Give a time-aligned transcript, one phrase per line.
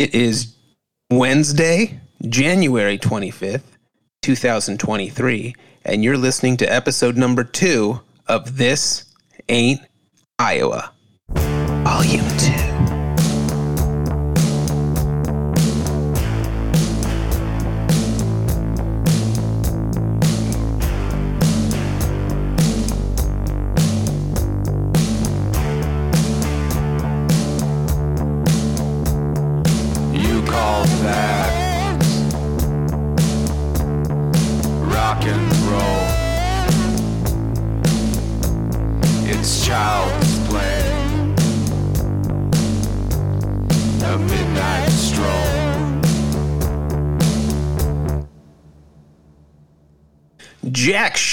[0.00, 0.54] It is
[1.10, 3.76] Wednesday, January 25th,
[4.22, 9.04] 2023, and you're listening to episode number two of This
[9.50, 9.82] Ain't
[10.38, 10.90] Iowa,
[11.28, 12.69] Volume 2.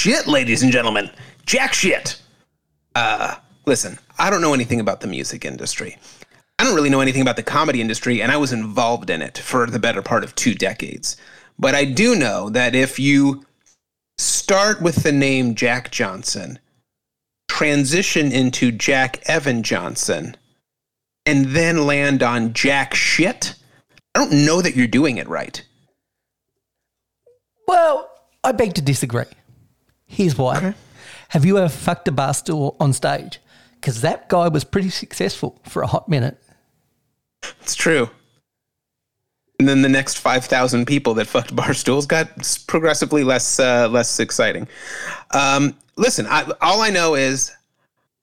[0.07, 1.09] Shit, ladies and gentlemen.
[1.45, 2.21] Jack shit.
[2.95, 5.97] Uh, listen, I don't know anything about the music industry.
[6.57, 9.37] I don't really know anything about the comedy industry, and I was involved in it
[9.37, 11.17] for the better part of two decades.
[11.59, 13.43] But I do know that if you
[14.17, 16.57] start with the name Jack Johnson,
[17.49, 20.37] transition into Jack Evan Johnson,
[21.25, 23.55] and then land on Jack shit,
[24.15, 25.61] I don't know that you're doing it right.
[27.67, 28.09] Well,
[28.41, 29.25] I beg to disagree.
[30.07, 30.73] Here's why.
[31.29, 33.39] Have you ever fucked a bar stool on stage?
[33.75, 36.41] Because that guy was pretty successful for a hot minute.
[37.61, 38.09] It's true.
[39.59, 42.29] And then the next five thousand people that fucked bar stools got
[42.67, 44.67] progressively less uh, less exciting.
[45.31, 47.51] Um, listen, I, all I know is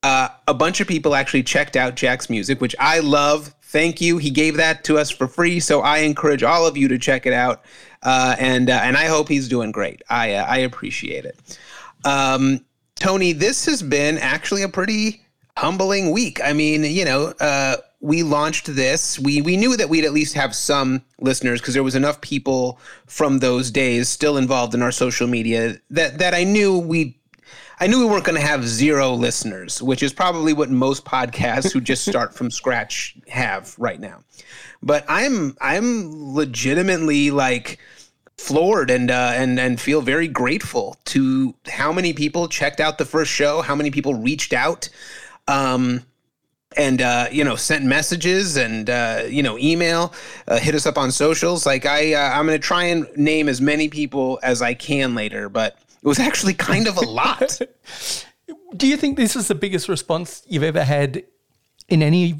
[0.03, 3.53] uh, a bunch of people actually checked out Jack's music, which I love.
[3.63, 4.17] Thank you.
[4.17, 7.25] He gave that to us for free, so I encourage all of you to check
[7.25, 7.65] it out.
[8.03, 10.01] Uh, and uh, and I hope he's doing great.
[10.09, 11.59] I uh, I appreciate it.
[12.05, 12.63] Um,
[12.95, 15.21] Tony, this has been actually a pretty
[15.57, 16.39] humbling week.
[16.43, 19.19] I mean, you know, uh, we launched this.
[19.19, 22.79] We we knew that we'd at least have some listeners because there was enough people
[23.07, 27.19] from those days still involved in our social media that that I knew we.
[27.77, 31.73] I knew we weren't going to have zero listeners, which is probably what most podcasts
[31.73, 34.23] who just start from scratch have right now.
[34.81, 37.79] But I'm I'm legitimately like
[38.37, 43.05] floored and uh, and and feel very grateful to how many people checked out the
[43.05, 44.89] first show, how many people reached out,
[45.47, 46.03] um,
[46.77, 50.13] and uh, you know sent messages and uh, you know email,
[50.47, 51.65] uh, hit us up on socials.
[51.65, 55.49] Like I, uh, I'm gonna try and name as many people as I can later,
[55.49, 57.61] but it was actually kind of a lot.
[58.77, 61.23] Do you think this is the biggest response you've ever had
[61.87, 62.39] in any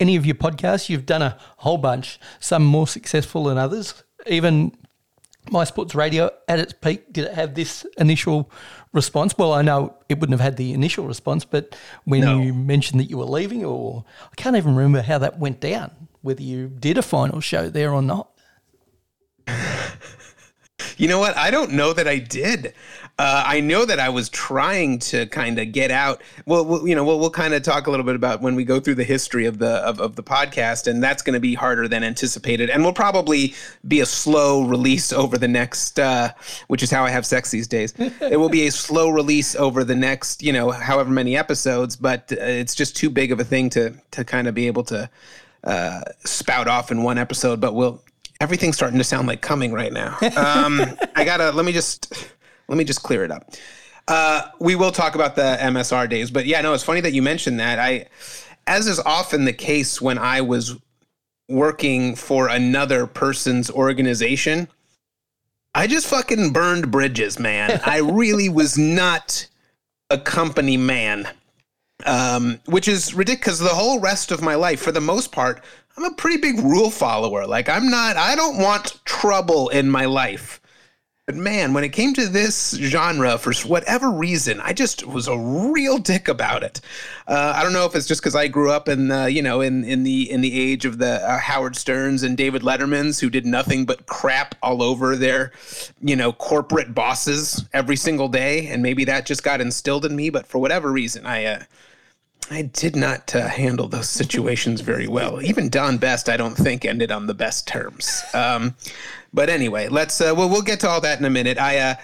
[0.00, 0.88] any of your podcasts?
[0.88, 4.02] You've done a whole bunch, some more successful than others.
[4.26, 4.72] Even
[5.50, 8.50] My Sports Radio at its peak, did it have this initial
[8.92, 9.36] response?
[9.38, 12.38] Well, I know it wouldn't have had the initial response, but when No.
[12.40, 15.90] you mentioned that you were leaving, or I can't even remember how that went down,
[16.22, 18.30] whether you did a final show there or not.
[20.98, 21.36] You know what?
[21.36, 22.74] I don't know that I did.
[23.20, 26.22] Uh, I know that I was trying to kind of get out.
[26.44, 28.64] Well, we'll you know, we'll, we'll kind of talk a little bit about when we
[28.64, 31.54] go through the history of the of, of the podcast, and that's going to be
[31.54, 33.54] harder than anticipated, and will probably
[33.86, 36.30] be a slow release over the next, uh,
[36.66, 37.92] which is how I have sex these days.
[37.98, 42.32] it will be a slow release over the next, you know, however many episodes, but
[42.32, 45.08] uh, it's just too big of a thing to to kind of be able to
[45.64, 47.60] uh, spout off in one episode.
[47.60, 48.02] But we'll
[48.40, 50.16] everything's starting to sound like coming right now.
[50.38, 50.80] Um,
[51.16, 52.32] I gotta let me just
[52.68, 53.52] let me just clear it up.
[54.06, 57.22] Uh, we will talk about the MSR days, but yeah, no, it's funny that you
[57.22, 57.78] mentioned that.
[57.78, 58.06] I,
[58.66, 60.76] as is often the case when I was
[61.48, 64.68] working for another person's organization,
[65.74, 67.80] I just fucking burned bridges, man.
[67.84, 69.46] I really was not
[70.08, 71.28] a company man
[72.06, 73.58] um, which is ridiculous.
[73.58, 75.62] The whole rest of my life, for the most part,
[75.98, 77.44] I'm a pretty big rule follower.
[77.44, 78.16] Like I'm not.
[78.16, 80.60] I don't want trouble in my life.
[81.26, 85.36] But man, when it came to this genre, for whatever reason, I just was a
[85.36, 86.80] real dick about it.
[87.26, 89.60] Uh, I don't know if it's just because I grew up in, the, you know,
[89.60, 93.28] in in the in the age of the uh, Howard Sterns and David Lettermans, who
[93.28, 95.50] did nothing but crap all over their,
[96.00, 100.30] you know, corporate bosses every single day, and maybe that just got instilled in me.
[100.30, 101.44] But for whatever reason, I.
[101.44, 101.62] Uh,
[102.50, 105.42] I did not uh, handle those situations very well.
[105.42, 108.22] Even Don Best, I don't think, ended on the best terms.
[108.32, 108.74] Um,
[109.32, 110.20] but anyway, let's.
[110.20, 111.58] Uh, well, we'll get to all that in a minute.
[111.58, 111.78] I.
[111.78, 111.94] Uh,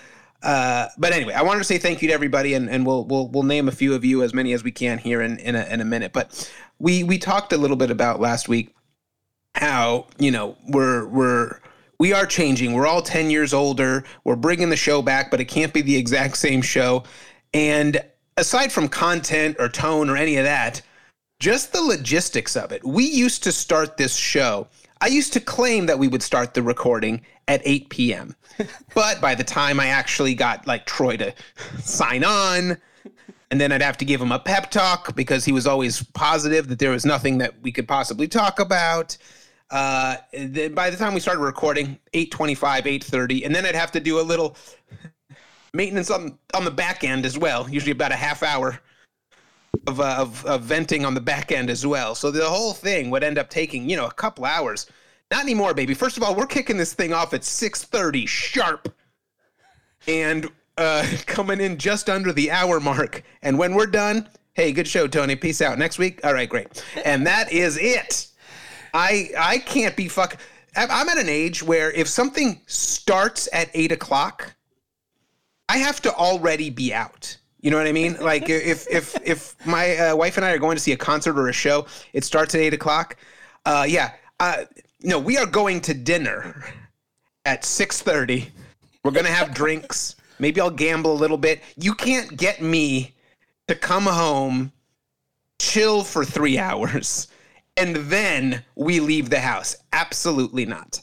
[0.42, 3.28] uh, but anyway, I wanted to say thank you to everybody, and, and we'll we'll
[3.28, 5.64] we'll name a few of you, as many as we can here in in a,
[5.64, 6.12] in a minute.
[6.12, 8.74] But we we talked a little bit about last week
[9.54, 11.60] how you know we're we're
[11.98, 12.74] we are changing.
[12.74, 14.04] We're all 10 years older.
[14.24, 17.04] We're bringing the show back, but it can't be the exact same show.
[17.52, 18.04] And
[18.36, 20.82] aside from content or tone or any of that,
[21.40, 22.84] just the logistics of it.
[22.84, 24.68] We used to start this show.
[25.00, 28.34] I used to claim that we would start the recording at 8 p.m.
[28.94, 31.34] but by the time I actually got like Troy to
[31.80, 32.78] sign on,
[33.50, 36.68] and then I'd have to give him a pep talk because he was always positive
[36.68, 39.16] that there was nothing that we could possibly talk about.
[39.70, 44.00] Uh, then by the time we started recording, 8:25, 8:30, and then I'd have to
[44.00, 44.56] do a little
[45.74, 48.80] maintenance on on the back end as well, usually about a half hour
[49.86, 52.14] of, uh, of, of venting on the back end as well.
[52.14, 54.86] So the whole thing would end up taking, you know, a couple hours.
[55.30, 55.94] Not anymore, baby.
[55.94, 58.94] First of all, we're kicking this thing off at 6:30 sharp.
[60.06, 63.22] And uh, coming in just under the hour mark.
[63.42, 65.36] And when we're done, hey, good show, Tony.
[65.36, 65.78] Peace out.
[65.78, 66.84] Next week, all right, great.
[67.04, 68.28] And that is it.
[68.92, 70.36] I I can't be fuck.
[70.76, 74.53] I'm at an age where if something starts at eight o'clock,
[75.68, 77.36] I have to already be out.
[77.60, 78.16] You know what I mean?
[78.20, 81.38] Like if if if my uh, wife and I are going to see a concert
[81.38, 83.16] or a show, it starts at eight o'clock.
[83.64, 84.12] Uh, yeah.
[84.40, 84.64] Uh,
[85.02, 86.64] no, we are going to dinner
[87.44, 88.50] at six thirty.
[89.02, 90.16] We're gonna have drinks.
[90.38, 91.62] Maybe I'll gamble a little bit.
[91.76, 93.14] You can't get me
[93.68, 94.72] to come home,
[95.58, 97.28] chill for three hours,
[97.76, 99.76] and then we leave the house.
[99.92, 101.00] Absolutely not.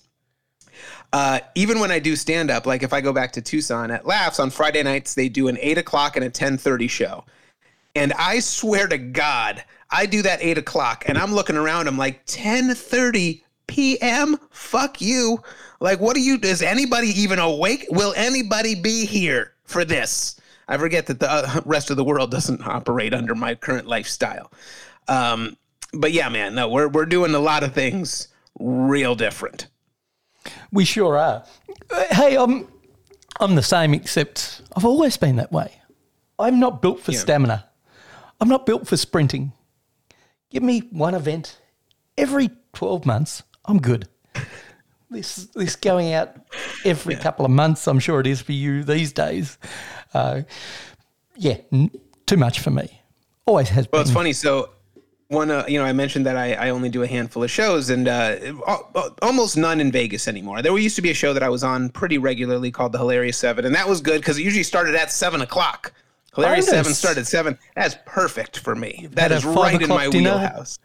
[1.14, 4.06] Uh, even when I do stand up, like if I go back to Tucson at
[4.06, 7.26] Laffs on Friday nights, they do an eight o'clock and a ten thirty show,
[7.96, 11.88] and I swear to God, I do that eight o'clock, and I'm looking around.
[11.88, 14.38] I'm like ten thirty p.m.
[14.52, 15.44] Fuck you!
[15.82, 16.40] Like, what do you?
[16.42, 17.86] Is anybody even awake?
[17.90, 20.40] Will anybody be here for this?
[20.68, 24.50] I forget that the uh, rest of the world doesn't operate under my current lifestyle.
[25.10, 25.58] Um,
[25.94, 28.30] but yeah, man, no, we're we're doing a lot of things
[28.60, 29.68] real different.
[30.72, 31.44] We sure are.
[32.12, 32.68] Hey, I'm
[33.40, 35.74] I'm the same, except I've always been that way.
[36.40, 37.20] I'm not built for Yeah.
[37.20, 37.66] stamina.
[38.40, 39.54] I'm not built for sprinting.
[40.50, 41.60] Give me one event
[42.18, 43.44] every twelve months.
[43.66, 44.08] I'm good.
[45.10, 46.36] This this going out
[46.86, 47.88] every couple of months.
[47.88, 49.58] I'm sure it is for you these days.
[50.14, 50.42] Uh,
[51.36, 51.92] yeah, n-
[52.26, 53.02] too much for me.
[53.46, 53.92] Always has Well, been.
[53.92, 54.34] Well, it's funny.
[54.34, 54.70] So,
[55.32, 57.90] one, uh, you know, I mentioned that I, I only do a handful of shows,
[57.90, 58.36] and uh,
[58.68, 60.62] al- al- almost none in Vegas anymore.
[60.62, 63.38] There used to be a show that I was on pretty regularly called the Hilarious
[63.38, 65.94] Seven, and that was good because it usually started at seven o'clock.
[66.36, 66.80] Hilarious Bonus.
[66.80, 67.58] Seven started seven.
[67.76, 69.08] That's perfect for me.
[69.14, 70.32] That is right in my dinner.
[70.32, 70.80] wheelhouse.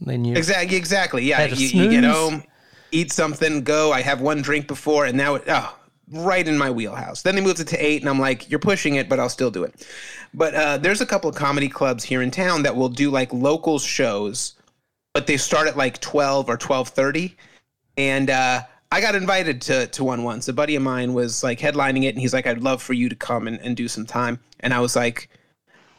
[0.00, 0.76] then you Exactly.
[0.76, 1.24] Exactly.
[1.24, 1.46] Yeah.
[1.46, 2.42] You, you get home,
[2.92, 3.92] eat something, go.
[3.92, 5.74] I have one drink before, and now it, oh,
[6.10, 7.22] right in my wheelhouse.
[7.22, 9.50] Then they moved it to eight, and I'm like, you're pushing it, but I'll still
[9.50, 9.86] do it.
[10.34, 13.32] But uh, there's a couple of comedy clubs here in town that will do like
[13.32, 14.54] local shows,
[15.14, 17.34] but they start at like 12 or 12:30,
[17.96, 18.62] and uh,
[18.92, 20.48] I got invited to to one once.
[20.48, 23.08] A buddy of mine was like headlining it, and he's like, "I'd love for you
[23.08, 25.28] to come and, and do some time." And I was like,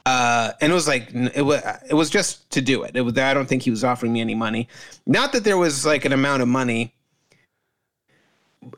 [0.08, 2.96] uh, and it was like it was it was just to do it.
[2.96, 4.70] It was I don't think he was offering me any money.
[5.06, 6.94] Not that there was like an amount of money,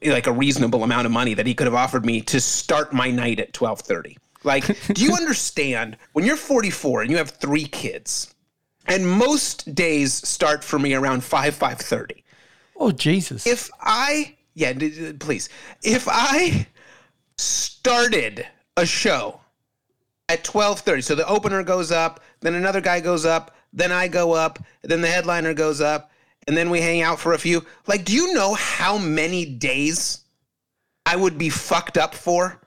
[0.04, 3.12] like a reasonable amount of money that he could have offered me to start my
[3.12, 4.18] night at twelve thirty.
[4.44, 8.34] Like, do you understand when you're forty four and you have three kids,
[8.88, 12.24] and most days start for me around five 5:30.
[12.78, 13.46] Oh Jesus.
[13.46, 14.74] if I yeah,
[15.20, 15.50] please.
[15.84, 16.68] If I
[17.38, 18.46] started
[18.76, 19.40] a show
[20.28, 24.34] at 12:30, so the opener goes up, then another guy goes up, then I go
[24.34, 26.12] up, then the headliner goes up,
[26.50, 27.64] and then we hang out for a few.
[27.86, 30.22] Like, do you know how many days
[31.06, 32.60] I would be fucked up for?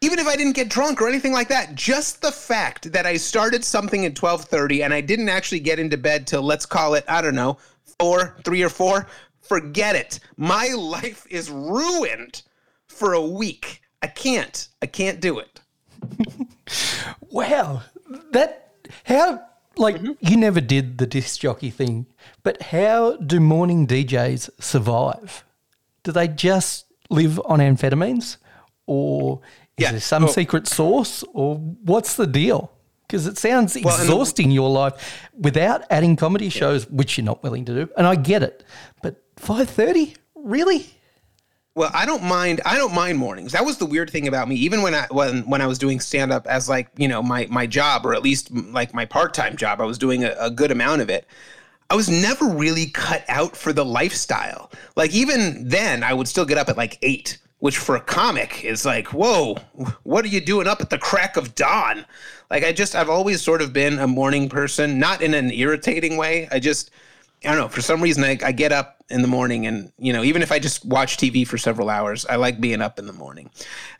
[0.00, 3.16] Even if I didn't get drunk or anything like that, just the fact that I
[3.16, 7.04] started something at 12:30 and I didn't actually get into bed till let's call it,
[7.08, 7.58] I don't know,
[7.98, 9.08] 4, 3 or 4,
[9.40, 10.20] forget it.
[10.36, 12.42] My life is ruined
[12.86, 13.82] for a week.
[14.02, 14.68] I can't.
[14.80, 15.60] I can't do it.
[17.30, 17.82] Wow,
[18.30, 18.72] that
[19.04, 19.42] how
[19.76, 20.12] like Mm-hmm.
[20.20, 22.06] you never did the disc jockey thing,
[22.42, 25.44] but how do morning DJs survive?
[26.02, 28.36] Do they just live on amphetamines,
[28.86, 29.40] or
[29.76, 30.28] is Yeah, there some oh.
[30.28, 32.72] secret source, or what's the deal?
[33.06, 37.42] Because it sounds and the- exhausting your life without adding comedy shows, which you're not
[37.42, 38.64] willing to do, and I get it.
[39.02, 40.86] But five thirty, really?
[41.74, 42.60] Well, I don't mind.
[42.66, 43.52] I don't mind mornings.
[43.52, 44.56] That was the weird thing about me.
[44.56, 47.46] Even when I when when I was doing stand up as like you know my
[47.50, 50.50] my job or at least like my part time job, I was doing a, a
[50.50, 51.26] good amount of it.
[51.90, 54.70] I was never really cut out for the lifestyle.
[54.94, 58.64] Like even then, I would still get up at like eight, which for a comic
[58.64, 59.56] is like, whoa,
[60.02, 62.04] what are you doing up at the crack of dawn?
[62.50, 66.16] Like I just I've always sort of been a morning person, not in an irritating
[66.18, 66.46] way.
[66.50, 66.90] I just
[67.44, 67.68] I don't know.
[67.68, 70.50] For some reason, I, I get up in the morning, and you know, even if
[70.50, 73.50] I just watch TV for several hours, I like being up in the morning.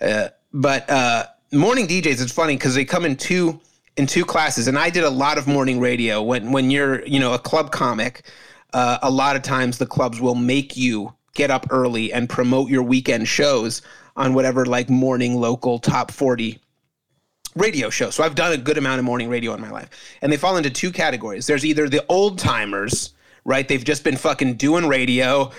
[0.00, 3.61] Uh, but uh, morning DJs, it's funny because they come in two
[3.99, 7.21] in two classes, and I did a lot of morning radio when when you're you
[7.21, 8.23] know a club comic.
[8.73, 12.71] uh, a lot of times the clubs will make you get up early and promote
[12.71, 13.83] your weekend shows
[14.17, 16.59] on whatever like morning local top 40
[17.55, 18.11] radio show.
[18.11, 19.88] So I've done a good amount of morning radio in my life.
[20.21, 21.47] And they fall into two categories.
[21.47, 23.14] There's either the old timers,
[23.45, 23.67] right?
[23.67, 25.50] They've just been fucking doing radio,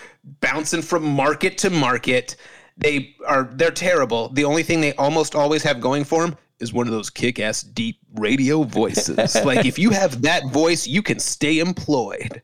[0.42, 2.36] bouncing from market to market.
[2.78, 4.30] They are they're terrible.
[4.30, 7.64] The only thing they almost always have going for them is one of those kick-ass
[7.64, 9.36] deep radio voices.
[9.46, 12.42] like if you have that voice, you can stay employed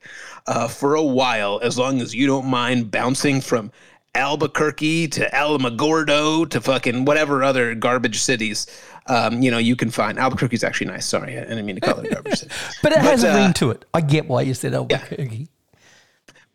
[0.47, 3.71] uh, for a while as long as you don't mind bouncing from
[4.13, 8.65] Albuquerque to Alamogordo to fucking whatever other garbage cities
[9.07, 10.17] um, you know you can find.
[10.17, 11.05] Albuquerque's actually nice.
[11.05, 12.51] Sorry, I didn't mean to call it garbage city.
[12.81, 13.85] But it has a uh, ring to it.
[13.93, 15.47] I get why you said Albuquerque.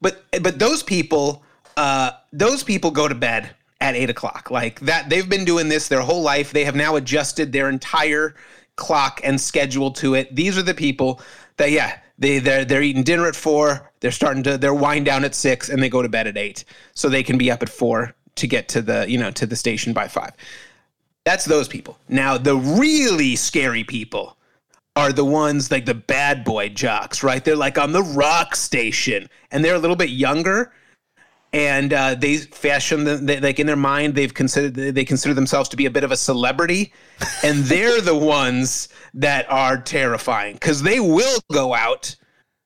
[0.01, 1.45] but but those people
[1.77, 4.51] uh those people go to bed at eight o'clock.
[4.51, 6.53] Like that they've been doing this their whole life.
[6.53, 8.35] They have now adjusted their entire
[8.77, 10.35] clock and schedule to it.
[10.35, 11.21] These are the people
[11.57, 13.91] that yeah they they're they're eating dinner at four.
[14.01, 16.65] They're starting to they're wind down at six and they go to bed at eight.
[16.95, 19.57] So they can be up at four to get to the you know to the
[19.57, 20.33] station by five.
[21.25, 21.99] That's those people.
[22.09, 24.37] Now the really scary people
[24.97, 27.45] are the ones like the bad boy jocks, right?
[27.45, 30.73] They're like on the rock station and they're a little bit younger
[31.53, 35.69] and uh, they fashion the, they, like in their mind they've considered they consider themselves
[35.71, 36.93] to be a bit of a celebrity.
[37.43, 42.17] And they're the ones that are terrifying because they will go out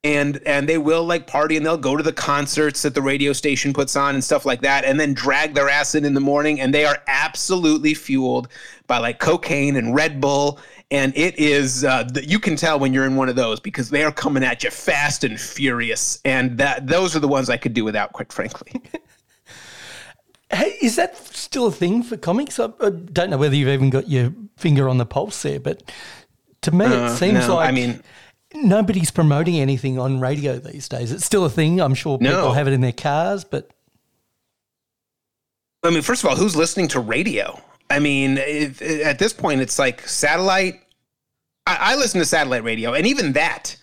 [0.05, 3.33] and and they will like party and they'll go to the concerts that the radio
[3.33, 6.21] station puts on and stuff like that and then drag their ass in in the
[6.21, 6.61] morning.
[6.61, 8.49] And they are absolutely fueled
[8.87, 10.59] by like cocaine and red bull
[10.91, 14.03] and it is uh, you can tell when you're in one of those because they
[14.05, 17.73] are coming at you fast and furious and that those are the ones i could
[17.75, 18.81] do without quite frankly
[20.51, 22.61] Hey, is that still a thing for comics?
[22.61, 25.83] I, I don't know whether you've even got your finger on the pulse there, but
[26.63, 28.03] to me, it Uh, seems no, like I mean-
[28.55, 31.11] nobody's promoting anything on radio these days.
[31.11, 31.81] It's still a thing.
[31.81, 32.53] I'm sure people No.
[32.53, 33.71] have it in their cars, but
[35.83, 37.61] I mean, first of all, who's listening to radio?
[37.91, 40.81] I mean, if, at this point, it's like satellite.
[41.67, 43.77] I, I listen to satellite radio, and even that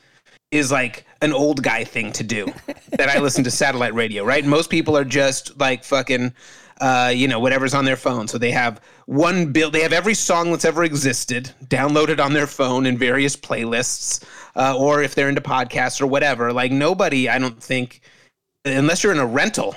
[0.52, 2.52] is like an old guy thing to do.
[2.92, 4.46] that I listen to satellite radio, right?
[4.46, 6.34] Most people are just like fucking,
[6.82, 8.28] uh, you know, whatever's on their phone.
[8.28, 9.72] So they have one bill.
[9.72, 14.24] They have every song that's ever existed downloaded on their phone in various playlists,
[14.56, 16.52] uh, or if they're into podcasts or whatever.
[16.52, 18.02] Like nobody, I don't think,
[18.66, 19.76] unless you're in a rental.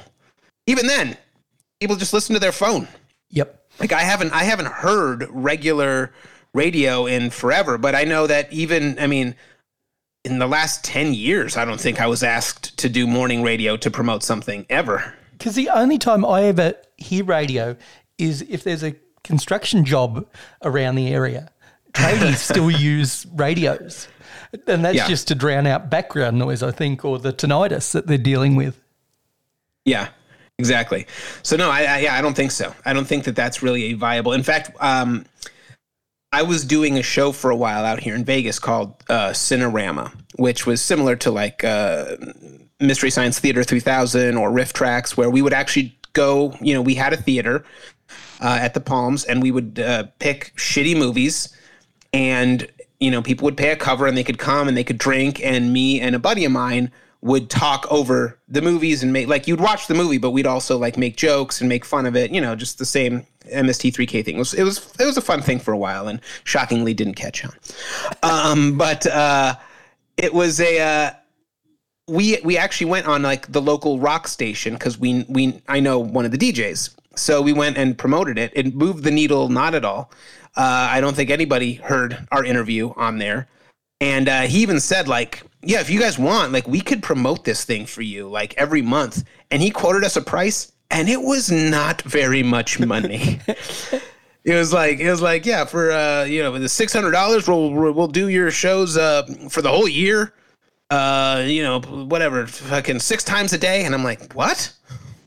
[0.66, 1.16] Even then,
[1.78, 2.88] people just listen to their phone.
[3.30, 3.63] yep.
[3.80, 6.12] Like I haven't I haven't heard regular
[6.52, 9.34] radio in forever, but I know that even I mean
[10.24, 13.76] in the last 10 years, I don't think I was asked to do morning radio
[13.76, 15.12] to promote something ever.
[15.32, 17.76] Because the only time I ever hear radio
[18.16, 20.26] is if there's a construction job
[20.62, 21.50] around the area.
[21.92, 24.08] Tradies still use radios.
[24.66, 25.08] And that's Yeah.
[25.08, 28.80] just to drown out background noise, I think, or the tinnitus that they're dealing with.
[29.84, 30.08] Yeah,
[30.58, 31.06] exactly.
[31.42, 32.74] So no, I, I yeah, I don't think so.
[32.84, 34.32] I don't think that that's really a viable.
[34.32, 35.24] In fact, um,
[36.34, 40.12] I was doing a show for a while out here in Vegas called uh, Cinerama,
[40.34, 42.16] which was similar to like uh,
[42.80, 46.56] Mystery Science Theater 3000 or RiffTrax, where we would actually go.
[46.60, 47.64] You know, we had a theater
[48.40, 51.56] uh, at the Palms, and we would uh, pick shitty movies,
[52.12, 52.68] and
[52.98, 55.40] you know, people would pay a cover, and they could come and they could drink,
[55.44, 56.90] and me and a buddy of mine
[57.24, 60.76] would talk over the movies and make like you'd watch the movie, but we'd also
[60.76, 62.30] like make jokes and make fun of it.
[62.30, 64.36] You know, just the same MST3K thing.
[64.36, 67.14] It was it was it was a fun thing for a while, and shockingly didn't
[67.14, 67.54] catch on.
[68.22, 69.56] Um, but uh,
[70.18, 70.78] it was a.
[70.78, 71.10] Uh,
[72.06, 75.98] we we actually went on like the local rock station because we we I know
[75.98, 78.52] one of the DJs, so we went and promoted it.
[78.54, 80.10] It moved the needle not at all.
[80.56, 83.48] Uh, I don't think anybody heard our interview on there,
[84.02, 87.44] and uh, he even said like, yeah, if you guys want, like we could promote
[87.44, 91.20] this thing for you like every month, and he quoted us a price, and it
[91.20, 93.40] was not very much money.
[94.46, 97.48] It was like it was like yeah for uh you know the six hundred dollars
[97.48, 100.34] we'll we'll do your shows uh for the whole year
[100.90, 103.84] uh, you know, whatever, fucking six times a day.
[103.84, 104.72] And I'm like, what?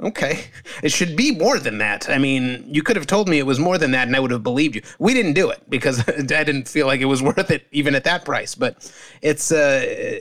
[0.01, 0.45] Okay.
[0.83, 2.09] It should be more than that.
[2.09, 4.31] I mean, you could have told me it was more than that and I would
[4.31, 4.81] have believed you.
[4.99, 8.03] We didn't do it because I didn't feel like it was worth it even at
[8.03, 8.53] that price.
[8.55, 10.19] But it's, uh,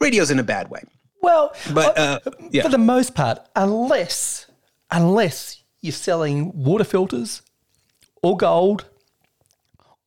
[0.00, 0.82] radio's in a bad way.
[1.22, 2.62] Well, But, uh, yeah.
[2.62, 4.46] for the most part, unless
[4.90, 7.42] unless you're selling water filters
[8.22, 8.86] or gold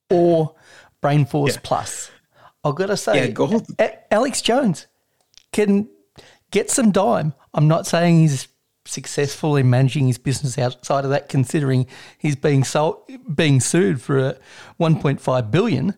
[0.10, 0.55] or
[1.01, 1.62] Brain Force Yeah.
[1.63, 2.12] Plus,
[2.63, 4.88] I've got to say, Yeah, Alex Jones
[5.51, 5.89] can
[6.51, 7.34] get some dime.
[7.53, 8.48] I'm not saying he's
[8.91, 13.01] successful in managing his business outside of that, considering he's being sold,
[13.33, 14.38] being sued for a
[14.79, 15.95] 1.5 billion.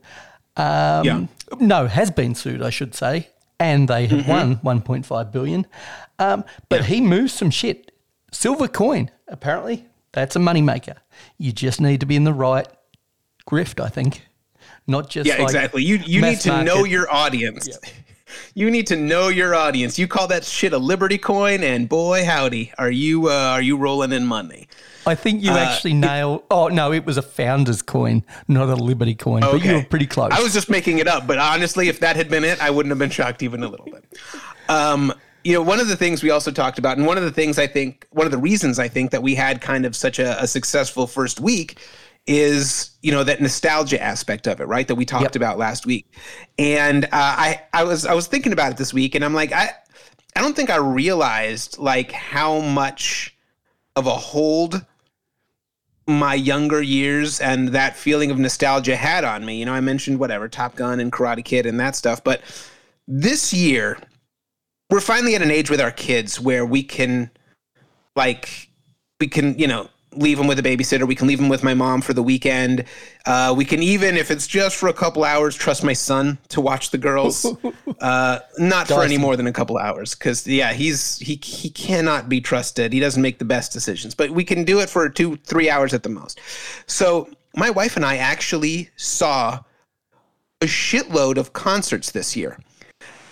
[0.55, 1.25] Um, Yeah.
[1.59, 5.67] No, has been sued, I should say, and they have won 1.5 billion.
[6.19, 7.91] Um, but he moves some shit.
[8.31, 10.95] Silver coin, apparently, that's a moneymaker.
[11.38, 12.67] You just need to be in the right
[13.47, 14.23] grift, I think.
[14.88, 15.83] Not just Yeah, like exactly.
[15.83, 17.69] You you need to know your audience.
[18.56, 20.00] You need to know your audience.
[20.00, 23.77] You call that shit a Liberty coin, and boy, howdy, are you uh, are you
[23.77, 24.68] rolling in money?
[25.06, 26.44] I think you Uh, actually nailed.
[26.50, 29.42] Oh no, it was a founder's coin, not a Liberty coin.
[29.42, 30.32] But you were pretty close.
[30.32, 32.92] I was just making it up, but honestly, if that had been it, I wouldn't
[32.92, 34.06] have been shocked even a little bit.
[34.70, 35.13] Um,
[35.44, 37.60] you know, one of the things we also talked about, and one of the things
[37.60, 40.42] I think, one of the reasons I think that we had kind of such a,
[40.42, 41.80] a successful first week
[42.25, 44.88] is you know that nostalgia aspect of it, right?
[44.88, 45.36] That we talked Yep.
[45.36, 46.08] about last week,
[46.58, 49.51] and uh, I I was I was thinking about it this week, and I'm like
[49.51, 49.72] I
[50.36, 53.36] I don't think I realized like how much
[53.96, 54.86] of a hold
[56.08, 59.60] my younger years and that feeling of nostalgia had on me.
[59.60, 62.42] You know, I mentioned whatever Top Gun and Karate Kid and that stuff, but
[63.08, 63.98] this year
[64.89, 67.32] we're finally at an age with our kids where we can
[68.15, 68.70] like
[69.20, 71.08] we can, you know, leave them with a babysitter.
[71.08, 72.86] We can leave them with my mom for the weekend.
[73.25, 76.62] Uh, we can even, if it's just for a couple hours, trust my son to
[76.62, 77.46] watch the girls.
[78.00, 82.29] uh, not for any more than a couple hours, because yeah, he's he he cannot
[82.29, 82.93] be trusted.
[82.93, 85.93] He doesn't make the best decisions, but we can do it for two three hours
[85.93, 86.39] at the most.
[86.88, 89.60] So my wife and I actually saw
[90.62, 92.58] a shitload of concerts this year.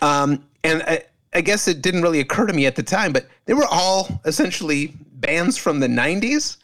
[0.02, 3.26] Um, and I, I guess it didn't really occur to me at the time, but
[3.46, 6.58] they were all essentially bands from the 90s.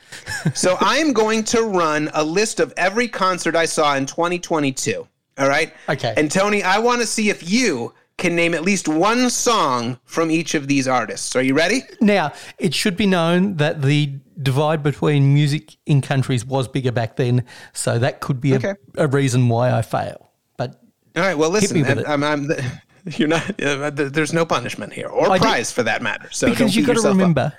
[0.53, 5.07] so I am going to run a list of every concert I saw in 2022.
[5.37, 5.73] All right.
[5.87, 6.13] Okay.
[6.17, 10.31] And Tony, I want to see if you can name at least one song from
[10.31, 11.35] each of these artists.
[11.35, 11.83] Are you ready?
[12.01, 14.11] Now, it should be known that the
[14.41, 18.73] divide between music in countries was bigger back then, so that could be Okay.
[18.97, 20.31] a, a reason why I fail.
[20.57, 20.81] But
[21.15, 21.37] All right.
[21.37, 22.07] Well, listen, it.
[22.07, 22.49] I'm, I'm,
[23.05, 23.61] you're not.
[23.61, 26.27] Uh, there's no punishment here, or I did- prize for that matter.
[26.31, 27.41] So because don't you beat got to remember.
[27.41, 27.53] up.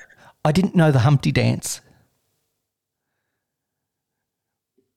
[0.45, 1.81] I didn't know the Humpty Dance.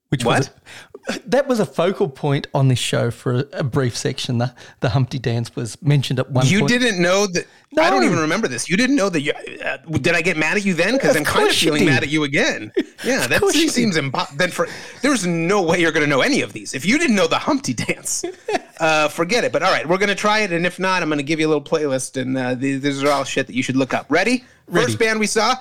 [0.08, 0.91] Which was a,
[1.26, 4.38] that was a focal point on this show for a, a brief section.
[4.38, 6.68] The the Humpty Dance was mentioned at one You point.
[6.70, 7.46] didn't know that.
[7.78, 8.68] I don't even remember this.
[8.68, 9.20] You didn't know that.
[9.22, 9.32] You,
[9.64, 10.92] uh, did I get mad at you then?
[10.92, 12.72] Because I'm kind of feeling mad at you again.
[13.04, 14.38] Yeah, that seems impossible.
[14.38, 14.68] Then for
[15.00, 17.38] there's no way you're going to know any of these if you didn't know the
[17.38, 18.24] Humpty Dance.
[18.78, 19.50] uh, forget it.
[19.50, 21.40] But all right, we're going to try it, and if not, I'm going to give
[21.40, 23.92] you a little playlist, and uh, these, these are all shit that you should look
[23.92, 24.06] up.
[24.08, 24.44] Ready?
[24.68, 24.86] Ready.
[24.86, 25.56] First band we saw,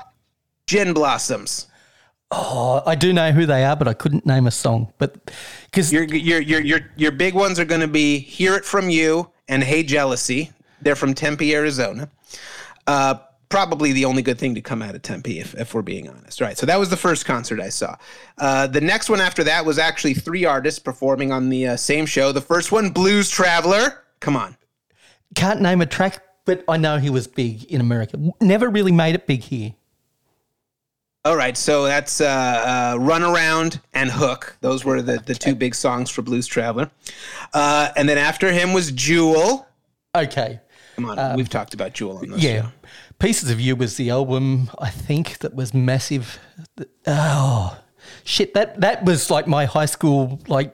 [0.67, 1.65] Gin Blossoms.
[2.31, 4.93] Oh, I do know who they are, but I couldn't name a song.
[4.97, 5.31] But
[5.65, 8.89] because Your your your your your big ones are going to be "Hear It From
[8.89, 12.09] You" and "Hey Jealousy." They're from Tempe, Arizona.
[12.87, 13.15] Uh,
[13.49, 16.41] probably the only good thing to come out of Tempe, if, if we're being honest.
[16.41, 17.95] All right, so that was the first concert I saw.
[18.39, 22.07] Uh, the next one after that was actually three artists performing on the uh, same
[22.07, 22.31] show.
[22.31, 24.03] The first one, Blues Traveler.
[24.21, 24.55] Come on.
[25.35, 28.17] can't name a track, but I know he was big in America.
[28.39, 29.75] Never really made it big here.
[31.23, 35.53] All right, so that's uh, uh, "Run Around" and "Hook." Those were the, the two
[35.53, 36.89] big songs for Blues Traveler.
[37.53, 39.67] Uh, and then after him was Jewel.
[40.15, 40.59] Okay.
[40.95, 42.61] Come on, we've talked about Jewel on this Um, Yeah.
[42.63, 42.67] show.
[43.19, 46.39] Pieces of You was the album I think that was massive.
[47.05, 47.77] Oh
[48.23, 48.55] shit!
[48.55, 50.73] That that was like my high school like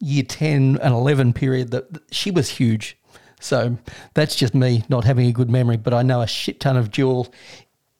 [0.00, 1.72] year ten and eleven period.
[1.72, 2.96] That that- she was huge.
[3.38, 3.76] So
[4.14, 6.90] that's just me not having a good memory, but I know a shit ton of
[6.90, 7.32] Jewel.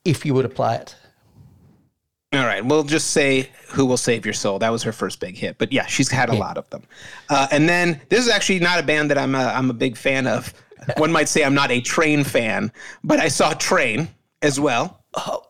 [0.03, 0.95] If you were to play it,
[2.35, 5.37] All right, we'll just say "Who Will Save Your Soul." That was her first big
[5.37, 6.83] hit, but yeah, she's had a lot of them.
[7.29, 9.97] Uh, and then this is actually not a band that I'm a, I'm a big
[9.97, 10.53] fan of.
[10.97, 12.71] One might say I'm not a Train fan,
[13.03, 14.07] but I saw Train
[14.41, 15.01] as well.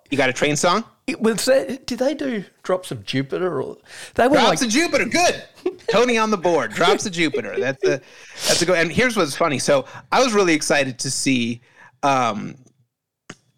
[0.10, 0.86] You got a Train song?
[1.08, 1.46] it was.
[1.46, 3.78] That, did they do Drops of Jupiter or
[4.16, 5.44] they were Drops like of Jupiter, good.
[5.88, 6.72] Tony on the board.
[6.72, 7.60] Drops of Jupiter.
[7.60, 8.02] That's a
[8.48, 8.74] that's a go.
[8.74, 9.60] And here's what's funny.
[9.60, 11.62] So I was really excited to see
[12.04, 12.56] um,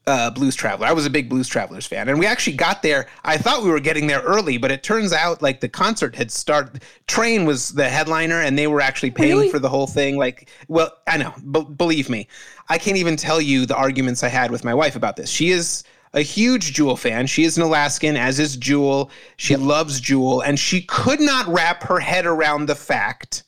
[0.07, 0.87] uh, Blues Traveler.
[0.87, 3.07] I was a big Blues Travelers fan, and we actually got there.
[3.23, 6.31] I thought we were getting there early, but it turns out like the concert had
[6.31, 6.83] started.
[7.07, 9.49] Train was the headliner, and they were actually paying Really?
[9.49, 10.17] for the whole thing.
[10.17, 11.33] Like, well, I know.
[11.51, 12.27] B- believe me,
[12.69, 15.29] I can't even tell you the arguments I had with my wife about this.
[15.29, 17.27] She is a huge Jewel fan.
[17.27, 19.11] She is an Alaskan, as is Jewel.
[19.35, 23.43] She loves Jewel, and she could not wrap her head around the fact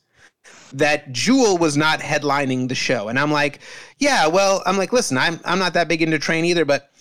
[0.73, 3.07] that Jewel was not headlining the show.
[3.07, 3.59] And I'm like,
[3.97, 6.91] yeah, well, I'm like, listen, I'm I'm not that big into Train either, but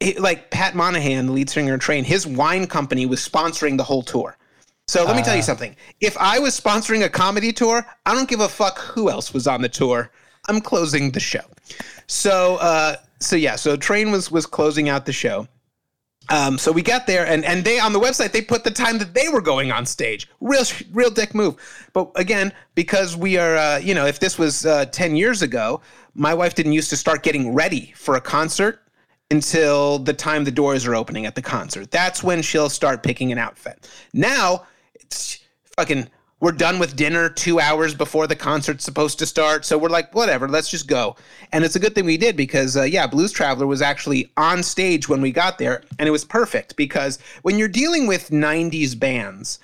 [0.00, 3.84] it, like Pat Monahan, the lead singer of Train, his wine company was sponsoring the
[3.84, 4.36] whole tour.
[4.88, 5.74] So let me tell you something.
[6.00, 9.48] If I was sponsoring a comedy tour, I don't give a fuck who else was
[9.48, 10.12] on the tour.
[10.48, 11.40] I'm closing the show.
[12.06, 15.48] So uh so yeah, so Train was was closing out the show.
[16.28, 18.98] Um, so we got there, and and they on the website they put the time
[18.98, 20.28] that they were going on stage.
[20.40, 21.56] Real real dick move.
[21.92, 25.80] But again, because we are, uh, you know, if this was uh, ten years ago,
[26.14, 28.82] my wife didn't used to start getting ready for a concert
[29.30, 31.90] until the time the doors are opening at the concert.
[31.90, 33.88] That's when she'll start picking an outfit.
[34.12, 35.40] Now it's
[35.76, 36.08] fucking
[36.40, 39.64] we're done with dinner two hours before the concert's supposed to start.
[39.64, 41.16] So we're like, whatever, let's just go.
[41.52, 44.62] And it's a good thing we did because, uh, yeah, Blues Traveler was actually on
[44.62, 45.82] stage when we got there.
[45.98, 49.60] And it was perfect because when you're dealing with 90s bands,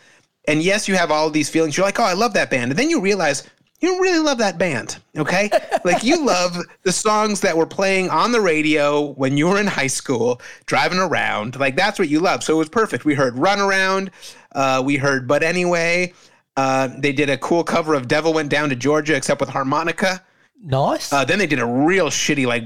[0.48, 2.72] and yes, you have all of these feelings, you're like, oh, I love that band.
[2.72, 3.46] And then you realize,
[3.80, 5.50] you don't really love that band, okay?
[5.85, 9.66] like you love the songs that were playing on the radio when you were in
[9.66, 11.61] high school, driving around.
[11.61, 12.42] Like that's what you love.
[12.42, 13.04] So it was perfect.
[13.04, 14.11] We heard Run Around,
[14.52, 16.14] uh, we heard But Anyway.
[16.56, 20.22] Uh, they did a cool cover of "Devil Went Down to Georgia," except with harmonica.
[20.62, 21.12] Nice.
[21.12, 22.64] Uh, then they did a real shitty, like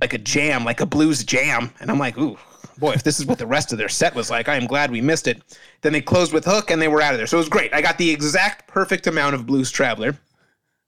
[0.00, 2.36] like a jam, like a blues jam, and I'm like, ooh,
[2.78, 4.90] boy, if this is what the rest of their set was like, I am glad
[4.90, 5.42] we missed it.
[5.82, 7.26] Then they closed with Hook, and they were out of there.
[7.26, 7.72] So it was great.
[7.72, 10.18] I got the exact perfect amount of Blues Traveler.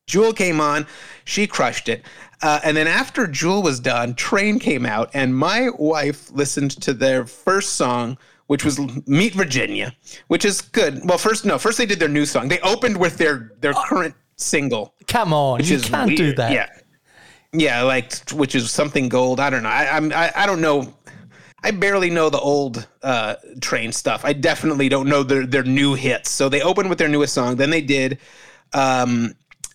[0.06, 0.86] Jewel came on,
[1.24, 2.04] she crushed it.
[2.42, 6.92] Uh, and then after Jewel was done, Train came out, and my wife listened to
[6.92, 9.94] their first song, which was Meet Virginia,
[10.28, 11.00] which is good.
[11.04, 12.48] Well, first no, first they did their new song.
[12.48, 16.52] They opened with their their current single, Come on, which you is can't do that.
[16.52, 16.68] Yeah,
[17.52, 19.40] yeah, like which is something gold.
[19.40, 19.68] I don't know.
[19.68, 20.94] I, I'm I, I don't know.
[21.62, 24.24] I barely know the old uh, train stuff.
[24.24, 26.30] I definitely don't know their their new hits.
[26.30, 27.56] So they opened with their newest song.
[27.56, 28.18] Then they did.
[28.72, 29.34] Um,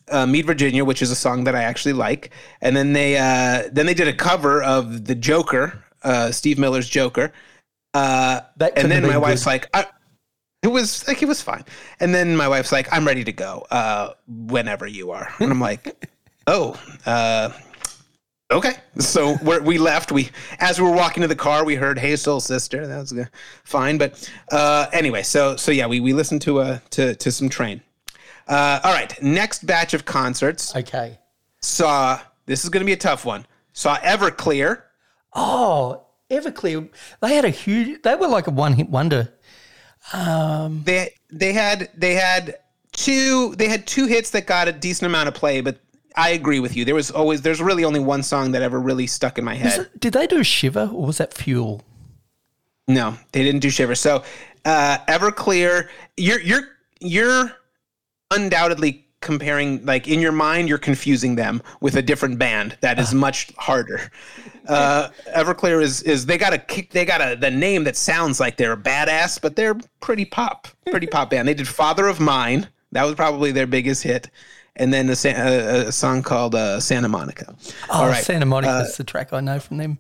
[0.10, 2.32] uh, Meet Virginia, which is a song that I actually like,
[2.62, 6.90] and then they uh, then they did a cover of the Joker, uh, Steve Miller's
[6.90, 7.32] Joker,
[7.94, 8.42] uh,
[8.76, 9.50] and then my wife's good.
[9.50, 9.86] like, I,
[10.64, 11.66] it was like it was fine,
[12.00, 15.60] and then my wife's like, I'm ready to go uh, whenever you are, and I'm
[15.60, 16.10] like,
[16.48, 16.80] oh.
[17.06, 17.50] Uh,
[18.54, 20.12] Okay, so we're, we left.
[20.12, 23.14] We as we were walking to the car, we heard "Hey Soul Sister." That was
[23.14, 23.30] good.
[23.64, 27.48] fine, but uh, anyway, so so yeah, we we listened to uh to to some
[27.48, 27.82] Train.
[28.50, 31.18] Uh, all right, next batch of concerts Okay.
[31.62, 32.20] saw.
[32.46, 33.46] This is going to be a tough one.
[33.72, 34.82] Saw Everclear.
[35.34, 36.90] Oh, Everclear,
[37.22, 38.02] they had a huge.
[38.02, 39.32] They were like a one-hit wonder.
[40.84, 42.58] They they had they had
[42.92, 45.78] two they had two hits that got a decent amount of play, but
[46.16, 46.86] I agree with you.
[46.86, 49.90] There was always there's really only one song that ever really stuck in my head.
[50.00, 51.84] Did they do Shiver or was that Fuel?
[52.88, 53.96] No, they didn't do Shiver.
[53.96, 54.24] So,
[54.66, 56.68] uh, Everclear, you're you're
[57.00, 57.52] you're
[58.32, 63.14] undoubtedly comparing like in your mind you're confusing them with a different band that is
[63.14, 64.12] much harder.
[64.68, 68.40] Uh, Everclear is is they got a kick they got a the name that sounds
[68.40, 71.48] like they're a badass, but they're pretty pop, pretty pop band.
[71.48, 72.68] They did Father of Mine.
[72.92, 74.30] That was probably their biggest hit.
[74.78, 77.56] And then a, a, a song called uh, Santa Monica.
[77.90, 78.24] Oh, All right.
[78.24, 80.00] Santa Monica's the track I know from them.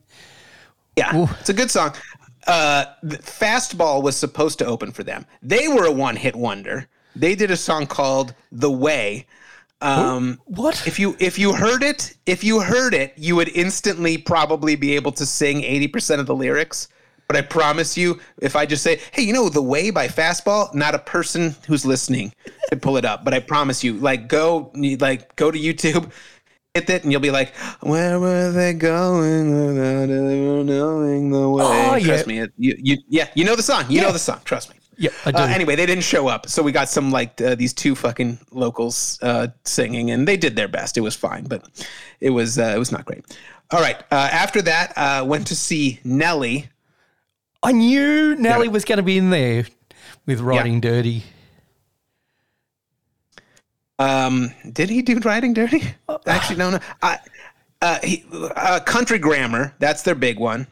[0.97, 1.93] Yeah, it's a good song.
[2.47, 5.25] Uh, Fastball was supposed to open for them.
[5.41, 6.87] They were a one-hit wonder.
[7.15, 9.25] They did a song called "The Way."
[9.81, 10.85] Um, What?
[10.85, 14.95] if you if you heard it, if you heard it, you would instantly probably be
[14.95, 16.87] able to sing eighty percent of the lyrics.
[17.27, 20.73] But I promise you, if I just say, "Hey, you know The Way" by Fastball,"
[20.75, 22.33] not a person who's listening
[22.69, 23.23] could pull it up.
[23.23, 26.11] But I promise you, like go like go to YouTube,
[26.73, 31.63] hit it, and you'll be like, "Where were they going without ever knowing the way?"
[31.65, 32.05] Oh, yeah.
[32.05, 33.85] Trust me, it, you, you yeah, you know the song.
[33.89, 34.03] You Yeah.
[34.03, 34.39] know the song.
[34.45, 34.75] Trust me.
[34.97, 35.37] Yep, I do.
[35.39, 38.39] Uh, anyway, they didn't show up, so we got some like uh, these two fucking
[38.51, 40.97] locals uh, singing, and they did their best.
[40.97, 41.67] It was fine, but
[42.19, 43.25] it was uh, it was not great.
[43.71, 43.97] All right.
[44.11, 46.69] Uh, after that, uh, went to see Nelly.
[47.63, 49.65] I knew Nelly was going to be in there
[50.25, 51.23] with Riding Dirty.
[54.01, 55.83] Um, did he do Riding Dirty?
[56.25, 56.79] Actually, no, no.
[57.01, 57.19] I,
[57.81, 59.75] uh, he, uh, Country Grammar.
[59.79, 60.67] That's their big one.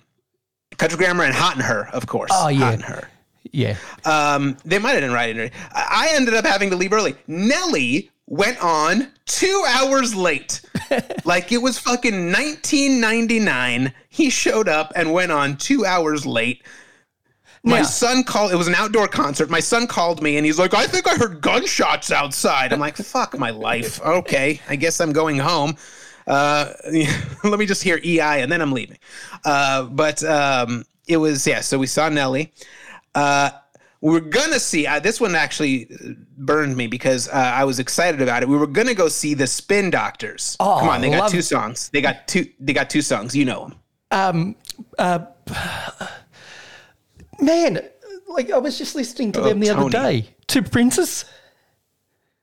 [0.78, 2.32] Country Grammar and Hot in Herre, of course.
[2.34, 2.60] Oh, yeah.
[2.60, 3.08] Hot in Herre.
[3.52, 3.78] Yeah.
[4.06, 5.56] Um, they might have done writing Dirty.
[5.72, 7.16] I I ended up having to leave early.
[7.28, 10.62] Nelly went on two hours late.
[11.26, 13.94] like it was fucking 1999.
[14.10, 16.64] He showed up and went on two hours late.
[17.64, 18.52] My Now- son called.
[18.52, 19.50] It was an outdoor concert.
[19.50, 22.96] My son called me and he's like, "I think I heard gunshots outside." I'm like,
[22.98, 25.76] "Fuck my life." Okay, I guess I'm going home.
[26.26, 26.72] Uh,
[27.44, 28.98] let me just hear EI and then I'm leaving.
[29.44, 31.60] Uh, but um, it was yeah.
[31.62, 32.54] So we saw Nelly.
[33.16, 33.50] Uh,
[34.02, 35.90] we were gonna see uh, this one actually
[36.38, 38.48] burned me because uh, I was excited about it.
[38.48, 40.56] We were gonna go see the Spin Doctors.
[40.62, 41.90] Oh, Come on, they got two songs.
[41.90, 42.48] They got two.
[42.62, 43.36] They got two songs.
[43.36, 43.76] You know them.
[44.12, 44.56] Um,
[44.98, 45.26] uh,
[47.42, 47.82] man,
[48.28, 49.80] like I was just listening to Oh, them the Tony.
[49.82, 50.30] other day.
[50.48, 51.26] Two Princes.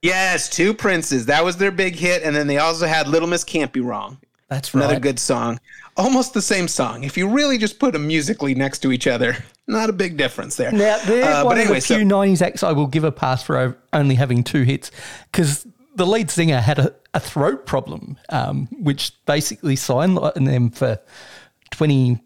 [0.01, 1.25] Yes, two princes.
[1.25, 4.19] That was their big hit, and then they also had Little Miss Can't Be Wrong.
[4.47, 4.83] That's right.
[4.83, 5.59] Another good song.
[5.97, 7.03] Almost the same song.
[7.03, 9.35] If you really just put them musically next to each other,
[9.67, 10.71] not a big difference there.
[10.71, 13.03] Now, they're Uh, one but anyway, of the few so 90s acts I will give
[13.03, 14.91] a pass for only having two hits
[15.31, 20.99] because the lead singer had a, a throat problem, um, which basically sidelined them for
[21.71, 22.21] 20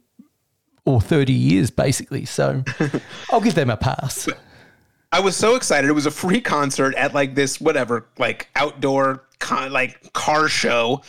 [0.86, 2.26] or 30 years, basically.
[2.26, 2.64] So
[3.32, 4.28] I'll give them a pass.
[5.12, 5.90] I was so excited.
[5.90, 11.02] It was a free concert at like this whatever, like outdoor con- like car show.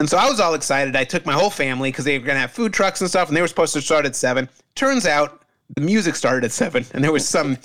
[0.00, 0.96] And so I was all excited.
[0.96, 3.28] I took my whole family because they were going to have food trucks and stuff,
[3.28, 4.48] and they were supposed to start at seven.
[4.74, 5.44] Turns out
[5.76, 7.58] the music started at seven, and there was some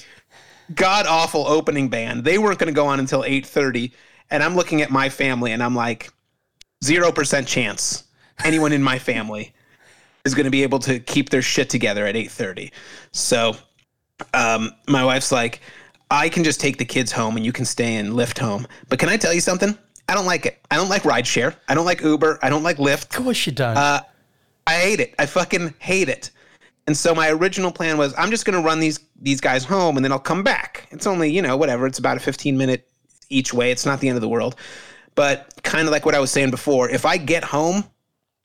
[0.76, 2.26] god awful opening band.
[2.26, 3.94] They weren't going to go on until eight thirty,
[4.30, 6.12] and I'm looking at my family, and I'm like,
[6.84, 8.04] zero percent chance
[8.44, 9.54] anyone in my family
[10.26, 12.72] is going to be able to keep their shit together at eight thirty.
[13.12, 13.56] So
[14.34, 15.62] um, my wife's like,
[16.10, 18.68] I can just take the kids home and you can stay and Lyft home.
[18.90, 19.78] But can I tell you something?
[20.10, 20.60] I don't like it.
[20.72, 21.56] I don't like rideshare.
[21.68, 22.40] I don't like Uber.
[22.42, 23.04] I don't like Lyft.
[23.18, 23.78] Of course you don't.
[23.78, 24.02] Uh,
[24.66, 25.16] I hate it.
[25.20, 26.32] I fucking hate it.
[26.88, 29.98] And so my original plan was I'm just going to run these these guys home
[29.98, 30.88] and then I'll come back.
[30.92, 31.86] It's only, you know, whatever.
[31.86, 32.88] It's about a 15 minute
[33.30, 33.72] each way.
[33.72, 34.56] It's not the end of the world.
[35.16, 37.84] But kind of like what I was saying before, if I get home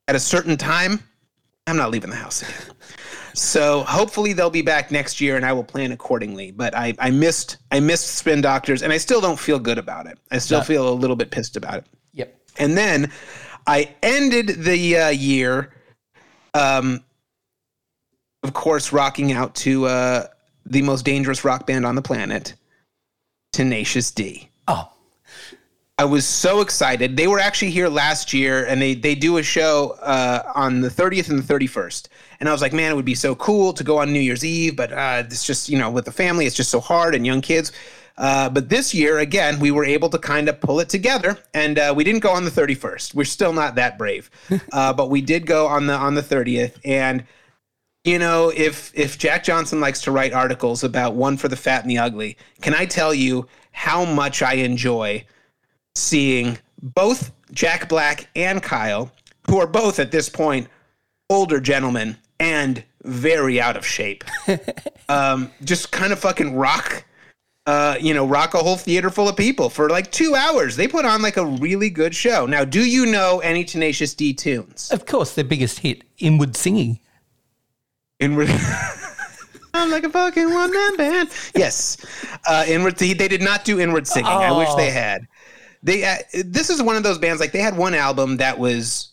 [0.09, 1.01] at a certain time,
[1.67, 2.77] I'm not leaving the house again.
[3.35, 6.51] So hopefully they'll be back next year and I will plan accordingly.
[6.51, 10.07] But I, I missed I missed spin doctors and I still don't feel good about
[10.07, 10.19] it.
[10.31, 10.65] I still No.
[10.65, 11.87] feel a little bit pissed about it.
[12.13, 12.39] yep.
[12.59, 13.11] And then
[13.67, 15.73] I ended the uh, year,
[16.53, 17.03] um,
[18.43, 20.27] of course, rocking out to uh,
[20.67, 22.55] the most dangerous rock band on the planet,
[23.53, 24.51] Tenacious D.
[24.69, 24.93] Oh,
[26.03, 27.17] I was so excited.
[27.17, 30.89] They were actually here last year, and they they do a show uh, on the
[30.89, 32.09] 30th and the 31st.
[32.41, 34.45] And I was like, man, it would be so cool to go on New Year's
[34.45, 37.25] Eve, but uh, it's just you know with the family, it's just so hard and
[37.25, 37.71] young kids.
[38.19, 41.79] Uh, but this year, again, we were able to kind of pull it together, and
[41.79, 43.15] uh, we didn't go on the 31st.
[43.15, 44.29] We're still not that brave,
[44.73, 46.81] uh, but we did go on the on the 30th.
[46.85, 47.25] And
[48.03, 51.83] you know, if if Jack Johnson likes to write articles about one for the fat
[51.83, 55.25] and the ugly, can I tell you how much I enjoy
[55.95, 59.13] seeing both Jack Black and Kyle,
[59.49, 60.69] who are both at this point
[61.31, 64.25] older gentlemen and very out of shape,
[65.09, 67.05] um, just kind of fucking rock.
[67.65, 70.75] Uh, you know, rock a whole theater full of people for like two hours.
[70.75, 72.45] They put on like a really good show.
[72.45, 74.91] Now, do you know any Tenacious D tunes?
[74.91, 76.99] of course, their biggest hit, Inward Singing.
[78.19, 78.49] Inward.
[79.75, 81.31] I'm like a fucking one man band.
[81.55, 81.97] Yes,
[82.49, 82.97] uh, inward.
[82.97, 84.31] They, they did not do inward singing.
[84.31, 85.27] I wish they had.
[85.83, 86.05] They.
[86.05, 87.41] Uh, this is one of those bands.
[87.41, 89.13] Like they had one album that was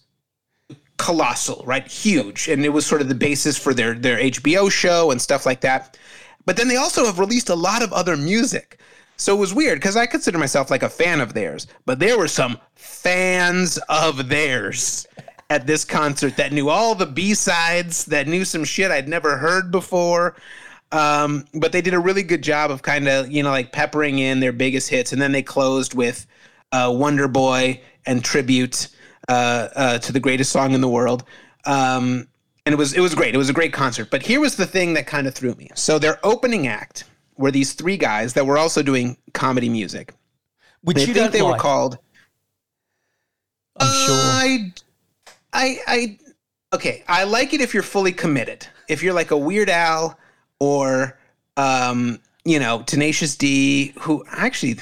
[0.97, 1.87] colossal, right?
[1.87, 5.45] Huge, and it was sort of the basis for their their HBO show and stuff
[5.45, 5.97] like that.
[6.45, 8.79] But then they also have released a lot of other music.
[9.17, 12.17] So it was weird because I consider myself like a fan of theirs, but there
[12.17, 15.05] were some fans of theirs
[15.49, 19.37] at this concert that knew all the B sides, that knew some shit I'd never
[19.37, 20.35] heard before.
[20.91, 24.19] Um, but they did a really good job of kind of, you know, like peppering
[24.19, 25.11] in their biggest hits.
[25.11, 26.25] And then they closed with
[26.71, 28.87] uh, Wonderboy and tribute
[29.27, 31.23] uh, uh, to the greatest song in the world.
[31.65, 32.27] Um,
[32.65, 33.33] and it was it was great.
[33.33, 34.09] It was a great concert.
[34.11, 35.69] But here was the thing that kind of threw me.
[35.75, 37.05] So their opening act
[37.37, 40.13] were these three guys that were also doing comedy music.
[40.81, 41.97] Which I you think they were called
[43.79, 44.15] I'm sure.
[44.15, 44.73] I,
[45.53, 46.19] I, I,
[46.73, 47.03] okay.
[47.07, 48.67] I like it if you're fully committed.
[48.87, 50.19] If you're like a Weird Al
[50.59, 51.17] or,
[51.57, 54.77] um, you know, Tenacious D, who actually,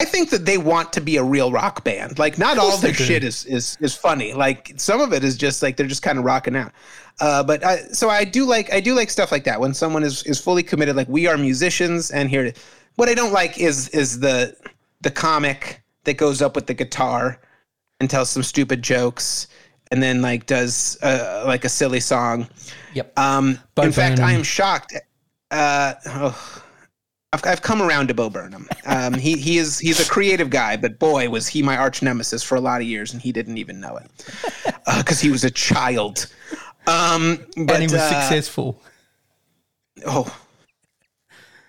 [0.00, 2.18] I think that they want to be a real rock band.
[2.18, 4.32] Like, not all their shit is is is funny.
[4.32, 6.72] Like, some of it is just like they're just kind of rocking out.
[7.20, 10.02] Uh, but I, so I do like I do like stuff like that when someone
[10.02, 10.96] is is fully committed.
[10.96, 12.52] Like we are musicians, and here,
[12.96, 14.56] what I don't like is is the
[15.00, 17.40] the comic that goes up with the guitar
[18.00, 19.46] and tells some stupid jokes
[19.90, 22.48] and then like does uh, like a silly song.
[22.94, 23.16] Yep.
[23.18, 24.94] Um, in fact, I am shocked.
[25.50, 26.63] Uh, oh,
[27.34, 28.68] I've, I've come around to Bo Burnham.
[28.86, 32.44] Um, he he is he's a creative guy, but boy was he my arch nemesis
[32.44, 34.08] for a lot of years, and he didn't even know it
[34.98, 36.26] because he was a child.
[36.86, 38.80] Um, but and he was uh, successful.
[40.06, 40.32] Oh,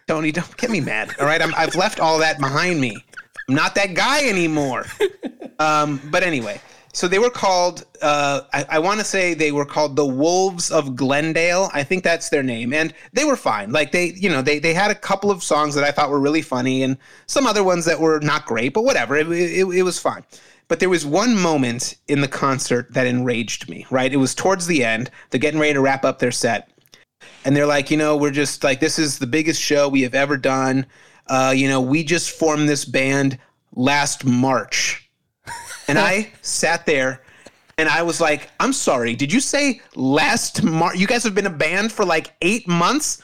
[0.07, 1.15] Tony, don't get me mad.
[1.19, 2.95] All right, I'm, I've left all that behind me.
[3.49, 4.85] I'm not that guy anymore.
[5.57, 6.61] Um, but anyway,
[6.95, 7.85] so they were called.
[8.01, 11.69] Uh, I, I want to say they were called the Wolves of Glendale.
[11.73, 13.71] I think that's their name, and they were fine.
[13.71, 16.19] Like they, you know, they they had a couple of songs that I thought were
[16.19, 19.15] really funny, and some other ones that were not great, but whatever.
[19.15, 20.23] It, it, it was fine.
[20.67, 23.85] But there was one moment in the concert that enraged me.
[23.91, 25.11] Right, it was towards the end.
[25.29, 26.71] They're getting ready to wrap up their set
[27.43, 30.15] and they're like, you know, we're just like, this is the biggest show we have
[30.15, 30.85] ever done.
[31.27, 33.37] Uh, you know, we just formed this band
[33.75, 35.04] last March.
[35.87, 37.21] And I sat there
[37.77, 40.97] And I was like, I'm sorry, did you say last March?
[40.97, 43.21] You guys have been a band for like eight months?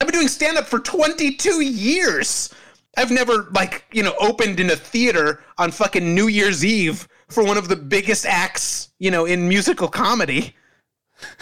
[0.00, 2.54] I've been doing stand up for 22 years.
[2.96, 7.44] I've never, like, you know, opened in a theater on fucking New Year's Eve for
[7.44, 10.54] one of the biggest acts, you know, in musical comedy.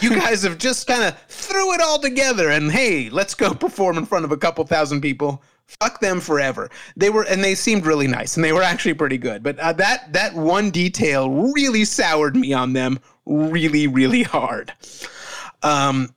[0.01, 3.97] You guys have just kind of threw it all together and hey, let's go perform
[3.97, 5.41] in front of a couple thousand people.
[5.81, 6.69] Fuck them forever.
[6.95, 9.43] They were and they seemed really nice and they were actually pretty good.
[9.43, 14.73] But uh, that that one detail really soured me on them really really hard.
[15.61, 16.13] Um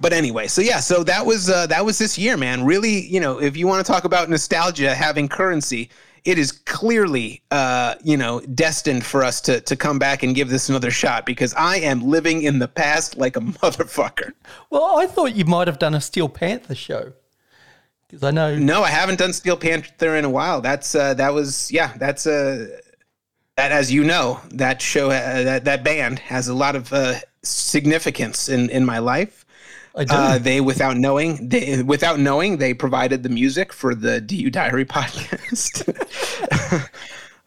[0.00, 2.64] but anyway, so yeah, so that was uh, that was this year, man.
[2.64, 5.88] Really, you know, if you want to talk about nostalgia having currency,
[6.24, 10.50] it is clearly, uh, you know, destined for us to to come back and give
[10.50, 14.32] this another shot because I am living in the past like a motherfucker.
[14.68, 17.12] Well, I thought you might have done a Steel Panther show
[18.08, 18.56] because I know.
[18.56, 20.60] No, I haven't done Steel Panther in a while.
[20.60, 22.78] That's uh, that was yeah, that's uh,
[23.56, 27.16] that as you know, that show uh, that that band has a lot of uh,
[27.42, 29.44] significance in in my life.
[29.96, 30.14] I do.
[30.14, 34.84] Uh, they, without knowing, they, without knowing, they provided the music for the DU Diary
[34.84, 35.88] podcast.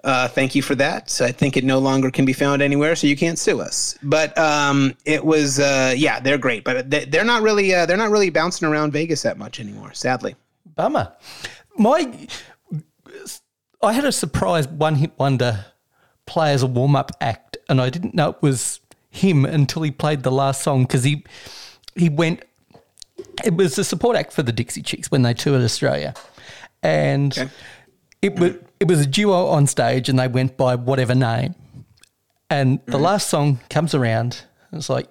[0.04, 1.22] uh, thank you for that.
[1.22, 3.96] I think it no longer can be found anywhere, so you can't sue us.
[4.02, 7.98] But um, it was, uh, yeah, they're great, but they, they're not really, uh, they're
[7.98, 9.94] not really bouncing around Vegas that much anymore.
[9.94, 10.36] Sadly.
[10.80, 11.12] Bummer.
[11.78, 12.30] My,
[13.82, 15.66] I had a surprise one hit wonder
[16.26, 19.92] play as a warm up act, and I didn't know it was him until he
[19.92, 21.26] played the last song because he
[21.96, 22.46] he went.
[23.44, 26.14] It was the support act for the Dixie Chicks when they toured Australia,
[26.82, 27.50] and Okay.
[28.22, 31.56] it was it was a duo on stage, and they went by whatever name.
[32.50, 33.04] And the mm-hmm.
[33.04, 35.10] last song comes around, and it's like,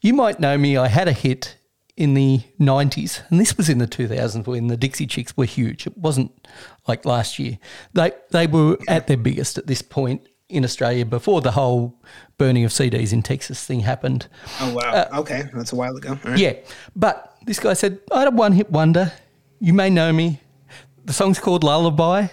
[0.00, 0.78] you might know me.
[0.78, 1.58] I had a hit
[1.96, 5.86] in the '90s, and this was in the 2000s when the Dixie Chicks were huge.
[5.86, 6.32] It wasn't
[6.86, 7.58] like last year.
[7.92, 11.98] They they were at their biggest at this point in Australia before the whole
[12.38, 14.28] burning of CDs in Texas thing happened.
[14.60, 15.08] Oh wow.
[15.20, 16.18] okay, that's a while ago.
[16.24, 16.38] Right.
[16.38, 16.54] Yeah,
[16.94, 19.12] but this guy said, I had a one hit wonder.
[19.60, 20.40] You may know me.
[21.04, 22.28] The song's called Lullaby.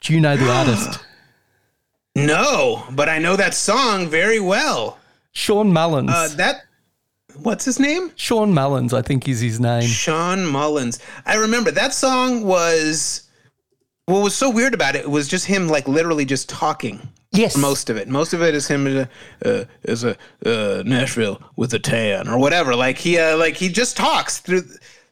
[0.00, 0.98] Do you know the artist?
[2.14, 4.98] No, but I know that song very well.
[5.32, 6.10] Shawn Mullins.
[6.10, 6.62] Uh, that.
[7.36, 8.12] What's his name?
[8.16, 9.82] Shawn Mullins, I think is his name.
[9.82, 10.98] Shawn Mullins.
[11.26, 13.28] I remember that song was
[14.06, 17.08] what was so weird about it was just him like literally just talking.
[17.32, 17.56] Yes.
[17.56, 18.08] Most of it.
[18.08, 19.06] Most of it is him uh,
[19.44, 22.76] uh, as a uh, Nashville with a tan or whatever.
[22.76, 24.64] Like he uh, like he just talks through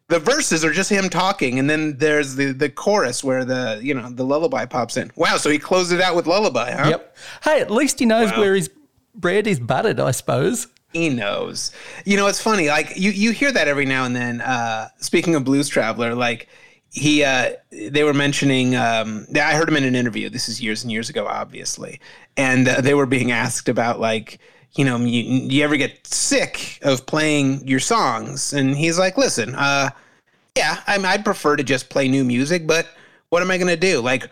[0.09, 3.94] the verses are just him talking and then there's the the chorus where the you
[3.94, 5.11] know the lullaby pops in.
[5.16, 6.90] Wow, so he closed it out with lullaby, huh?
[6.90, 7.16] Yep.
[7.44, 8.40] Hey, at least he knows Wow.
[8.40, 8.68] where his
[9.14, 10.66] bread is buttered, I suppose.
[10.92, 11.72] He knows.
[12.05, 12.68] You know, it's funny.
[12.68, 14.40] Like you, you hear that every now and then.
[14.40, 16.48] Uh, speaking of Blues Traveler, like
[16.90, 18.74] he, uh, they were mentioning.
[18.74, 20.29] Um, I heard him in an interview.
[20.29, 22.00] This is years and years ago, obviously,
[22.37, 24.38] and uh, they were being asked about like,
[24.72, 28.53] you know, you, you ever get sick of playing your songs?
[28.53, 29.90] And he's like, listen, uh,
[30.57, 32.88] yeah, I mean, I'd prefer to just play new music, but
[33.29, 34.00] what am I gonna do?
[34.00, 34.31] Like.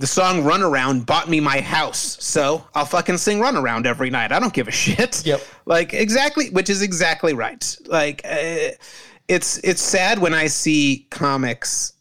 [0.00, 4.30] The song Runaround bought me my house, so I'll fucking sing Runaround every night.
[4.30, 5.26] I don't give a shit.
[5.26, 5.40] Yep.
[5.66, 7.76] Like exactly, which is exactly right.
[7.86, 8.70] Like uh,
[9.26, 11.94] it's it's sad when I see comics,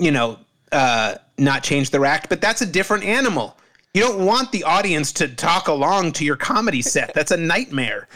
[0.00, 0.38] you know,
[0.72, 3.56] uh, not change their act, but that's a different animal.
[3.94, 7.14] You don't want the audience to talk along to your comedy set.
[7.14, 8.08] That's a nightmare,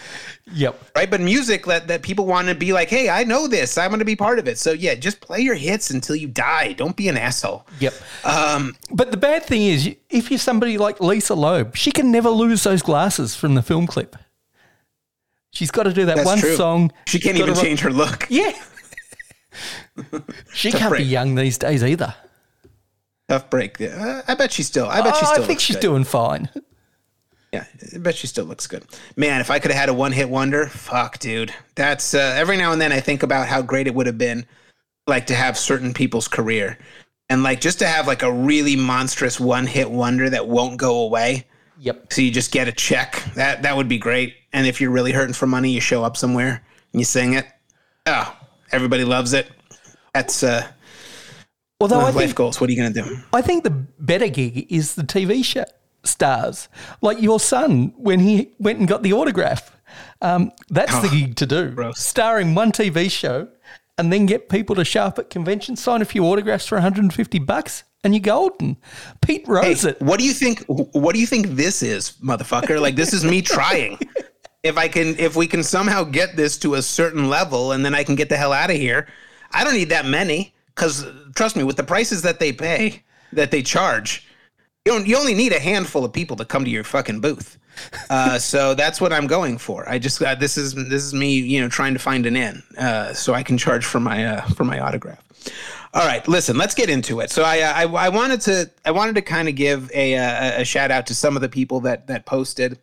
[0.53, 0.83] Yep.
[0.97, 1.09] right?
[1.09, 3.79] But music that that people want to be like, hey, I know this.
[3.79, 4.59] I'm going to be part of it.
[4.59, 6.73] So yeah, just play your hits until you die.
[6.73, 7.65] Don't be an asshole.
[7.79, 7.95] Yep.
[8.25, 12.29] Um, But the bad thing is, if you're somebody like Lisa Loeb, she can never
[12.31, 14.17] lose those glasses from the film clip.
[15.53, 16.57] She's got to do that one true.
[16.57, 16.91] song.
[17.07, 18.27] She can't even change her look.
[18.29, 18.51] Yeah.
[20.53, 22.15] she can't be young these days either.
[23.29, 23.81] Tough break.
[23.81, 24.87] Uh, I bet she still.
[24.89, 25.33] I bet she Oh, still.
[25.33, 25.83] I think looks she's good.
[25.83, 26.49] doing fine.
[27.53, 27.65] Yeah,
[27.95, 28.85] I bet she still looks good.
[29.17, 31.53] Man, if I could have had a one hit wonder, fuck, dude.
[31.75, 34.47] That's uh, every now and then I think about how great it would have been,
[35.07, 36.79] like to have certain people's career,
[37.31, 41.01] and like just to have like a really monstrous one hit wonder that won't go
[41.03, 41.47] away.
[41.81, 42.13] Yep.
[42.13, 43.23] So you just get a check.
[43.35, 44.35] That that would be great.
[44.53, 46.63] And if you're really hurting for money, you show up somewhere
[46.93, 47.47] and you sing it.
[48.07, 48.35] Oh,
[48.73, 49.51] everybody loves it.
[50.13, 50.67] That's uh,
[51.81, 52.61] Although I life think goals.
[52.61, 53.19] What are you gonna do?
[53.33, 55.65] I think the better gig is the TV show
[56.05, 56.69] stars,
[57.03, 59.77] like your son when he went and got the autograph.
[60.21, 61.71] Um, that's the gig to do.
[61.71, 62.01] gross.
[62.01, 63.49] Star in one TV show,
[63.97, 67.39] and then get people to show up at conventions, sign a few autographs for 150
[67.41, 68.77] bucks, and you're golden.
[69.23, 70.01] Pete Rose Hey, it.
[70.03, 70.65] what do you think?
[70.67, 72.81] What do you think this is, motherfucker?
[72.81, 73.99] Like this is me trying.
[74.65, 77.95] If I can, if we can somehow get this to a certain level, and then
[77.95, 79.07] I can get the hell out of here.
[79.53, 81.07] I don't need that many, because
[81.39, 84.27] trust me, with the prices that they pay, that they charge,
[84.85, 87.59] you, don't, you only need a handful of people to come to your fucking booth.
[88.11, 89.89] Uh, so that's what I'm going for.
[89.89, 92.63] I just uh, this is this is me, you know, trying to find an in,
[92.77, 95.23] uh, so I can charge for my uh, for my autograph.
[95.95, 97.31] All right, listen, let's get into it.
[97.31, 100.61] So I uh, I, I wanted to I wanted to kind of give a, a
[100.63, 102.81] a shout out to some of the people that that posted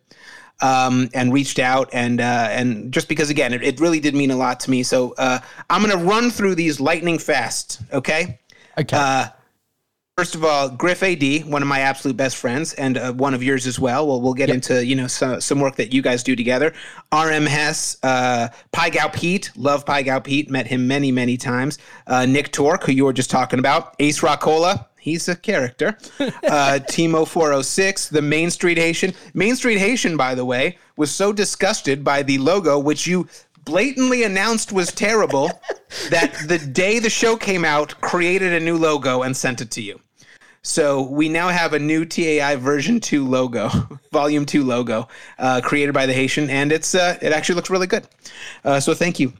[0.60, 4.30] um, and reached out and uh, and just because again it, it really did mean
[4.30, 4.82] a lot to me.
[4.82, 7.80] So uh, I'm gonna run through these lightning fast.
[7.92, 8.38] Okay.
[8.78, 8.96] Okay.
[8.96, 9.28] Uh,
[10.16, 13.42] first of all, Griff AD, one of my absolute best friends, and uh, one of
[13.42, 14.06] yours as well.
[14.06, 16.72] Well, we'll get into you know some, some work that you guys do together.
[17.12, 21.78] RM Hess, uh, Pai Gow Pete, love Pai Gow Pete, met him many many times.
[22.06, 24.86] Uh, Nick Torque, who you were just talking about, Ace Rockola.
[25.06, 25.96] He's a character.
[26.46, 29.12] Uh, Timo 406, the Main Street Haitian.
[29.34, 33.28] Main Street Haitian, by the way, was so disgusted by the logo, which you
[33.66, 35.50] blatantly announced was terrible,
[36.08, 39.82] that the day the show came out, created a new logo and sent it to
[39.82, 40.00] you.
[40.62, 43.68] So we now have a new TAI version two logo,
[44.12, 45.06] volume two logo,
[45.38, 48.08] uh, created by the Haitian, and it's uh, it actually looks really good.
[48.64, 49.32] Uh, so thank you.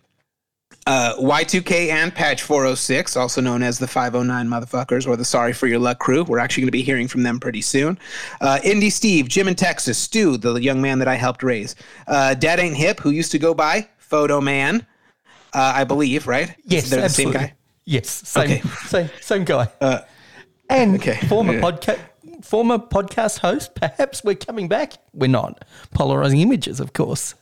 [0.86, 5.66] Uh, Y2K and Patch 406, also known as the 509 motherfuckers or the Sorry for
[5.66, 6.22] Your Luck crew.
[6.22, 7.98] We're actually going to be hearing from them pretty soon.
[8.40, 11.74] Uh, Indy Steve, Jim in Texas, Stu, the young man that I helped raise.
[12.06, 14.86] Uh, Dad Ain't Hip, who used to go by Photo Man,
[15.52, 16.54] uh, I believe, right?
[16.64, 17.54] yes, They're the same guy.
[17.84, 18.60] Yes, same Okay.
[18.86, 19.68] same same guy.
[20.68, 21.60] and okay, former yeah.
[21.60, 22.00] podcast
[22.42, 23.74] former podcast host.
[23.74, 24.94] Perhaps we're coming back.
[25.12, 25.64] We're not.
[25.92, 27.34] Polarizing images, of course.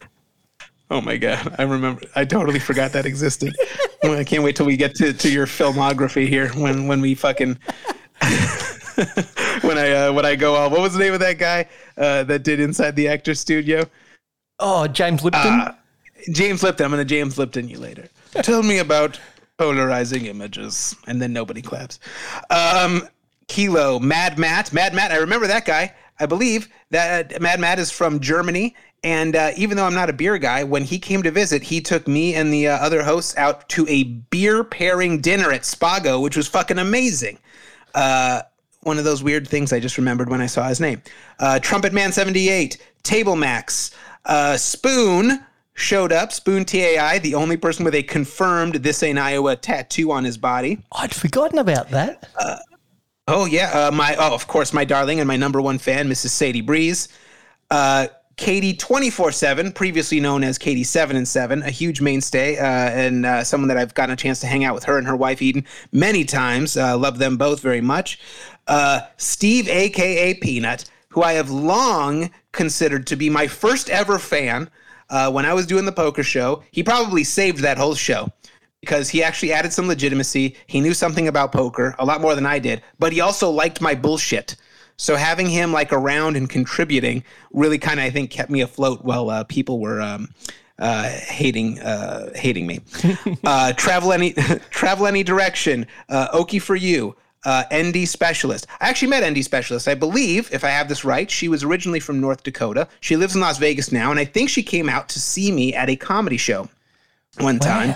[0.90, 2.02] Oh my god, I remember.
[2.14, 3.56] I totally forgot that existed.
[4.04, 6.48] I can't wait till we get to, to your filmography here.
[6.50, 7.58] When when we fucking
[9.62, 10.70] when I uh, when I go on.
[10.70, 13.84] What was the name of that guy uh, that did Inside the Actor Studio?
[14.58, 15.74] Oh, James Lipton.
[16.30, 16.84] James Lipton.
[16.84, 18.08] I'm gonna James Lipton you later.
[18.42, 19.18] Tell me about
[19.58, 22.00] polarizing images, and then nobody claps.
[22.50, 23.08] Um,
[23.46, 25.12] Kilo, Mad Matt, Mad Matt.
[25.12, 25.94] I remember that guy.
[26.18, 28.74] I believe that uh, Mad Matt is from Germany.
[29.02, 31.80] And uh, even though I'm not a beer guy, when he came to visit, he
[31.80, 36.22] took me and the uh, other hosts out to a beer pairing dinner at Spago,
[36.22, 37.38] which was fucking amazing.
[37.94, 38.42] Uh,
[38.80, 41.02] one of those weird things I just remembered when I saw his name.
[41.38, 43.90] Uh, Trumpet Man 78, Table Max,
[44.24, 45.44] uh, Spoon
[45.74, 46.32] showed up.
[46.32, 50.78] Spoon TAI, the only person with a confirmed This Ain't Iowa tattoo on his body.
[50.92, 52.28] I'd forgotten about that.
[53.26, 56.28] Oh yeah, uh, my oh of course my darling and my number one fan, Mrs.
[56.28, 57.08] Sadie Breeze,
[57.70, 62.58] uh, Katie twenty four seven, previously known as Katie seven and seven, a huge mainstay
[62.58, 65.06] uh, and uh, someone that I've gotten a chance to hang out with her and
[65.06, 66.76] her wife Eden many times.
[66.76, 68.20] Uh, love them both very much.
[68.66, 74.68] Uh, Steve, aka Peanut, who I have long considered to be my first ever fan.
[75.10, 78.32] Uh, when I was doing the poker show, he probably saved that whole show
[78.80, 80.56] because he actually added some legitimacy.
[80.66, 83.80] He knew something about poker, a lot more than I did, but he also liked
[83.80, 84.56] my bullshit.
[84.96, 89.04] So having him like around and contributing really kind of I think kept me afloat
[89.04, 90.28] while uh, people were um,
[90.78, 92.80] uh, hating uh, hating me.
[93.44, 94.32] uh, travel any
[94.70, 95.86] travel any direction.
[96.08, 97.16] Uh, Okie for you.
[97.44, 98.66] Uh, ND specialist.
[98.80, 99.86] I actually met ND specialist.
[99.86, 102.88] I believe, if I have this right, she was originally from North Dakota.
[103.00, 105.74] She lives in Las Vegas now, and I think she came out to see me
[105.74, 106.70] at a comedy show
[107.38, 107.94] one time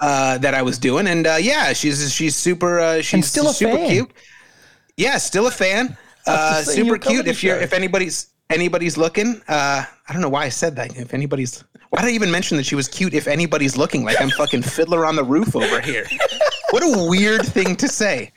[0.00, 1.06] uh, that I was doing.
[1.06, 2.80] And uh, yeah, she's she's super.
[2.80, 3.88] Uh, she's still a super fan.
[3.88, 4.10] cute.
[4.96, 5.96] Yeah, still a fan.
[6.24, 7.26] Uh, super cute.
[7.26, 7.62] If you're show.
[7.64, 10.96] if anybody's anybody's looking, uh, I don't know why I said that.
[10.96, 13.12] If anybody's, why did I even mention that she was cute?
[13.12, 16.06] If anybody's looking, like I'm fucking fiddler on the roof over here.
[16.72, 18.32] What a weird thing to say.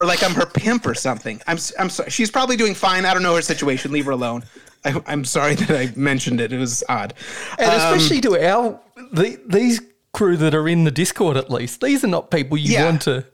[0.00, 1.42] Or like I'm her pimp or something.
[1.46, 2.10] I'm I'm sorry.
[2.10, 3.04] She's probably doing fine.
[3.04, 3.92] I don't know her situation.
[3.92, 4.44] Leave her alone.
[4.84, 6.52] I, I'm sorry that I mentioned it.
[6.54, 7.12] It was odd.
[7.58, 8.80] And Um, especially to our
[9.12, 9.80] the, these
[10.14, 12.84] crew that are in the Discord, at least these are not people you Yeah.
[12.86, 13.26] want to.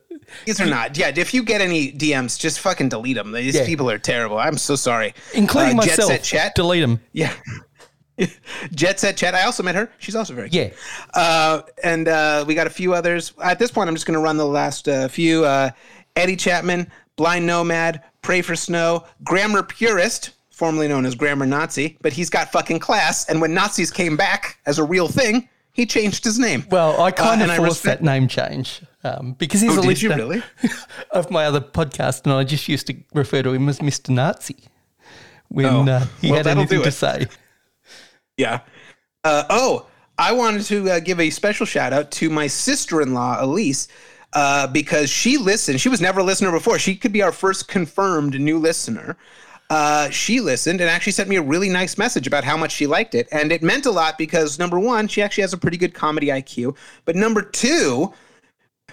[0.45, 0.99] These are not.
[0.99, 3.31] Yeah, if you get any DMs, just fucking delete them.
[3.31, 3.65] These Yeah.
[3.65, 4.37] people are terrible.
[4.39, 5.15] I'm so sorry.
[5.35, 6.11] Including Uh, myself.
[6.11, 6.55] Jet Set Chat.
[6.57, 6.99] Delete them.
[7.13, 7.33] yeah.
[8.75, 9.35] Jet Set Chat.
[9.37, 9.89] I also met her.
[9.99, 10.71] She's also very Yeah.
[11.15, 13.35] Uh, and uh, we got a few others.
[13.41, 15.45] At this point, I'm just going to run the last uh, few.
[16.17, 21.97] Uh, Eddie Chapman, Blind Nomad, Pray for Snow, Grammar Purist, formerly known as Grammar Nazi,
[22.01, 23.29] but he's got fucking class.
[23.29, 26.65] And when Nazis came back as a real thing, he changed his name.
[26.71, 29.83] Well, I kind Uh, of forced respect- that name change um, because he's Oh, a
[29.83, 30.43] listener really?
[31.11, 34.57] of my other podcast, and I just used to refer to him as Mister Nazi
[35.49, 37.27] when Oh, uh, he well, had anything to say.
[38.39, 38.61] Yeah.
[39.23, 39.87] Uh, oh,
[40.19, 43.89] I wanted to uh, give a special shout out to my sister in law, Elise,
[44.37, 45.81] uh, because she listened.
[45.81, 46.79] She was never a listener before.
[46.79, 49.17] She could be our first confirmed new listener.
[49.71, 52.87] Uh, she listened and actually sent me a really nice message about how much she
[52.87, 53.27] liked it.
[53.33, 56.27] And it meant a lot because number one, she actually has a pretty good comedy
[56.29, 56.77] IQ.
[57.07, 58.13] But number two,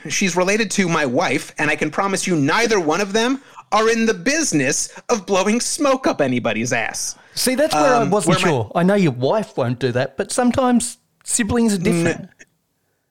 [0.09, 3.41] she's related to my wife, and I can promise you neither one of them
[3.73, 7.17] are in the business of blowing smoke up anybody's ass.
[7.35, 8.71] See, that's where I Um, wasn't where my- sure.
[8.75, 12.29] I know your wife won't do that, but sometimes siblings are different.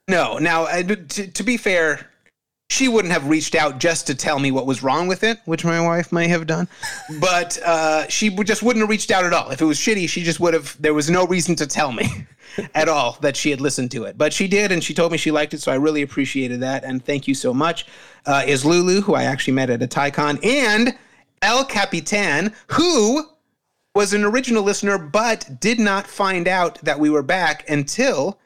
[0.09, 2.09] No, now uh, to, to be fair,
[2.73, 5.63] she wouldn't have reached out just to tell me what was wrong with it, which
[5.65, 6.67] my wife may have done.
[7.21, 9.51] But uh, she just wouldn't have reached out at all.
[9.51, 10.81] If it was shitty, she just would have.
[10.81, 12.27] There was no reason to tell me
[12.75, 14.17] at all that she had listened to it.
[14.17, 16.85] But she did, and she told me she liked it, so I really appreciated that.
[16.85, 17.87] And thank you so much.
[18.25, 20.97] Uh, is Lulu, who I actually met at a TyCon, and
[21.43, 23.27] El Capitan, who
[23.95, 28.39] was an original listener but did not find out that we were back until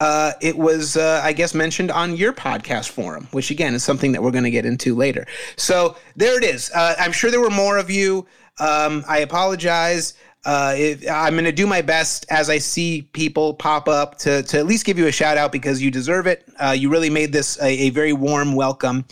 [0.00, 4.12] uh, it was, uh, I guess, mentioned on your podcast forum, which again is something
[4.12, 5.26] that we're going to get into later.
[5.56, 6.70] So there it is.
[6.74, 8.26] Uh, I'm sure there were more of you.
[8.58, 10.14] Um, I apologize.
[10.46, 14.42] Uh, if, I'm going to do my best as I see people pop up to,
[14.42, 16.48] to at least give you a shout out because you deserve it.
[16.58, 19.04] Uh, you really made this a, a very warm welcome.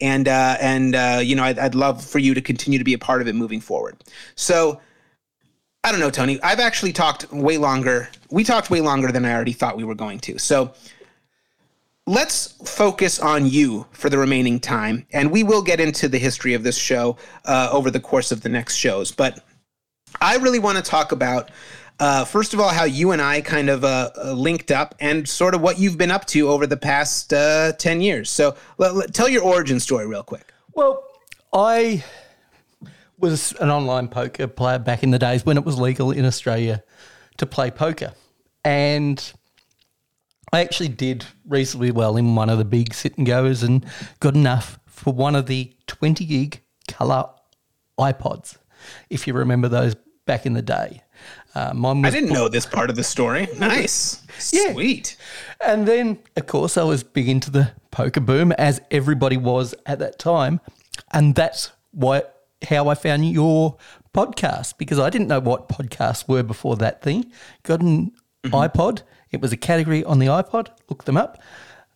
[0.00, 2.98] And, uh, and you know, I'd, I'd love for you to continue to be a
[2.98, 4.02] part of it moving forward.
[4.34, 4.80] So,
[5.84, 6.40] I don't know, Tony.
[6.42, 8.08] I've actually talked way longer.
[8.30, 10.38] We talked way longer than I already thought we were going to.
[10.38, 10.74] So
[12.06, 16.54] let's focus on you for the remaining time, and we will get into the history
[16.54, 17.16] of this show
[17.46, 19.10] uh, over the course of the next shows.
[19.10, 19.44] But
[20.20, 21.50] I really want to talk about.
[22.00, 25.54] Uh, first of all, how you and I kind of uh, linked up and sort
[25.54, 28.28] of what you've been up to over the past uh, 10 years.
[28.30, 30.52] So, let, let- tell your origin story real quick.
[30.74, 31.04] Well,
[31.52, 32.02] I
[33.22, 36.82] was an online poker player back in the days when it was legal in Australia
[37.38, 38.12] to play poker.
[38.64, 39.32] And
[40.52, 43.86] I actually did reasonably well in one of the big sit and goes and
[44.20, 47.24] got enough for one of the 20 gig color
[47.98, 48.58] iPods,
[49.08, 49.94] if you remember those
[50.26, 51.02] back in the day.
[51.54, 53.48] Uh, mine I didn't know this part of the story.
[53.58, 54.22] Nice.
[54.50, 54.72] Yeah.
[54.72, 55.16] Sweet.
[55.64, 60.00] And then, of course, I was big into the poker boom, as everybody was at
[60.00, 60.60] that time.
[61.12, 62.22] And that's why
[62.64, 63.76] how I found your
[64.14, 67.30] podcast because I didn't know what podcasts were before that thing.
[67.62, 68.12] Got an
[68.44, 68.54] mm-hmm.
[68.54, 69.02] iPod.
[69.30, 70.68] It was a category on the iPod.
[70.88, 71.42] Looked them up.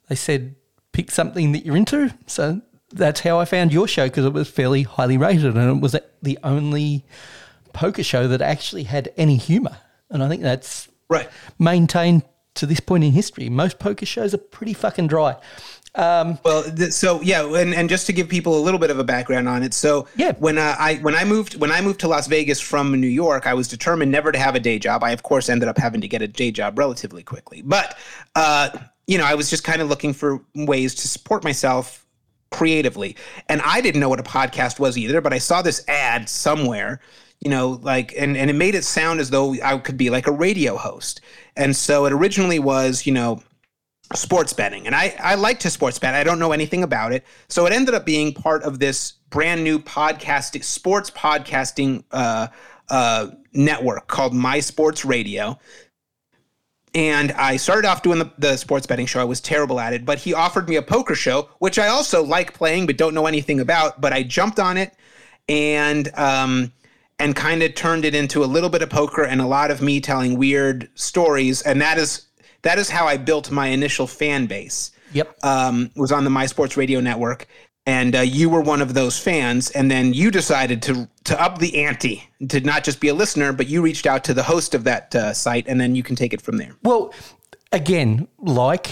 [0.08, 0.56] They said
[0.92, 2.14] pick something that you're into.
[2.26, 5.82] So that's how I found your show because it was fairly highly rated and it
[5.82, 7.04] was the only
[7.72, 9.76] poker show that actually had any humor.
[10.10, 11.28] And I think that's Right.
[11.58, 12.22] maintained
[12.54, 13.48] to this point in history.
[13.50, 15.36] Most poker shows are pretty fucking dry.
[15.97, 19.05] Well, th- so yeah, and, and just to give people a little bit of a
[19.05, 20.32] background on it, so Yeah.
[20.38, 23.47] when uh, I when I moved when I moved to Las Vegas from New York,
[23.47, 25.03] I was determined never to have a day job.
[25.03, 27.97] I of course ended up having to get a day job relatively quickly, but
[28.34, 28.70] uh,
[29.07, 32.05] you know, I was just kind of looking for ways to support myself
[32.51, 33.16] creatively,
[33.49, 35.20] and I didn't know what a podcast was either.
[35.20, 37.01] But I saw this ad somewhere.
[37.40, 40.26] You know, like, and, and it made it sound as though I could be like
[40.26, 41.20] a radio host.
[41.55, 43.42] And so it originally was, you know,
[44.14, 46.14] sports betting and I, I like to sports bet.
[46.14, 47.24] I don't know anything about it.
[47.48, 52.48] So it ended up being part of this brand new podcasting sports podcasting uh,
[52.88, 55.59] uh, network called my sports radio.
[56.94, 59.20] And i started off doing the, the sports betting show.
[59.20, 62.22] I was terrible at it but he offered me a poker show which i also
[62.22, 64.94] like playing but don't know anything about but i jumped on it
[65.48, 66.72] and um,
[67.18, 69.80] and kind of turned it into a little bit of poker and a lot of
[69.80, 71.62] me telling weird stories.
[71.62, 72.26] And that is
[72.66, 74.92] that is how i built my initial fan base.
[75.12, 75.36] Yep.
[75.44, 77.46] um, was on the my sports radio network
[77.86, 81.58] and uh, you were one of those fans and then you decided to to up
[81.58, 84.74] the ante to not just be a listener but you reached out to the host
[84.74, 86.74] of that uh, site and then you can take it from there.
[86.82, 87.14] Well,
[87.72, 88.90] again, like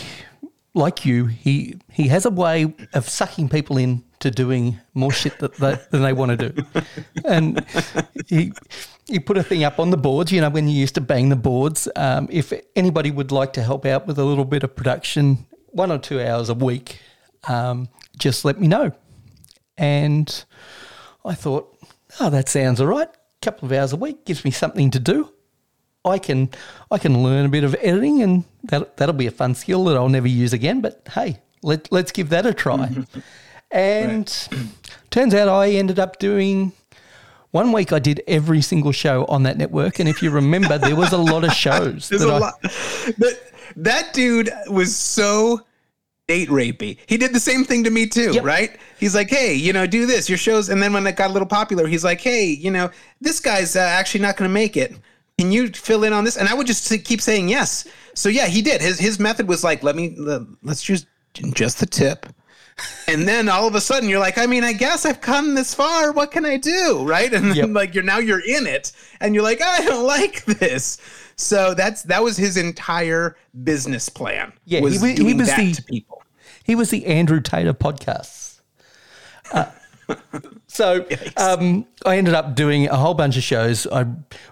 [0.74, 5.38] like you, he he has a way of sucking people in to doing more shit
[5.38, 6.64] that they, than they want to do,
[7.24, 7.64] and
[8.28, 8.52] he
[9.06, 10.32] he put a thing up on the boards.
[10.32, 11.88] You know, when you used to bang the boards.
[11.96, 15.90] Um, if anybody would like to help out with a little bit of production, one
[15.90, 17.00] or two hours a week,
[17.48, 17.88] um,
[18.18, 18.92] just let me know.
[19.76, 20.44] And
[21.24, 21.76] I thought,
[22.20, 23.08] oh, that sounds all right.
[23.08, 25.30] A couple of hours a week gives me something to do.
[26.04, 26.50] I can
[26.90, 29.96] I can learn a bit of editing, and that that'll be a fun skill that
[29.96, 30.80] I'll never use again.
[30.80, 32.90] But hey, let let's give that a try.
[33.70, 34.48] and
[35.10, 36.72] turns out I ended up doing.
[37.54, 40.96] One week I did every single show on that network, and if you remember, there
[40.96, 42.08] was a lot of shows.
[42.08, 42.54] There's that a I- lot.
[43.16, 45.60] But that dude was so
[46.26, 46.98] date rapey.
[47.06, 48.42] He did the same thing to me too, Yep.
[48.42, 48.76] right?
[48.98, 50.68] He's like, hey, you know, do this, your shows.
[50.68, 52.90] And then when it got a little popular, he's like, hey, you know,
[53.20, 54.96] this guy's uh, actually not going to make it.
[55.38, 56.36] Can you fill in on this?
[56.36, 57.86] And I would just keep saying yes.
[58.14, 58.80] So yeah, he did.
[58.80, 60.16] His his method was like, let me
[60.64, 61.06] let's choose
[61.52, 62.26] just the tip.
[63.06, 65.74] And then all of a sudden you're like, I mean, I guess I've come this
[65.74, 66.10] far.
[66.12, 67.04] What can I do?
[67.06, 67.32] Right.
[67.32, 67.68] And then Yep.
[67.70, 70.98] like you're now you're in it and you're like, I don't like this.
[71.36, 74.52] So that's that was his entire business plan.
[74.64, 76.22] Yeah, was he he was the- to people.
[76.64, 78.60] He was the Andrew Tate of podcasts.
[79.52, 79.66] Uh,
[80.74, 83.86] So um, I ended up doing a whole bunch of shows.
[83.86, 84.06] I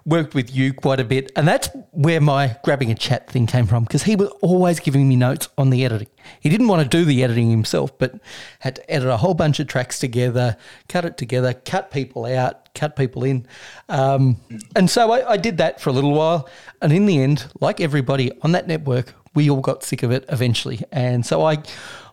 [0.05, 3.66] worked with you quite a bit, and that's where my grabbing a chat thing came
[3.66, 6.07] from because he was always giving me notes on the editing.
[6.38, 8.20] He didn't want to do the editing himself, but
[8.61, 10.57] had to edit a whole bunch of tracks together,
[10.88, 13.44] cut it together, cut people out, cut people in.
[13.88, 14.36] Um,
[14.76, 16.48] and so I, I did that for a little while.
[16.80, 20.24] And in the end, like everybody on that network, we all got sick of it
[20.28, 20.82] eventually.
[20.92, 21.64] And so I,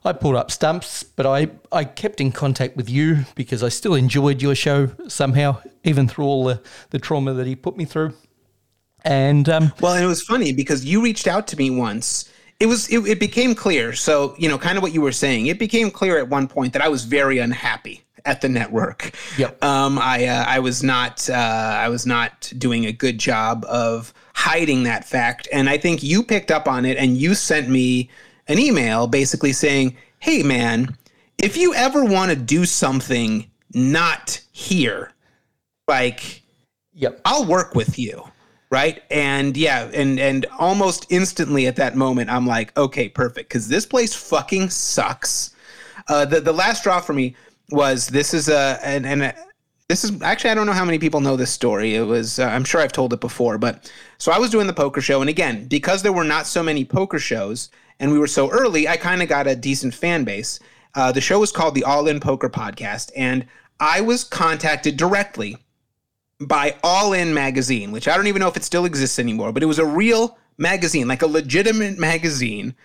[0.05, 3.95] I pulled up stumps, but I, I kept in contact with you because I still
[3.95, 8.13] enjoyed your show somehow, even through all the, the trauma that he put me through.
[9.03, 12.31] And um, Well, and it was funny because you reached out to me once.
[12.59, 13.93] It was it, it became clear.
[13.93, 15.47] So you know, kind of what you were saying.
[15.47, 19.13] It became clear at one point that I was very unhappy at the network.
[19.37, 19.63] Yep.
[19.63, 24.13] Um, I uh, I was not uh, I was not doing a good job of
[24.33, 28.09] hiding that fact, and I think you picked up on it, and you sent me
[28.49, 30.97] an email basically saying, "Hey, man,
[31.37, 35.13] if you ever want to do something not here,
[35.87, 36.39] like."
[36.99, 37.21] yep.
[37.25, 38.23] I'll work with you.
[38.69, 39.01] Right.
[39.09, 43.49] And yeah, and and almost instantly at that moment, I'm like, okay, perfect.
[43.49, 45.55] Cause this place fucking sucks.
[46.07, 47.35] Uh the, the last straw for me
[47.71, 49.33] was this is a and and
[49.87, 51.95] this is actually I don't know how many people know this story.
[51.95, 54.73] It was uh, I'm sure I've told it before, but so I was doing the
[54.73, 58.27] poker show, and again because there were not so many poker shows, and we were
[58.27, 60.59] so early, I kind of got a decent fan base.
[60.95, 63.45] Uh, the show was called the All In Poker Podcast, and
[63.79, 65.57] I was contacted directly
[66.39, 69.63] by All In Magazine, which I don't even know if it still exists anymore, but
[69.63, 72.75] it was a real magazine, like a legitimate magazine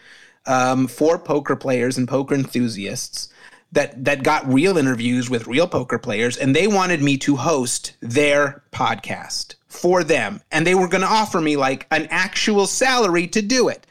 [0.46, 3.28] um, for poker players and poker enthusiasts
[3.72, 7.96] that that got real interviews with real poker players, and they wanted me to host
[8.00, 13.26] their podcast for them, and they were going to offer me like an actual salary
[13.26, 13.86] to do it.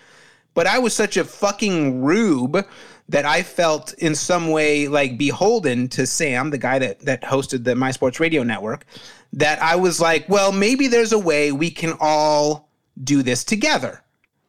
[0.53, 2.65] But I was such a fucking rube
[3.09, 7.63] that I felt in some way like beholden to Sam, the guy that that hosted
[7.63, 8.85] the My Sports Radio Network,
[9.33, 12.69] that I was like, well, maybe there's a way we can all
[13.03, 14.03] do this together.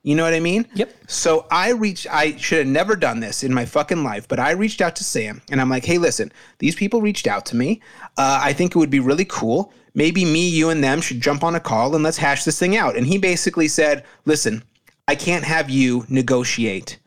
[0.04, 0.68] You know what I mean?
[0.74, 0.94] Yep.
[1.06, 4.50] So I reached, I should have never done this in my fucking life, but I
[4.50, 7.80] reached out to Sam and I'm like, hey, listen, these people reached out to me.
[8.18, 9.72] Uh, I think it would be really cool.
[9.94, 12.76] Maybe me, you, and them should jump on a call and let's hash this thing
[12.76, 12.96] out.
[12.96, 14.62] And he basically said, listen,
[15.06, 16.98] I can't have you negotiate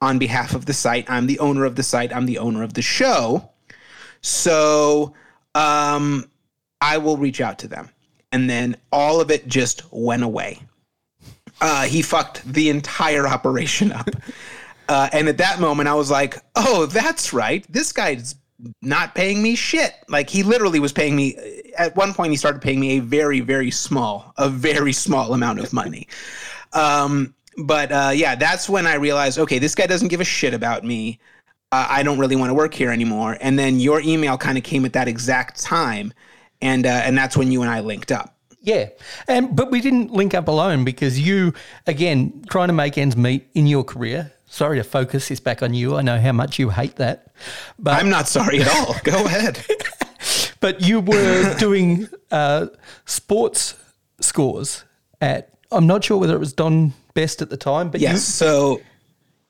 [0.00, 1.08] on behalf of the site.
[1.08, 3.50] I'm the owner of the site, I'm the owner of the show.
[4.20, 5.14] So
[5.54, 6.30] um,
[6.80, 7.90] I will reach out to them.
[8.32, 10.60] And then all of it just went away
[11.60, 14.08] uh, he fucked the entire operation up.
[14.88, 17.66] Uh, and at that moment, I was like, oh, that's right.
[17.68, 18.36] This guy's
[18.82, 19.94] not paying me shit.
[20.08, 21.36] Like he literally was paying me.
[21.76, 25.58] At one point, he started paying me a very, very small, a very small amount
[25.58, 26.06] of money.
[26.72, 30.54] Um, but uh, yeah, that's when I realized, okay, this guy doesn't give a shit
[30.54, 31.18] about me.
[31.72, 33.36] Uh, I don't really want to work here anymore.
[33.40, 36.12] And then your email kind of came at that exact time,
[36.60, 38.36] and uh, and that's when you and I linked up.
[38.60, 38.88] Yeah,
[39.28, 41.54] and but we didn't link up alone because you,
[41.86, 44.32] again, trying to make ends meet in your career.
[44.48, 45.96] Sorry to focus this back on you.
[45.96, 47.32] I know how much you hate that,
[47.78, 48.94] but I'm not sorry at all.
[49.02, 49.64] Go ahead.
[50.60, 52.68] but you were doing uh,
[53.06, 53.74] sports
[54.20, 54.84] scores
[55.20, 55.50] at.
[55.72, 58.22] I'm not sure whether it was Don Best at the time, but Yes.
[58.22, 58.80] So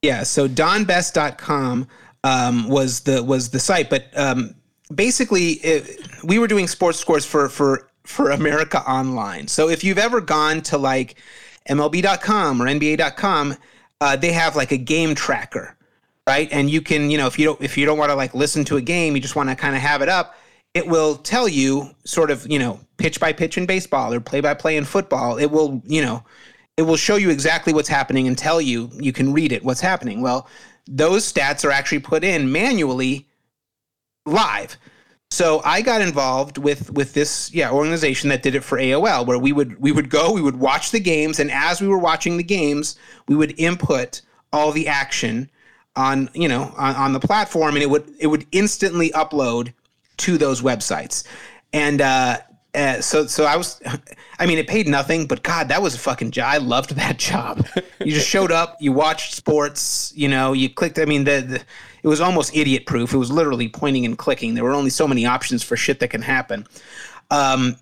[0.01, 1.89] yeah, so donbest.com
[2.25, 4.55] um, was the was the site, but um,
[4.95, 9.49] basically it, we were doing sports scores for for for America Online.
[9.49, 11.17] So if you've ever gone to like
[11.69, 13.57] MLB.com or NBA.com,
[14.01, 15.77] uh, they have like a game tracker,
[16.27, 16.49] right?
[16.53, 18.65] And you can, you know, if you don't if you don't want to like listen
[18.67, 20.37] to a game, you just want to kind of have it up.
[20.73, 24.41] It will tell you sort of, you know, pitch by pitch in baseball or play
[24.41, 25.37] by play in football.
[25.39, 26.23] It will, you know,
[26.77, 29.81] it will show you exactly what's happening and tell you you can read it what's
[29.81, 30.21] happening.
[30.21, 30.49] Well,
[30.87, 33.27] those stats are actually put in manually
[34.25, 34.77] live.
[35.31, 39.39] So I got involved with with this yeah organization that did it for AOL where
[39.39, 42.37] we would we would go we would watch the games and as we were watching
[42.37, 42.97] the games
[43.27, 44.21] we would input
[44.53, 45.51] all the action
[45.97, 49.73] on you know on, on the platform and it would it would instantly upload
[50.19, 51.25] to those websites
[51.73, 52.39] and uh,
[52.77, 53.81] uh so so I was
[54.39, 57.19] I mean it paid nothing but god that was a fucking job I loved that
[57.31, 57.67] job
[58.01, 61.63] you just showed up you watched sports you know you clicked I mean the, the
[62.07, 63.13] it was almost idiot proof.
[63.13, 64.55] It was literally pointing and clicking.
[64.55, 66.65] There were only so many options for shit that can happen.
[67.33, 67.79] Um,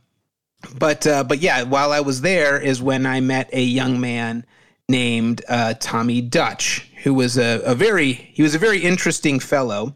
[0.79, 4.47] but uh, but yeah, while I was there is when I met a young man
[4.89, 9.95] named uh, Tommy Dutch, who was a, a very he was a very interesting fellow,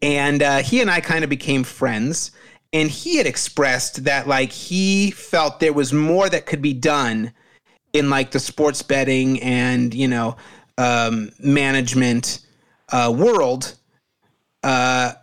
[0.00, 2.30] and uh, he and I kind of became friends.
[2.76, 7.32] And he had expressed that like he felt there was more that could be done
[7.94, 10.36] in like the sports betting and you know
[10.76, 12.40] um, management
[12.90, 13.76] uh, world
[14.62, 15.14] uh,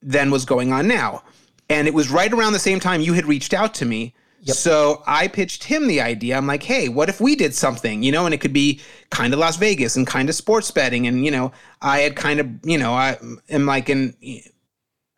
[0.00, 1.24] than was going on now.
[1.68, 4.14] And it was right around the same time you had reached out to me.
[4.54, 6.36] So I pitched him the idea.
[6.36, 8.80] I'm like, hey, what if we did something, you know, and it could be
[9.10, 11.06] kind of Las Vegas and kind of sports betting.
[11.08, 11.50] And, you know,
[11.80, 13.18] I had kind of, you know, I
[13.50, 14.16] am like, an,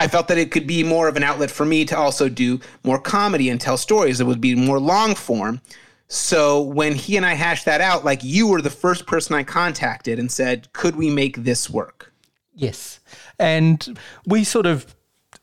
[0.05, 2.61] I felt that it could be more of an outlet for me to also do
[2.82, 5.62] more comedy and tell stories that would be more long form.
[6.09, 9.44] So when he and I hashed that out, like you were the first person I
[9.44, 12.12] contacted and said, could we make this work?
[12.55, 13.00] Yes.
[13.38, 14.94] And we sort of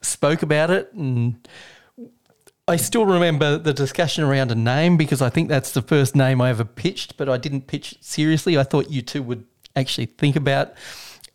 [0.01, 1.47] spoke about it and
[2.67, 6.39] I still remember the discussion around a name because I think that's the first name
[6.39, 8.59] I ever pitched, but I didn't pitch it seriously.
[8.59, 9.43] I thought you two would
[9.75, 10.75] actually think about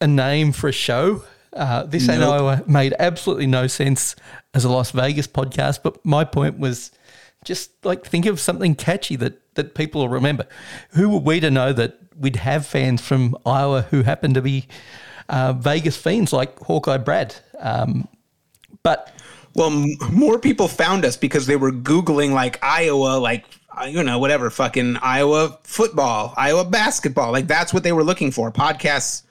[0.01, 1.25] a name for a show.
[1.57, 2.21] Uh, this Nope.
[2.21, 4.15] Iowa made absolutely no sense
[4.55, 6.93] as a Las Vegas podcast, but my point was
[7.45, 10.47] just like think of something catchy that that people will remember.
[10.91, 14.69] Who were we to know that we'd have fans from Iowa who happen to be
[15.29, 17.35] uh, Vegas fiends like Hawkeye Brad?
[17.59, 18.07] Um,
[18.83, 19.13] but
[19.55, 23.47] Well, m- more people found us because they were Googling like Iowa, like,
[23.81, 27.33] uh, you know, whatever, fucking Iowa football, Iowa basketball.
[27.33, 28.53] Like, that's what they were looking for.
[28.53, 29.23] Podcasts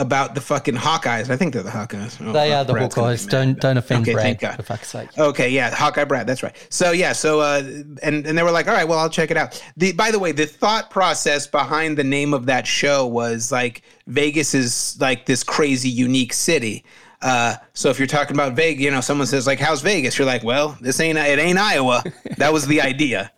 [0.00, 1.30] about the fucking Hawkeyes.
[1.30, 2.16] I think they're the Hawkeyes.
[2.26, 3.28] Oh, they are the Brad's Hawkeyes.
[3.28, 4.56] Don't don't offend Okay, Brad thank God.
[4.56, 5.16] for fuck's sake.
[5.18, 6.56] Okay, yeah, Hawkeye Brad, that's right.
[6.70, 7.62] So yeah, so uh,
[8.02, 9.62] and and they were like, all right, well, I'll check it out.
[9.76, 13.82] The by the way, the thought process behind the name of that show was like
[14.06, 16.84] Vegas is like this crazy unique city.
[17.22, 20.26] Uh, so if you're talking about Vegas, you know, someone says like, "How's Vegas?" You're
[20.26, 22.02] like, "Well, this ain't it ain't Iowa."
[22.38, 23.30] That was the idea,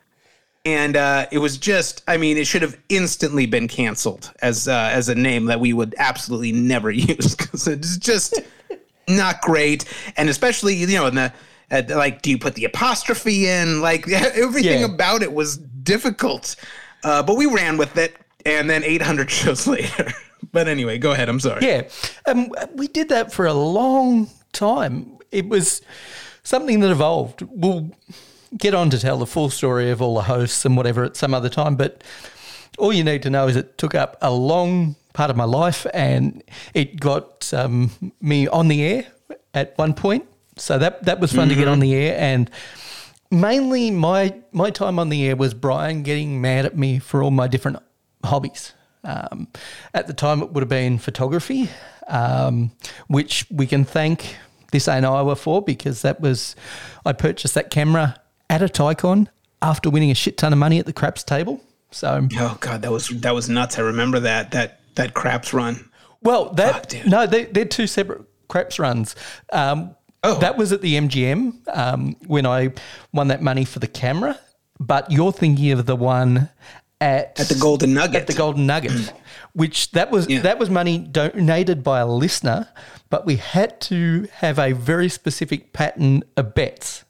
[0.65, 4.91] and uh, it was just, I mean, it should have instantly been canceled as uh,
[4.93, 8.41] as a name that we would absolutely never use because it's just
[9.09, 9.85] not great,
[10.17, 11.33] and especially you know in the
[11.71, 13.81] uh, like, do you put the apostrophe in?
[13.81, 14.87] Like everything Yeah.
[14.95, 16.55] about it was difficult,
[17.05, 20.13] uh, but we ran with it, and then 800 shows later.
[20.53, 21.29] but anyway, go ahead.
[21.29, 21.67] I'm sorry.
[21.67, 21.89] Yeah,
[22.27, 25.19] um, we did that for a long time.
[25.33, 25.81] It was
[26.45, 27.43] something that evolved.
[27.51, 27.91] We'll
[28.57, 31.35] get on to tell the full story of all the hosts and whatever at some
[31.35, 32.03] other time, but
[32.79, 35.87] all you need to know is it took up a long part of my life
[35.93, 36.43] and
[36.75, 37.91] it got um,
[38.21, 39.07] me on the air
[39.55, 40.27] at one point.
[40.57, 42.51] So that that was fun to get on the air and
[43.31, 47.31] mainly my my time on the air was Brian getting mad at me for all
[47.31, 47.79] my different
[48.23, 48.75] hobbies.
[49.05, 49.49] Um,
[49.95, 51.69] at the time, it would have been photography,
[52.07, 52.71] um,
[53.09, 54.37] which we can thank
[54.73, 56.57] this ain't Iowa for because that was
[57.05, 58.21] I purchased that camera
[58.51, 59.29] at a Tycon
[59.61, 61.61] after winning a shit ton of money at the craps table.
[61.91, 63.79] So Oh god, that was that was nuts.
[63.79, 65.89] I remember that that that craps run.
[66.23, 67.07] Well, that dude.
[67.07, 69.15] no, they, they're two separate craps runs.
[69.53, 70.39] Um, Oh.
[70.39, 72.71] That was at the MGM um, when I
[73.13, 74.39] won that money for the camera.
[74.79, 76.49] But you're thinking of the one
[77.01, 78.15] at At the Golden Nugget.
[78.15, 79.13] At the Golden Nugget,
[79.53, 80.43] which that was Yeah.
[80.43, 82.69] that was money donated by a listener,
[83.11, 87.03] but we had to have a very specific pattern of bets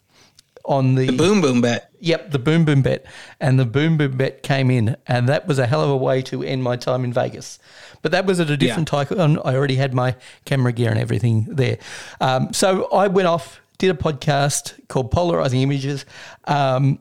[0.64, 1.90] on the Boom boom bet.
[2.00, 3.04] Yep, the boom boom bet.
[3.40, 6.22] And the boom boom bet came in, and that was a hell of a way
[6.22, 7.58] to end my time in Vegas.
[8.02, 9.40] But that was at a different Tycon.
[9.44, 11.78] I already had my camera gear and everything there.
[12.20, 16.04] Um, so I went off, did a podcast called Polarizing Images.
[16.44, 16.98] Um,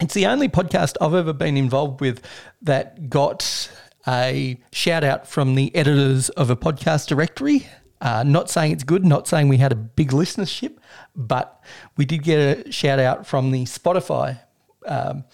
[0.00, 2.22] it's the only podcast I've ever been involved with
[2.62, 3.70] that got
[4.06, 7.66] a shout out from the editors of a podcast directory.
[8.00, 10.76] Uh, not saying it's good, not saying we had a big listenership,
[11.16, 11.60] but
[11.96, 14.38] we did get a shout out from the Spotify
[14.86, 15.24] um,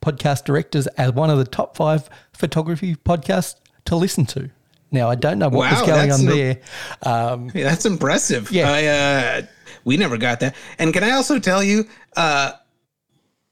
[0.00, 3.56] podcast directors as one of the top five photography podcasts
[3.86, 4.50] to listen to.
[4.90, 6.60] Now, I don't know what was going on there.
[7.02, 8.50] Um, Yeah, that's impressive.
[8.52, 8.70] Yeah.
[8.70, 9.42] I, uh,
[9.84, 10.54] we never got that.
[10.78, 12.52] And can I also tell you, uh,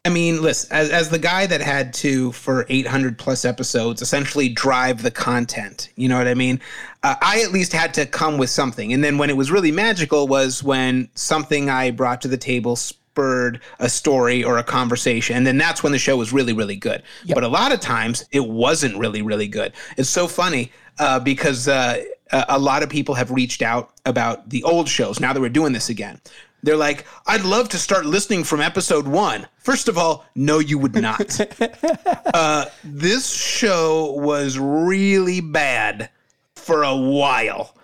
[0.07, 4.49] I mean, listen, as, as the guy that had to, for 800 plus episodes, essentially
[4.49, 6.59] drive the content, you know what I mean?
[7.03, 8.95] Uh, I at least had to come with something.
[8.95, 12.77] And then when it was really magical was when something I brought to the table
[12.77, 15.37] spurred a story or a conversation.
[15.37, 17.03] And then that's when the show was really, really good.
[17.35, 19.75] But a lot of times it wasn't really, really good.
[19.99, 24.63] It's so funny uh, because uh, a lot of people have reached out about the
[24.63, 26.21] old shows now that we're doing this again.
[26.63, 29.47] They're like, I'd love to start listening from episode one.
[29.59, 31.39] First of all, no, you would not.
[32.35, 36.11] uh, this show was really bad
[36.57, 37.75] for a while.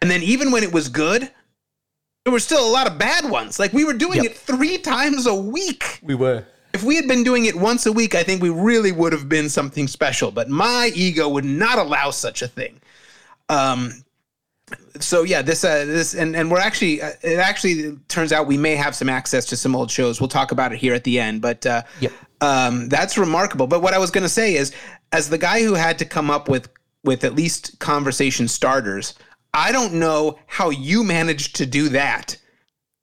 [0.00, 1.30] And then even when it was good,
[2.24, 3.58] there were still a lot of bad ones.
[3.58, 4.32] Like we were doing Yep.
[4.32, 5.98] it three times a week.
[6.02, 6.44] we were.
[6.72, 9.28] If we had been doing it once a week, I think we really would have
[9.28, 10.30] been something special.
[10.30, 12.80] But my ego would not allow such a thing.
[13.48, 14.04] Um,
[15.00, 18.56] so yeah, this uh, this and and we're actually uh, it actually turns out we
[18.58, 20.20] may have some access to some old shows.
[20.20, 22.12] We'll talk about it here at the end, but uh, Yep.
[22.40, 23.66] um, that's remarkable.
[23.66, 24.72] But what I was going to say is,
[25.12, 26.68] as the guy who had to come up with
[27.04, 29.14] with at least conversation starters,
[29.54, 32.36] I don't know how you managed to do that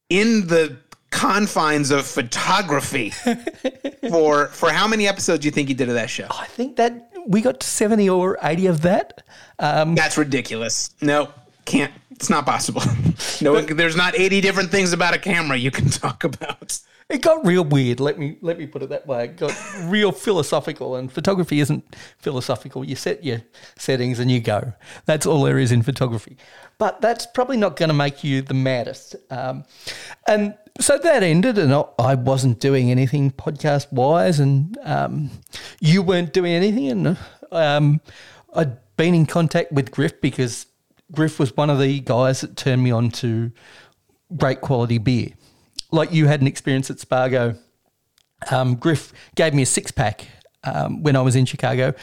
[0.09, 0.78] in the
[1.09, 3.09] confines of photography
[4.09, 6.28] for for how many episodes do you think you did of that show?
[6.30, 9.24] I think that we got to 70 or 80 of that.
[9.59, 10.91] Um, That's ridiculous.
[11.01, 11.30] No,
[11.68, 11.93] can't.
[12.11, 12.82] It's not possible.
[13.39, 16.80] No, there's not 80 different things about a camera you can talk about.
[17.09, 17.99] it got real weird.
[17.99, 19.26] Let me let me put it that way.
[19.26, 19.53] It got
[19.84, 21.84] real philosophical, and photography isn't
[22.18, 22.84] philosophical.
[22.84, 23.41] You set your
[23.78, 24.74] settings and you go.
[25.05, 26.38] That's all there is in photography.
[26.80, 29.15] But that's probably not going to make you the maddest.
[29.30, 29.65] Um,
[30.28, 35.30] and so that ended, and I- I wasn't doing anything podcast wise, and um,
[35.80, 37.18] you weren't doing anything, and
[37.51, 38.01] um,
[38.55, 40.65] I'd been in contact with Griff because
[41.11, 43.51] Griff was one of the guys that turned me on to
[44.35, 45.29] great quality beer.
[45.91, 47.57] Like you had an experience at Spago.
[48.51, 50.27] Um, Griff gave me a six pack
[50.63, 51.93] um, when I was in Chicago,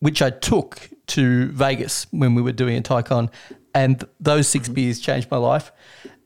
[0.00, 3.30] which I took to Vegas when we were doing a Tycon,
[3.74, 5.72] and those six beers changed my life.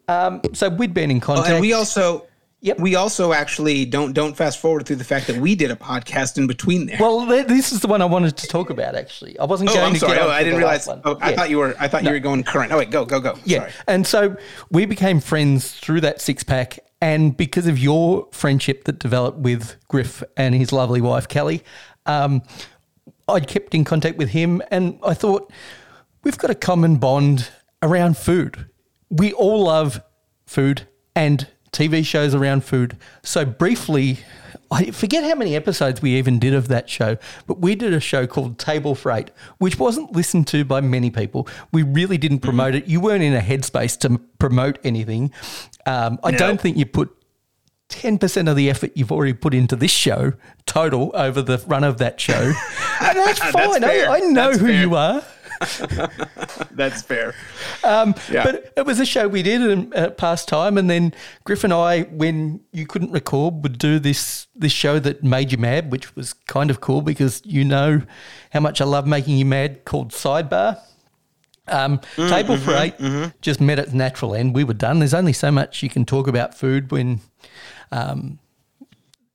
[0.08, 1.46] Um, so we'd been in contact.
[1.46, 1.52] Mm-hmm.
[1.52, 2.26] Oh, and we also
[2.66, 2.80] Yep.
[2.80, 6.36] we also actually don't don't fast forward through the fact that we did a podcast
[6.36, 6.98] in between there.
[7.00, 8.94] well, this is the one I wanted to talk about.
[8.96, 10.16] Actually, I wasn't oh, going I'm to sorry.
[10.16, 10.86] get Oh, I didn't realize.
[10.86, 11.00] one.
[11.04, 11.36] Oh, I Yeah.
[11.36, 12.72] thought you were I thought you were going current.
[12.72, 13.38] Oh wait, go go go.
[13.44, 13.58] Yeah.
[13.60, 13.72] Sorry.
[13.86, 14.36] And so
[14.70, 16.80] we became friends through that six pack.
[17.00, 21.62] And because of your friendship that developed with Griff and his lovely wife, Kelly,
[22.06, 22.42] um,
[23.28, 24.62] I'd kept in contact with him.
[24.70, 25.52] And I thought,
[26.24, 27.50] we've got a common bond
[27.82, 28.70] around food.
[29.10, 30.00] We all love
[30.46, 31.46] food and
[31.76, 32.96] TV shows around food.
[33.22, 34.18] So briefly,
[34.70, 38.00] I forget how many episodes we even did of that show, but we did a
[38.00, 41.46] show called Table Freight, which wasn't listened to by many people.
[41.72, 42.86] We really didn't promote it.
[42.86, 45.32] You weren't in a headspace to promote anything.
[45.84, 46.38] Um, I No.
[46.38, 47.12] don't think you put
[47.90, 50.32] 10% of the effort you've already put into this show
[50.64, 52.52] total over the run of that show.
[53.00, 53.84] and that's fine.
[53.84, 54.06] I.
[54.06, 54.80] I know That's who fair.
[54.80, 55.22] you are.
[56.70, 57.34] That's fair.
[57.84, 58.44] Um, Yeah.
[58.44, 61.72] But it was a show we did in uh, past time, and then Griff and
[61.72, 66.14] I, when you couldn't record, would do this this show that made you mad, which
[66.16, 68.02] was kind of cool because you know
[68.50, 70.78] how much I love making you mad, called Sidebar.
[71.68, 74.54] Um, Mm, Table mm-hmm, for 8 just met its natural end.
[74.54, 75.00] We were done.
[75.00, 77.20] There's only so much you can talk about food when.
[77.90, 78.38] Um,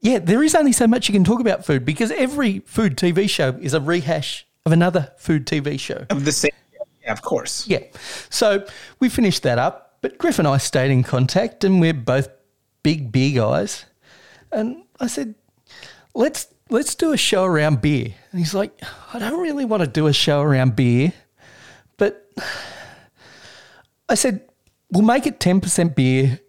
[0.02, 3.30] yeah, there is only so much you can talk about food because every food TV
[3.30, 6.06] show is a rehash of another food TV show.
[6.10, 6.52] Of the same.
[7.04, 7.68] Yeah, of course.
[7.68, 7.80] Yeah.
[8.30, 8.66] So
[9.00, 12.30] we finished that up, but Griff and I stayed in contact and we're both
[12.84, 13.86] big beer guys.
[14.52, 15.36] And I said,
[16.14, 18.14] let's let's do a show around beer.
[18.32, 18.82] And he's like,
[19.14, 21.14] I don't really want to do a show around beer,
[21.98, 22.28] but
[24.10, 24.42] I said,
[24.90, 26.40] we'll make it 10% beer.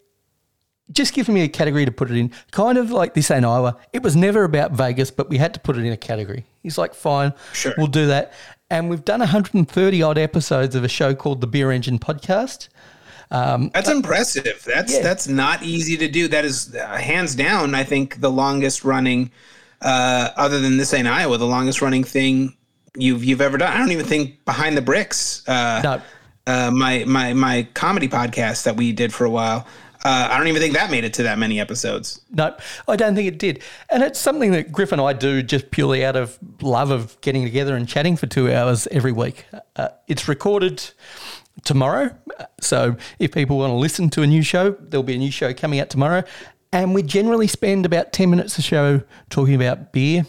[0.90, 2.32] Just give me a category to put it in.
[2.50, 3.78] Kind of like this ain't Iowa.
[3.92, 6.46] It was never about Vegas, but we had to put it in a category.
[6.62, 7.74] He's like, fine, Sure.
[7.76, 8.32] we'll do that.
[8.70, 12.68] And we've done 130 odd episodes of a show called the Beer Engine Podcast.
[13.30, 14.62] That's impressive.
[14.66, 15.02] That's Yeah.
[15.02, 16.28] that's not easy to do.
[16.28, 17.74] That is uh, hands down.
[17.74, 19.30] I think the longest running,
[19.80, 22.54] uh, other than this ain't Iowa, the longest running thing
[22.96, 23.72] you've you've ever done.
[23.72, 25.46] I don't even think behind the bricks.
[25.48, 26.02] Uh, No.
[26.46, 29.66] uh, my my my comedy podcast that we did for a while.
[30.04, 32.20] Uh, I don't even think that made it to that many episodes.
[32.30, 32.56] No,
[32.88, 33.62] I don't think it did.
[33.88, 37.44] And it's something that Griff and I do just purely out of love of getting
[37.44, 39.46] together and chatting for two hours every week.
[39.76, 40.82] Uh, it's recorded
[41.64, 42.10] tomorrow.
[42.60, 45.54] So if people want to listen to a new show, there'll be a new show
[45.54, 46.24] coming out tomorrow.
[46.72, 50.26] And we generally spend about 10 minutes a show talking about beer.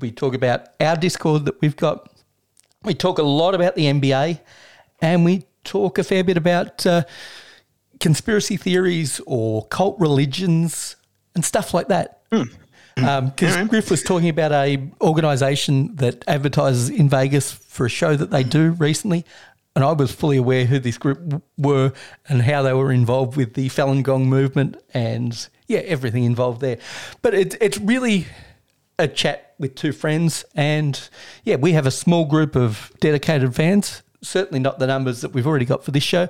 [0.00, 2.08] We talk about our Discord that we've got.
[2.82, 4.40] We talk a lot about the NBA
[5.00, 7.04] and we talk a fair bit about uh,
[8.02, 10.96] conspiracy theories or cult religions
[11.34, 12.20] and stuff like that.
[12.30, 12.42] Hmm.
[13.02, 18.16] Um, because Griff was talking about a organisation that advertises in Vegas for a show
[18.16, 19.24] that they do recently,
[19.74, 21.94] and I was fully aware who this group were
[22.28, 26.78] and how they were involved with the Falun Gong movement and yeah, everything involved there.
[27.22, 28.26] But it's it's really
[28.98, 31.08] a chat with two friends, and
[31.44, 34.02] yeah, we have a small group of dedicated fans.
[34.22, 36.28] Certainly not the numbers that we've already got for this show,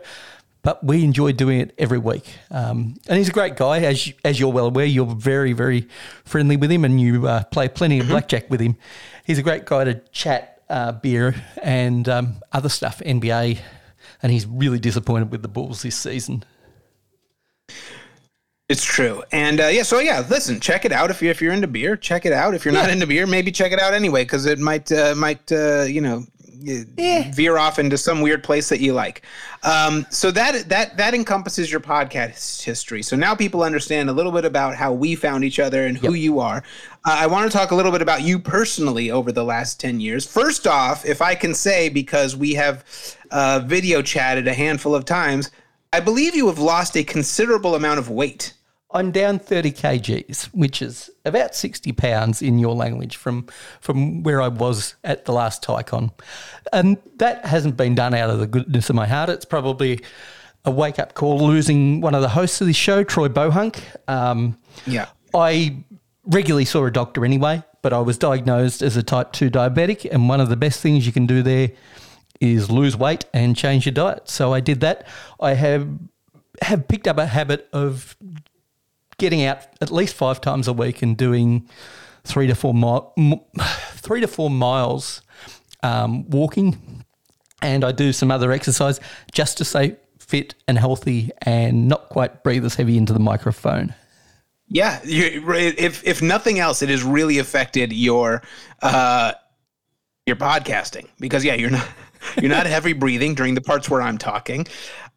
[0.62, 2.24] but we enjoy doing it every week.
[2.50, 4.86] Um, and he's a great guy, as you- as you're well aware.
[4.86, 5.88] You're very very
[6.24, 8.76] friendly with him, and you uh, play plenty of blackjack with him.
[9.24, 13.58] He's a great guy to chat uh, beer and um, other stuff, NBA,
[14.22, 16.44] and he's really disappointed with the Bulls this season.
[18.68, 19.82] It's true, and uh, yeah.
[19.82, 21.94] So yeah, listen, check it out if you're if you're into beer.
[21.94, 22.54] Check it out.
[22.54, 25.50] If you're not into beer, maybe check it out anyway because it might uh, might
[25.52, 26.24] uh, you know
[26.62, 29.22] uh, veer off into some weird place that you like.
[29.62, 33.02] Um, so that that that encompasses your podcast history.
[33.02, 36.14] So now people understand a little bit about how we found each other and who
[36.14, 36.64] you are.
[37.04, 40.00] Uh, I want to talk a little bit about you personally over the last ten
[40.00, 40.26] years.
[40.26, 42.84] First off, if I can say, because we have
[43.30, 45.50] uh, video chatted a handful of times,
[45.92, 48.54] I believe you have lost a considerable amount of weight.
[48.92, 53.46] I'm down 30 kgs, which is about 60 pounds in your language from
[53.80, 56.10] from where I was at the last TyCon.
[56.72, 59.30] And that hasn't been done out of the goodness of my heart.
[59.30, 60.00] It's probably
[60.64, 63.82] a wake up call losing one of the hosts of this show, Troy Bohunk.
[64.08, 65.06] Um, Yeah.
[65.34, 65.76] I
[66.24, 70.06] regularly saw a doctor anyway, but I was diagnosed as a type 2 diabetic.
[70.10, 71.70] And one of the best things you can do there
[72.40, 74.28] is lose weight and change your diet.
[74.28, 75.06] So I did that.
[75.40, 75.88] I have
[76.60, 78.16] have picked up a habit of
[79.22, 81.68] getting out at least five times a week and doing
[82.24, 83.14] three to four mile,
[83.92, 85.22] three to four miles
[85.84, 87.04] um, walking,
[87.62, 88.98] and I do some other exercise
[89.30, 93.94] just to stay fit and healthy and not quite breathe as heavy into the microphone.
[94.66, 98.42] Yeah, you, if if nothing else, it has really affected your
[98.82, 99.34] uh,
[100.26, 101.86] your podcasting because yeah, you're not
[102.40, 104.66] you're not heavy breathing during the parts where I'm talking,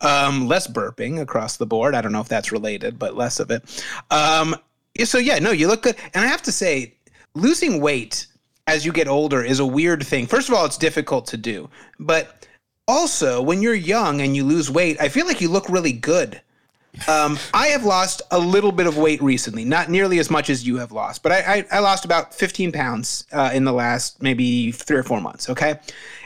[0.02, 1.96] um, less burping across the board.
[1.96, 3.84] I don't know if that's related, but less of it.
[4.12, 4.56] Um,
[5.04, 6.96] so yeah, no, you look good, and I have to say,
[7.34, 8.28] losing weight
[8.68, 10.26] as you get older is a weird thing.
[10.26, 12.48] First of all, it's difficult to do, but
[12.88, 16.42] also when you're young and you lose weight, I feel like you look really good.
[17.08, 20.66] Um, I have lost a little bit of weight recently, not nearly as much as
[20.66, 24.22] you have lost, but I, I, I lost about 15 pounds uh, in the last
[24.22, 25.50] maybe three or four months.
[25.50, 25.78] Okay.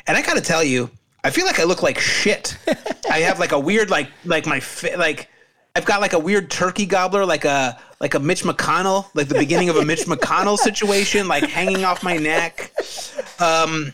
[0.10, 0.90] And I got to tell you,
[1.24, 2.58] I feel like I look like shit.
[3.12, 5.30] I have like a weird, like, like my, fi- like,
[5.76, 9.38] I've got like a weird turkey gobbler, like a, like a Mitch McConnell, like the
[9.38, 12.72] beginning of a Mitch McConnell situation, like hanging off my neck.
[13.40, 13.94] Um,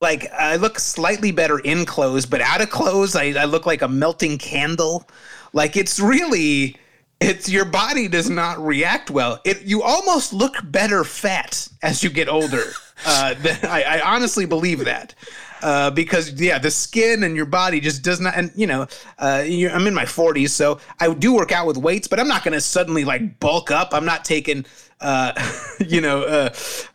[0.00, 3.82] like I look slightly better in clothes, but out of clothes, I, I look like
[3.82, 5.06] a melting candle.
[5.52, 6.76] Like it's really,
[7.20, 9.38] it's your body does not react well.
[9.44, 12.72] It you almost look better fat as you get older.
[13.04, 13.34] Uh,
[13.64, 15.14] I, I honestly believe that.
[15.62, 18.82] Uh, because yeah, the skin and your body just does not, and you know,
[19.20, 22.42] uh, I'm in my 40s, so I do work out with weights, but I'm not
[22.42, 23.94] going to suddenly like bulk up.
[23.94, 24.64] I'm not taking,
[25.00, 25.32] uh,
[25.86, 26.50] you know, uh,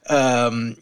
[0.09, 0.75] um,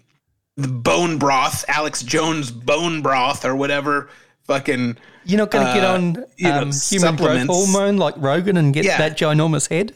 [0.57, 4.09] the bone broth, Alex Jones bone broth or whatever.
[4.45, 8.15] Fucking You're not going to get Uh, on you know, um, human growth hormone like
[8.17, 8.97] Rogan and get Yeah.
[8.97, 9.93] that ginormous head.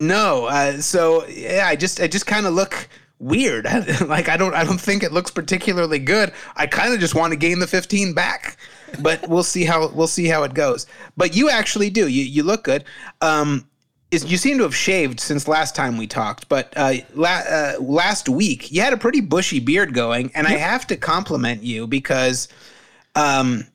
[0.00, 0.46] no.
[0.46, 3.64] Uh, so yeah, I just I just kind of look weird.
[4.06, 6.32] like I don't I don't think it looks particularly good.
[6.56, 8.56] I kind of just want to gain the 15 back.
[9.00, 10.86] But we'll see how we'll see how it goes.
[11.16, 12.06] But you actually do.
[12.08, 12.84] You you look good.
[13.20, 13.66] Um,
[14.10, 17.74] is you seem to have shaved since last time we talked, but uh, la- uh,
[17.80, 21.86] last week you had a pretty bushy beard going, and I have to compliment you
[21.86, 22.48] because
[23.16, 23.66] um,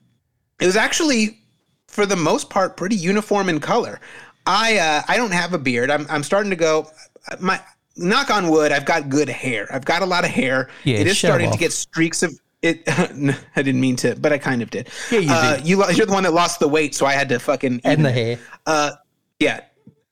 [0.59, 1.39] it was actually
[1.87, 3.99] for the most part pretty uniform in color.
[4.45, 5.91] I uh, I don't have a beard.
[5.91, 6.89] I'm I'm starting to go.
[7.39, 7.61] My
[7.95, 8.71] knock on wood.
[8.71, 9.67] I've got good hair.
[9.71, 10.69] I've got a lot of hair.
[10.83, 11.53] Yeah, it is starting off.
[11.53, 12.83] to get streaks of it.
[13.55, 14.89] I didn't mean to, but I kind of did.
[15.11, 15.67] Yeah, you uh, did.
[15.67, 18.11] You, you're the one that lost the weight, so I had to fucking And the
[18.11, 18.39] hair.
[18.65, 18.91] Uh,
[19.39, 19.61] yeah.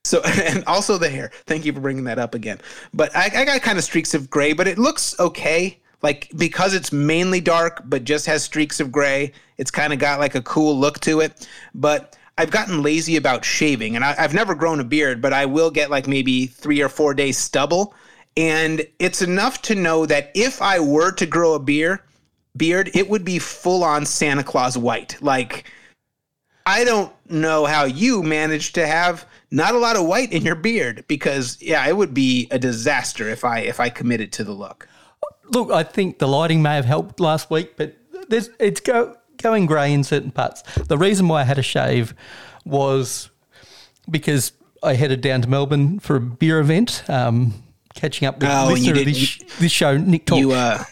[0.04, 1.30] So and also the hair.
[1.46, 2.58] Thank you for bringing that up again.
[2.94, 5.78] But I, I got kind of streaks of gray, but it looks okay.
[6.00, 9.32] Like because it's mainly dark, but just has streaks of gray.
[9.56, 11.48] It's kind of got like a cool look to it.
[11.74, 15.44] But I've gotten lazy about shaving, and I, I've never grown a beard, but I
[15.44, 17.94] will get like maybe three or four days stubble,
[18.36, 21.98] and it's enough to know that if I were to grow a beard,
[22.56, 25.70] beard, it would be full on Santa Claus white, like.
[26.64, 30.54] I don't know how you managed to have not a lot of white in your
[30.54, 34.52] beard because yeah, it would be a disaster if I if I committed to the
[34.52, 34.86] look.
[35.50, 37.96] Look, I think the lighting may have helped last week, but
[38.28, 40.62] there's, it's go, going grey in certain parts.
[40.88, 42.14] The reason why I had a shave
[42.64, 43.30] was
[44.10, 47.54] because I headed down to Melbourne for a beer event, um,
[47.94, 50.38] catching up with Oh, listener of this, didn't- this show, Nick Talk.
[50.38, 50.84] You uh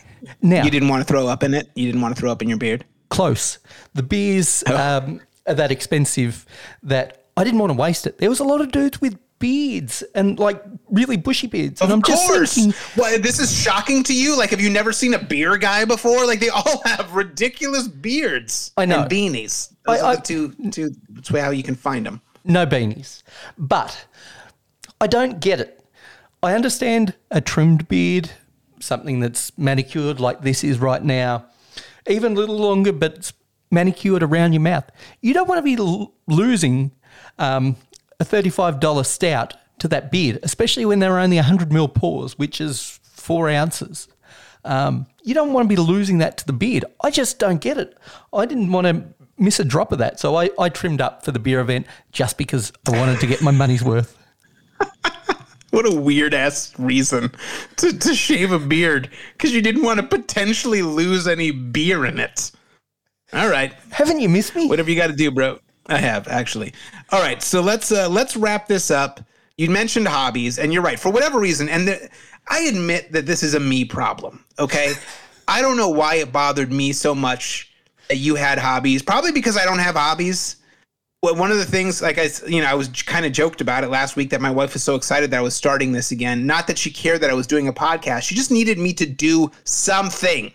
[0.43, 1.71] now, you didn't want to throw up in it?
[1.77, 2.85] You didn't want to throw up in your beard?
[3.09, 3.59] close.
[3.95, 4.77] The beers Oh.
[4.77, 6.45] um, are that expensive
[6.83, 8.19] that I didn't want to waste it.
[8.19, 11.97] There was a lot of dudes with beards and like really bushy beards, and Of
[11.97, 12.55] I'm course.
[12.55, 14.37] just thinking, What this is shocking to you?
[14.37, 16.27] Like have you never seen a beer guy before?
[16.27, 19.03] Like they all have ridiculous beards I know.
[19.03, 19.73] and beanies.
[19.85, 22.21] Those I- I- two two that's how you can find them.
[22.45, 23.23] no beanies.
[23.59, 24.07] But
[25.01, 25.85] I don't get it.
[26.43, 28.31] I understand a trimmed beard,
[28.81, 31.47] something that's manicured like this is right now,
[32.07, 33.33] even a little longer, but it's
[33.71, 34.85] manicured around your mouth.
[35.21, 36.93] You don't want to be l- losing
[37.39, 37.77] um,
[38.21, 42.61] a $35 stout to that beard, especially when there are only 100 mil pours, which
[42.61, 44.09] is four ounces.
[44.65, 46.85] Um, you don't want to be losing that to the beard.
[47.03, 47.97] I just don't get it.
[48.33, 49.05] I didn't want to
[49.39, 52.37] miss a drop of that, so I, I trimmed up for the beer event just
[52.39, 54.17] because I wanted to get my money's worth.
[55.71, 57.33] What a weird ass reason
[57.77, 62.19] to, to shave a beard because you didn't want to potentially lose any beer in
[62.19, 62.51] it.
[63.35, 64.69] All right, Haven't you missed me?
[64.69, 65.59] whatever you got to do, bro.
[65.89, 66.73] I have actually.
[67.11, 69.21] All right, so let's uh, let's wrap this up.
[69.57, 70.99] You mentioned hobbies, and you're right.
[70.99, 72.11] For whatever reason, and the,
[72.49, 74.45] I admit that this is a me problem.
[74.59, 74.95] Okay,
[75.49, 77.73] I don't know why it bothered me so much
[78.09, 79.03] that you had hobbies.
[79.03, 80.57] Probably because I don't have hobbies.
[81.21, 83.89] One of the things, like I, you know, I was kind of joked about it
[83.89, 86.47] last week that my wife was so excited that I was starting this again.
[86.47, 88.23] Not that she cared that I was doing a podcast.
[88.23, 90.53] She just needed me to do something,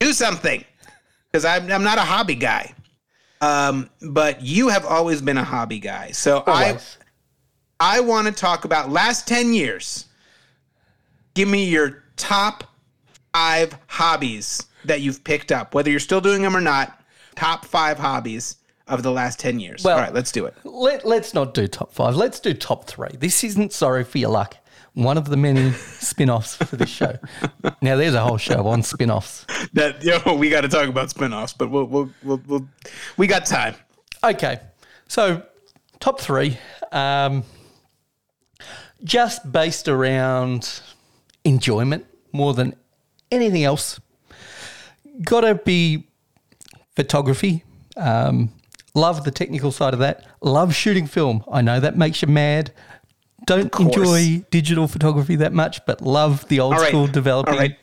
[0.00, 0.64] do something,
[1.30, 2.74] because I'm I'm not a hobby guy.
[3.40, 6.10] Um, but you have always been a hobby guy.
[6.10, 6.72] So I
[7.78, 10.06] I want to talk about last 10 years.
[11.34, 12.64] Give me your top
[13.32, 17.00] five hobbies that you've picked up, whether you're still doing them or not.
[17.36, 19.84] Top five hobbies of the last 10 years.
[19.84, 20.54] Well- All right, let's do it.
[20.64, 22.16] Let, let's not do top five.
[22.16, 23.10] Let's do top three.
[23.18, 24.56] This isn't sorry for your luck.
[24.94, 27.16] One of the many spin offs for this show.
[27.80, 29.46] Now, there's a whole show on spin offs.
[29.72, 32.68] That yo, we got to talk about spin-offs, but we'll, we'll, we'll, we'll
[33.16, 33.74] we got time.
[34.24, 34.60] Okay.
[35.06, 35.42] So,
[36.00, 36.58] top three,
[36.92, 37.44] um,
[39.04, 40.80] just based around
[41.44, 42.74] enjoyment more than
[43.30, 44.00] anything else.
[45.22, 46.08] Gotta be
[46.96, 47.64] photography.
[47.96, 48.50] Um,
[48.94, 50.26] love the technical side of that.
[50.40, 51.44] Love shooting film.
[51.50, 52.72] I know that makes you mad.
[53.50, 56.88] Don't enjoy digital photography that much, but love the old right.
[56.88, 57.56] school developing.
[57.56, 57.76] Right.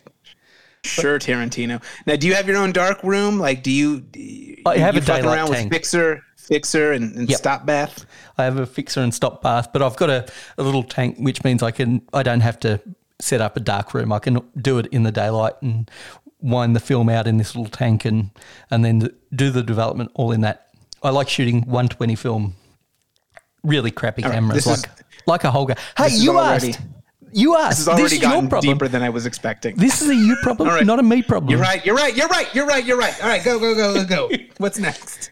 [0.84, 1.84] Sure, Tarantino.
[2.06, 3.40] Now, do you have your own dark room?
[3.40, 4.00] Like, do you?
[4.00, 5.66] do you- I have you a daylight around tank.
[5.70, 7.38] with fixer, fixer, and, and Yep.
[7.38, 8.06] stop bath.
[8.38, 10.26] I have a fixer and stop bath, but I've got a,
[10.58, 12.80] a little tank, which means I can I don't have to
[13.20, 14.14] set up a dark room.
[14.14, 15.90] I can do it in the daylight and
[16.40, 18.30] wind the film out in this little tank and
[18.72, 20.68] and then do the development all in that.
[21.04, 22.56] I like shooting 120 film,
[23.64, 24.86] really crappy right, cameras this is-
[25.28, 25.78] like a Holga.
[25.98, 26.82] Hey, this you already- asked.
[27.34, 27.70] You asked.
[27.72, 28.62] This has already is your problem.
[28.62, 29.76] deeper than I was expecting.
[29.76, 30.86] This is a you problem, right.
[30.86, 31.52] not a me problem.
[31.52, 31.86] You're right.
[31.86, 32.16] You're right.
[32.16, 32.48] You're right.
[32.56, 32.86] You're right.
[32.86, 33.22] You're right.
[33.22, 34.38] All right, go, go, go, go, go.
[34.58, 35.30] What's next?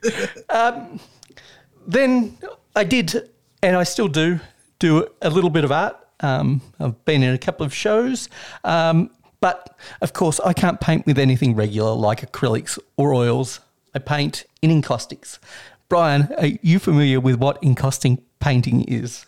[1.87, 2.37] then
[2.75, 3.29] I did,
[3.63, 4.39] and I still do,
[4.79, 5.97] do a little bit of art.
[6.19, 8.29] Um, I've been in a couple of shows,
[8.63, 13.59] um, but of course, I can't paint with anything regular like acrylics or oils.
[13.93, 15.39] I paint in encaustics.
[15.87, 19.25] Brian, are you familiar with what encaustic painting is?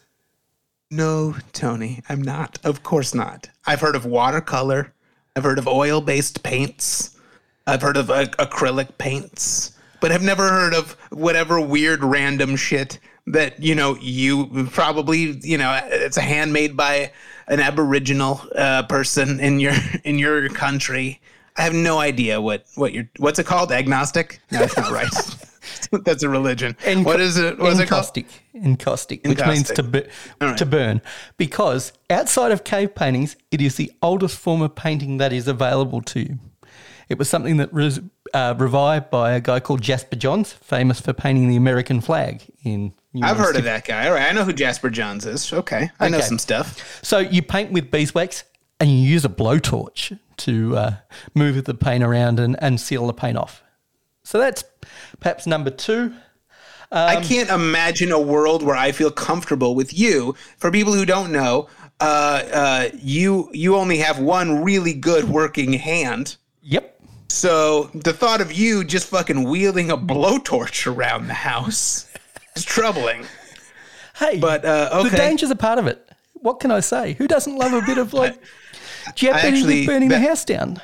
[0.90, 2.60] No, Tony, I'm not.
[2.64, 3.50] Of course not.
[3.66, 4.94] I've heard of watercolor.
[5.36, 7.18] I've heard of oil-based paints.
[7.68, 13.00] I've heard of uh, acrylic paints, but I've never heard of whatever weird random shit
[13.28, 17.12] that you know you probably you know it's a handmade by
[17.48, 19.74] an Aboriginal uh, person in your
[20.06, 21.20] in your country.
[21.58, 24.40] I have no idea what what you're what's it called agnostic.
[24.50, 25.14] No, that's not right.
[26.04, 26.76] that's a religion.
[26.84, 27.58] Enca- what is it?
[27.60, 30.04] What is it encaustic, encaustic, which means to bu-
[30.42, 30.58] right.
[30.58, 31.02] to burn.
[31.38, 36.02] Because outside of cave paintings, it is the oldest form of painting that is available
[36.04, 36.40] to you.
[37.10, 38.02] It was something that was
[38.34, 42.94] uh, revived by a guy called Jasper Johns, famous for painting the American flag in.
[43.22, 44.08] I've heard of that guy.
[44.08, 45.52] All right, I know who Jasper Johns is.
[45.52, 47.00] Okay, I know some stuff.
[47.04, 48.44] So you paint with beeswax
[48.80, 50.96] and you use a blowtorch to uh,
[51.34, 53.64] move the paint around and, and seal the paint off.
[54.28, 54.62] So that's
[55.22, 56.12] perhaps number two.
[56.92, 60.36] I Um, can't imagine a world where I feel comfortable with you.
[60.58, 61.70] For people who don't know,
[62.02, 62.04] uh,
[62.52, 66.36] uh, you you only have one really good working hand.
[66.62, 67.00] Yep.
[67.30, 72.06] So the thought of you just fucking wielding a blowtorch around the house
[72.58, 73.26] is troubling.
[74.20, 76.06] Hey, But, uh, the danger's a part of it.
[76.34, 77.14] What can I say?
[77.14, 78.36] Who doesn't love a bit of like
[79.24, 80.82] actually- burning the house down?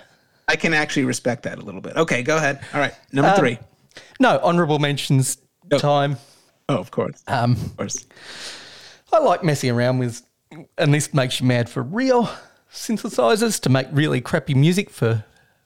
[0.48, 1.96] I can actually respect that a little bit.
[1.96, 2.60] Okay, go ahead.
[2.74, 3.60] All right, number Um, three.
[4.20, 5.38] No, honourable mentions
[5.78, 6.18] time.
[6.70, 8.06] Oh, of course, Um, of course.
[9.12, 10.22] I like messing around with,
[10.78, 12.30] and this makes you mad for real
[12.72, 15.24] synthesizers to make really crappy music for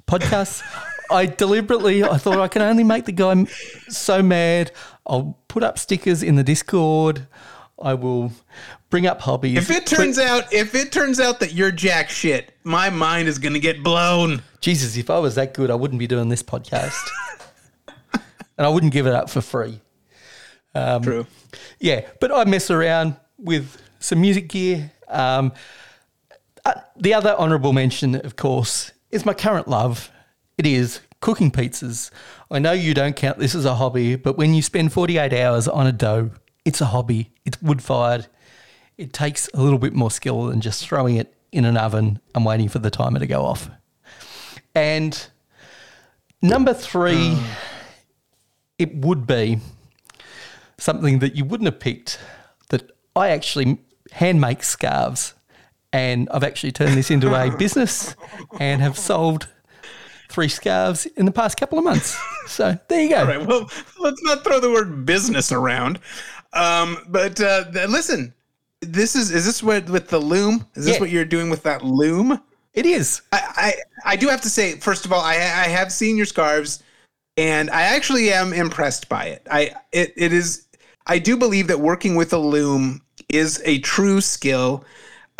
[0.07, 0.61] podcasts.
[1.09, 3.45] I deliberately, I thought I can only make the guy
[3.87, 4.71] so mad.
[5.05, 7.25] I'll put up stickers in the Discord.
[7.81, 8.31] I will
[8.89, 9.57] bring up hobbies.
[9.57, 13.37] If it turns out, if it turns out that you're jack shit, my mind is
[13.39, 14.41] gonna get blown.
[14.61, 17.07] Jesus, if I was that good, I wouldn't be doing this podcast.
[18.13, 19.79] and I wouldn't give it up for free.
[20.73, 21.27] Um, True.
[21.79, 24.91] Yeah, but I mess around with some music gear.
[25.07, 25.53] Um,
[26.65, 30.11] uh, the other honourable mention, of course, is my current love.
[30.57, 32.11] It is cooking pizzas.
[32.51, 35.67] I know you don't count this as a hobby, but when you spend 48 hours
[35.67, 36.31] on a dough,
[36.67, 37.31] it's a hobby.
[37.45, 38.27] It's wood fired.
[38.97, 42.45] It takes a little bit more skill than just throwing it in an oven and
[42.45, 43.69] waiting for the timer to go off.
[44.75, 45.27] And
[46.41, 47.37] number three,
[48.77, 49.59] it would be
[50.77, 52.19] something that you wouldn't have picked
[52.67, 53.77] that I actually
[54.11, 55.35] hand make scarves.
[55.93, 58.13] And I've actually turned this into a business
[58.59, 59.47] and have sold
[60.27, 62.17] three scarves in the past couple of months.
[62.47, 63.19] So there you go.
[63.19, 63.45] All right.
[63.45, 63.69] Well,
[63.99, 65.99] let's not throw the word business around.
[66.53, 68.33] Um, but uh, listen,
[68.81, 70.65] this is is this what with the loom?
[70.75, 71.01] Is this Yeah.
[71.01, 72.41] what you're doing with that loom?
[72.73, 73.21] It is.
[73.31, 73.41] I,
[74.05, 76.83] I I do have to say, first of all, I I have seen your scarves,
[77.35, 79.47] and I actually am impressed by it.
[79.49, 80.67] I it it is
[81.07, 84.83] I do believe that working with a loom is a true skill.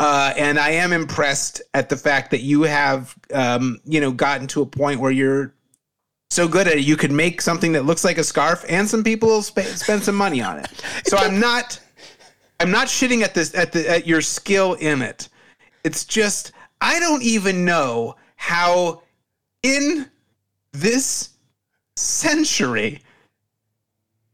[0.00, 4.46] Uh, and I am impressed at the fact that you have, um, you know, gotten
[4.48, 5.52] to a point where you're
[6.30, 9.02] so good at it, you could make something that looks like a scarf, and some
[9.02, 10.68] people will sp- spend some money on it.
[11.06, 11.80] So I'm not,
[12.60, 15.28] I'm not shitting at this at the at your skill in it.
[15.84, 19.02] It's just I don't even know how
[19.62, 20.08] in
[20.72, 21.30] this
[21.96, 23.02] century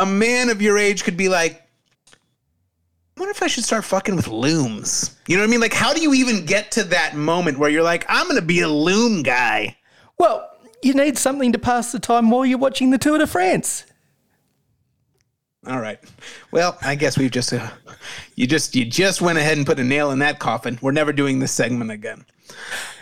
[0.01, 1.62] a man of your age could be like,
[2.12, 5.16] I wonder if I should start fucking with looms.
[5.29, 5.61] You know what I mean?
[5.61, 8.61] Like, how do you even get to that moment where you're like, I'm gonna be
[8.61, 9.77] a loom guy?
[10.19, 10.51] Well,
[10.85, 13.85] you need something to pass the time while you're watching the Tour de France.
[15.66, 15.98] All right.
[16.51, 17.70] Well, I guess we've just uh,
[18.36, 20.78] you just you just went ahead and put a nail in that coffin.
[20.82, 22.27] We're never doing this segment again.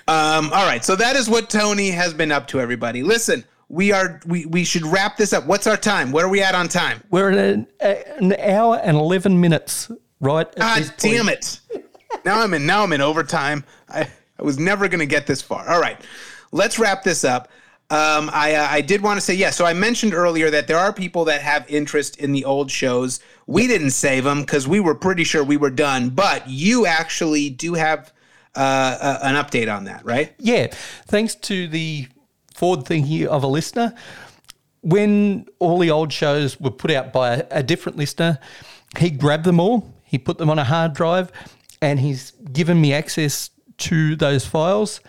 [0.06, 0.84] Um, all right.
[0.84, 2.60] So that is what Tony has been up to.
[2.60, 3.44] Everybody, listen.
[3.68, 5.46] We are we we should wrap this up.
[5.46, 6.12] What's our time?
[6.12, 7.02] Where are we at on time?
[7.10, 9.90] We're at an, an hour and 11 minutes,
[10.20, 10.46] right?
[10.54, 11.58] God damn it!
[12.24, 13.64] Now I'm in now I'm in overtime.
[13.88, 15.66] I, I was never going to get this far.
[15.68, 15.98] All right,
[16.52, 17.48] let's wrap this up.
[17.92, 19.54] Um, I uh, I did want to say yes.
[19.54, 23.20] so I mentioned earlier that there are people that have interest in the old shows.
[23.46, 26.08] We didn't save them because we were pretty sure we were done.
[26.08, 28.10] But you actually do have
[28.56, 30.32] uh, uh, an update on that, right?
[30.38, 30.68] Yeah,
[31.06, 32.08] thanks to the
[32.54, 33.94] forward thinking of a listener.
[34.80, 38.38] When all the old shows were put out by a, a different listener,
[38.96, 41.30] he grabbed them all, he put them on a hard drive,
[41.82, 45.00] and he's given me access to those files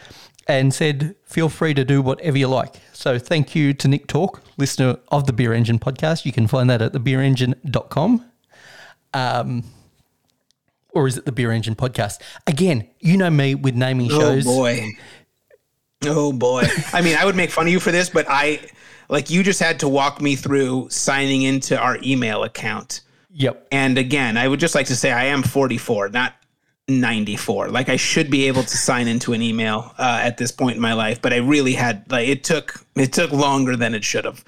[0.47, 2.75] and said, feel free to do whatever you like.
[2.91, 6.25] So thank you to Nick Talk, listener of the Beer Engine podcast.
[6.25, 8.25] You can find that at thebeerengine.com.
[9.13, 9.63] Um,
[10.89, 12.21] or is it the Beer Engine podcast?
[12.47, 14.45] Again, you know me with naming shows.
[14.45, 14.89] Oh boy.
[16.05, 16.63] Oh boy.
[16.91, 18.59] I mean, I would make fun of you for this, but I
[19.09, 23.01] like you just had to walk me through signing into our email account.
[23.31, 23.67] Yep.
[23.71, 26.33] And again, I would just like to say I am 44, not
[26.89, 27.69] 94.
[27.69, 30.81] Like I should be able to sign into an email uh, at this point in
[30.81, 34.25] my life, but I really had like it took it took longer than it should
[34.25, 34.43] have.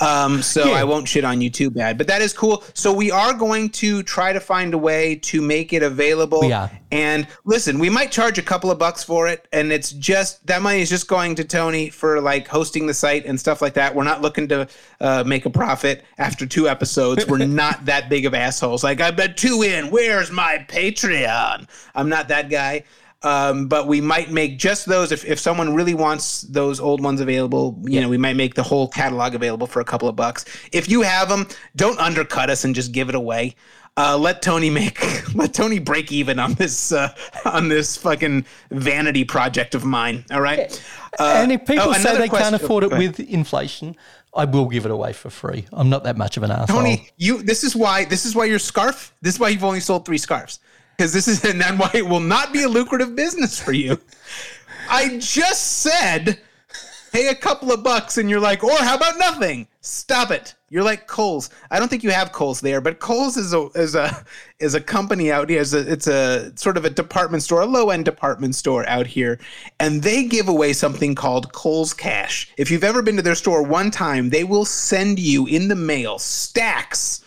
[0.00, 0.74] Um, so Yeah.
[0.74, 1.98] I won't shit on you too bad.
[1.98, 2.62] But that is cool.
[2.74, 6.52] So we are going to try to find a way to make it available.
[6.52, 6.70] Are.
[6.92, 10.60] And listen, we might charge a couple of bucks for it, and it's just that
[10.60, 13.94] money is just going to Tony for like hosting the site and stuff like that.
[13.94, 14.68] We're not looking to
[15.00, 17.26] uh, make a profit after two episodes.
[17.26, 18.82] We're not that big of assholes.
[18.84, 19.90] Like i bet two in.
[19.90, 21.68] Where's my Patreon?
[21.94, 22.84] I'm not that guy.
[23.22, 27.20] Um, but we might make just those if, if someone really wants those old ones
[27.20, 27.78] available.
[27.86, 30.46] You know, we might make the whole catalog available for a couple of bucks.
[30.72, 33.56] If you have them, don't undercut us and just give it away.
[33.96, 34.98] Uh, let Tony make
[35.34, 37.14] let Tony break even on this uh,
[37.44, 40.24] on this fucking vanity project of mine.
[40.30, 40.82] All right.
[41.18, 43.96] Uh, and if people oh, say they question- can't afford it with inflation,
[44.32, 45.66] I will give it away for free.
[45.72, 46.78] I'm not that much of an asshole.
[46.78, 49.14] Tony, you this is why this is why your scarf.
[49.20, 50.60] This is why you've only sold three scarves
[51.00, 53.98] because this is and then why it will not be a lucrative business for you.
[54.90, 56.38] I just said,
[57.10, 59.66] hey, a couple of bucks, and you're like, or how about nothing?
[59.80, 60.54] Stop it.
[60.68, 61.48] You're like Kohl's.
[61.70, 64.24] I don't think you have Kohl's there, but Kohl's is a is a
[64.58, 65.62] is a company out here.
[65.62, 69.06] It's a, it's a sort of a department store, a low end department store out
[69.06, 69.40] here,
[69.80, 72.52] and they give away something called Kohl's Cash.
[72.58, 75.76] If you've ever been to their store one time, they will send you in the
[75.76, 77.24] mail stacks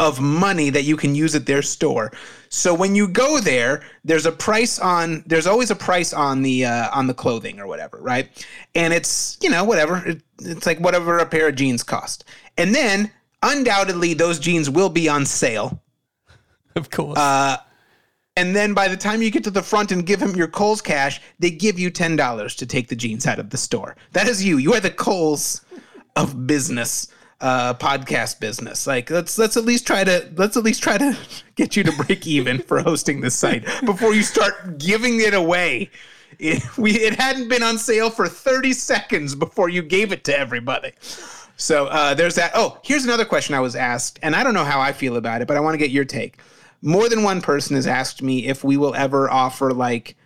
[0.00, 2.12] of money that you can use at their store.
[2.54, 6.64] So when you go there, there's a price on there's always a price on the
[6.64, 8.28] uh, on the clothing or whatever, right?
[8.74, 9.96] And it's, you know, whatever.
[10.06, 12.24] It, it's like whatever a pair of jeans cost.
[12.56, 13.10] And then
[13.42, 15.82] undoubtedly those jeans will be on sale.
[16.76, 17.18] of course.
[17.18, 17.56] Uh,
[18.36, 20.82] And then by the time you get to the front and give him your Kohl's
[20.82, 23.96] cash, they give you $10 to take the jeans out of the store.
[24.12, 24.58] That is you.
[24.58, 25.60] You are the Kohl's
[26.16, 27.08] of business,
[27.44, 28.86] uh, podcast business.
[28.86, 31.16] Like let's let's at least try to let's at least try to
[31.56, 35.90] get you to break even for hosting this site before you start giving it away.
[36.38, 40.36] It, we it hadn't been on sale for 30 seconds before you gave it to
[40.36, 40.92] everybody.
[41.56, 42.52] So uh, there's that.
[42.54, 45.42] Oh, here's another question I was asked, and I don't know how I feel about
[45.42, 46.38] it, but I want to get your take.
[46.80, 50.16] More than one person has asked me if we will ever offer like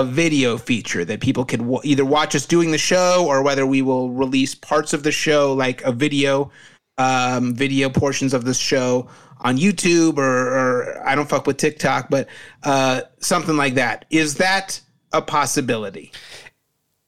[0.00, 3.66] a video feature that people could w- either watch us doing the show or whether
[3.66, 6.50] we will release parts of the show like a video
[6.98, 9.08] um, video portions of the show
[9.40, 12.28] on YouTube or, or I don't fuck with TikTok, but
[12.62, 14.04] uh, something like that.
[14.10, 14.80] Is that
[15.12, 16.12] a possibility?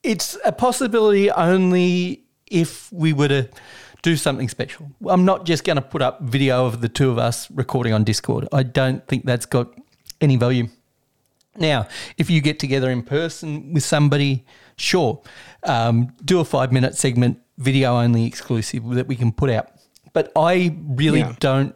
[0.03, 3.49] It's a possibility only if we were to
[4.01, 4.91] do something special.
[5.07, 8.03] I'm not just going to put up video of the two of us recording on
[8.03, 8.47] Discord.
[8.51, 9.73] I don't think that's got
[10.21, 10.67] any value.
[11.57, 15.21] Now, if you get together in person with somebody, sure,
[15.63, 19.69] um, do a five minute segment, video only exclusive that we can put out.
[20.13, 21.35] But I really Yeah.
[21.39, 21.75] don't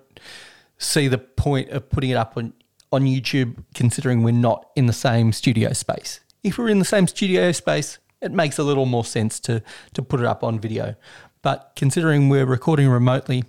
[0.77, 2.53] see the point of putting it up on,
[2.91, 6.19] on YouTube, considering we're not in the same studio space.
[6.43, 9.61] If we're in the same studio space, it makes a little more sense to
[9.93, 10.95] to put it up on video.
[11.43, 13.43] But considering we're recording remotely,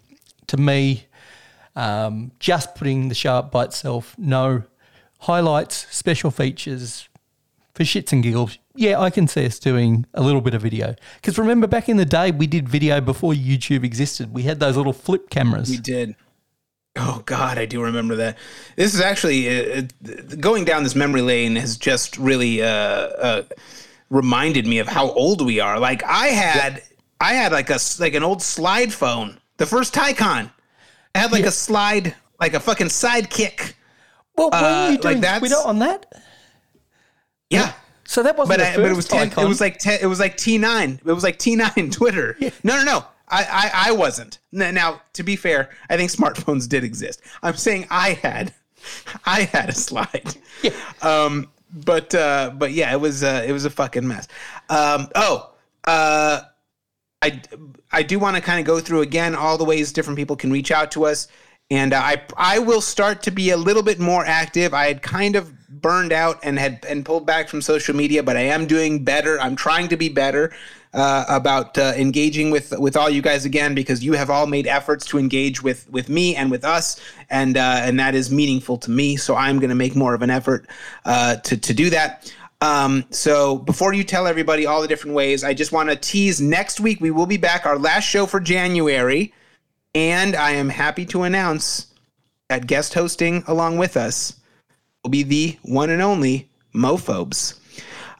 [0.48, 1.06] to me,
[1.74, 4.64] um, just putting the show up by itself, no
[5.18, 7.08] highlights, special features,
[7.78, 10.96] for shits and giggles, yeah, I can see us doing a little bit of video.
[11.16, 14.34] Because remember, back in the day, we did video before YouTube existed.
[14.34, 15.70] We had those little flip cameras.
[15.70, 16.16] We did.
[16.96, 18.36] Oh God, I do remember that.
[18.74, 23.42] This is actually uh, uh, going down this memory lane has just really uh, uh,
[24.10, 25.78] reminded me of how old we are.
[25.78, 26.82] Like I had,
[27.20, 30.50] I had like a like an old slide phone, the first Tycon.
[31.14, 33.74] I had like a slide, like a fucking sidekick.
[34.38, 36.06] Well, uh, were you like doing that's- Twitter on that?
[37.50, 37.72] Yeah.
[38.04, 39.44] So that wasn't But, the I, first but it was 10, icon.
[39.44, 40.98] it was like 10, it was like T9.
[41.00, 42.36] It was like T9 Twitter.
[42.62, 43.04] No, no, no.
[43.28, 44.38] I, I, I wasn't.
[44.58, 47.20] N- Now, to be fair, I think smartphones did exist.
[47.42, 48.54] I'm saying I had,
[49.26, 50.36] I had a slide.
[50.62, 50.70] Yeah.
[51.02, 54.26] Um, but uh, but yeah, it was uh, it was a fucking mess.
[54.70, 55.52] Um, oh,
[55.84, 56.40] uh,
[57.20, 57.42] I
[57.92, 60.50] I do want to kind of go through again all the ways different people can
[60.50, 61.28] reach out to us,
[61.70, 64.72] and I I will start to be a little bit more active.
[64.72, 68.36] I had kind of burned out and had and pulled back from social media, but
[68.36, 69.40] I am doing better.
[69.40, 70.52] I'm trying to be better
[70.94, 74.66] uh, about uh, engaging with with all you guys again because you have all made
[74.66, 77.00] efforts to engage with with me and with us,
[77.30, 79.16] and uh, and that is meaningful to me.
[79.16, 80.66] So I'm going to make more of an effort
[81.04, 82.32] uh, to to do that.
[82.60, 86.40] Um, so before you tell everybody all the different ways, I just want to tease
[86.40, 89.32] next week we will be back, our last show for January,
[89.98, 91.88] and I am happy to announce
[92.48, 94.38] that guest hosting along with us
[95.02, 97.58] will be the one and only Mophobes.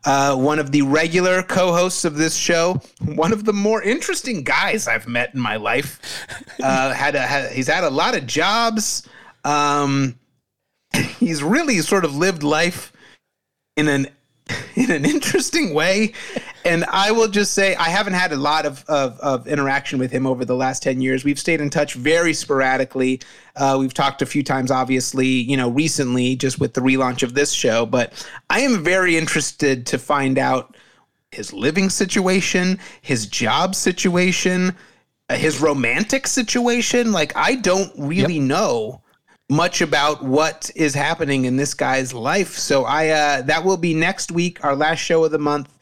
[0.05, 4.89] Uh, one of the regular co-hosts of this show, one of the more interesting guys
[4.89, 6.01] I've met in my life.
[6.61, 9.09] Uh, had a had, he's had a lot of jobs.
[9.45, 10.19] Um,
[11.21, 12.93] he's really sort of lived life
[13.77, 14.09] in an
[14.75, 16.15] in an interesting way.
[16.69, 20.11] And I will just say I haven't had a lot of, of, of interaction with
[20.11, 21.25] him over the last 10 years.
[21.25, 23.23] We've stayed in touch very sporadically.
[23.57, 27.33] Uh, we've talked a few times, obviously, you know, recently just with the relaunch of
[27.33, 27.87] this show.
[27.87, 28.13] But
[28.51, 30.77] I am very interested to find out
[31.33, 34.77] his living situation, his job situation,
[35.31, 37.13] uh, his romantic situation.
[37.13, 39.01] Like, I don't really know
[39.51, 42.59] much about what is happening in this guy's life.
[42.59, 45.78] So I uh, that will be next week, our last show of the month.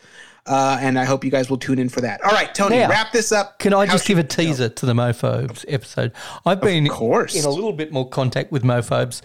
[0.46, 2.22] Uh, and I hope you guys will tune in for that.
[2.22, 3.58] All right, Tony, Now, wrap this up.
[3.58, 4.50] Can I How just give a should we go?
[4.50, 6.12] teaser to the Mophobes episode?
[6.44, 7.34] I've been course.
[7.34, 9.22] in a little bit more contact with Mophobes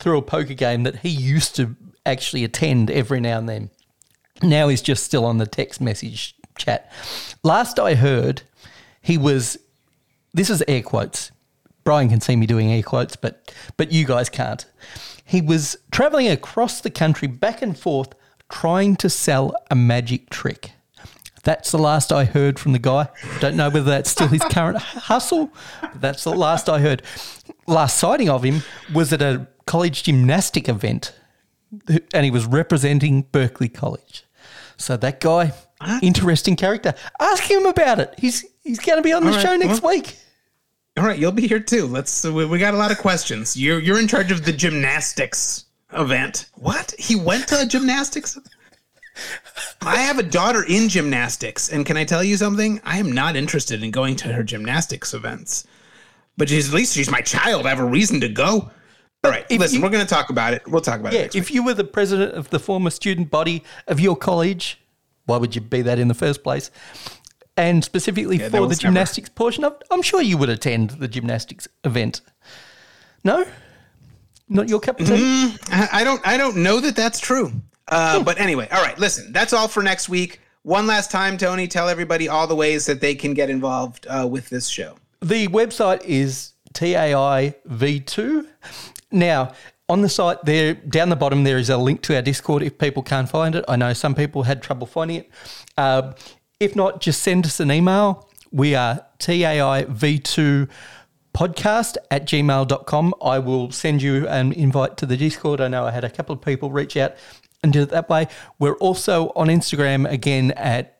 [0.00, 3.70] through a poker game that he used to actually attend every now and then.
[4.42, 6.90] Now he's just still on the text message chat.
[7.42, 8.42] Last I heard,
[9.02, 9.58] he was.
[10.32, 11.32] This is air quotes.
[11.84, 14.64] Brian can see me doing air quotes, but but you guys can't.
[15.24, 18.14] He was traveling across the country back and forth
[18.50, 20.72] trying to sell a magic trick.
[21.42, 23.08] That's the last I heard from the guy.
[23.40, 25.50] Don't know whether that's still his current hustle,
[25.80, 27.02] but that's the last I heard.
[27.66, 28.62] Last sighting of him
[28.92, 31.14] was at a college gymnastic event,
[32.12, 34.24] and he was representing Berkeley College.
[34.76, 35.52] So that guy,
[36.02, 36.94] interesting character.
[37.20, 38.14] Ask him about it.
[38.18, 40.16] He's he's going to be on the right, show next well- week.
[40.98, 41.86] All right, you'll be here too.
[41.86, 42.24] Let's.
[42.24, 43.56] We, we got a lot of questions.
[43.56, 46.50] You're you're in charge of the gymnastics event.
[46.54, 46.94] What?
[46.98, 48.38] He went to a gymnastics.
[49.82, 52.80] I have a daughter in gymnastics, and can I tell you something?
[52.84, 55.66] I am not interested in going to her gymnastics events.
[56.36, 57.66] But she's, at least she's my child.
[57.66, 58.70] I have a reason to go.
[59.22, 60.62] All right, If listen, you- we're going to talk about it.
[60.66, 61.16] We'll talk about it.
[61.16, 61.34] Yeah, week.
[61.36, 64.80] if you were the president of the former student body of your college,
[65.26, 66.70] why would you be that in the first place?
[67.56, 70.90] And specifically that for the was never- gymnastics portion of, I'm sure you would attend
[70.90, 72.22] the gymnastics event.
[73.22, 73.44] No,
[74.50, 75.56] not your cup of tea.
[75.70, 77.52] I I don't I don't know that that's true.
[77.88, 78.98] Uh, but anyway, all right.
[78.98, 80.40] Listen, that's all for next week.
[80.62, 84.28] One last time, Tony, tell everybody all the ways that they can get involved uh,
[84.30, 84.96] with this show.
[85.20, 88.46] The website is TAIV2.
[89.10, 89.52] Now,
[89.88, 92.78] on the site there, down the bottom, there is a link to our Discord if
[92.78, 93.64] people can't find it.
[93.66, 95.30] I know some people had trouble finding it.
[95.76, 96.12] Uh,
[96.60, 98.28] if not, just send us an email.
[98.52, 100.68] We are TAIV2
[101.34, 103.14] podcast at gmail.com.
[103.22, 105.60] I will send you an invite to the Discord.
[105.60, 107.14] I know I had a couple of people reach out
[107.62, 108.28] and do it that way.
[108.58, 110.98] We're also on Instagram again at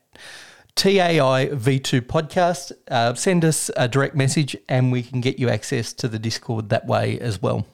[0.75, 2.71] TAI V2 podcast.
[2.89, 6.69] Uh, send us a direct message and we can get you access to the Discord
[6.69, 7.65] that way as well.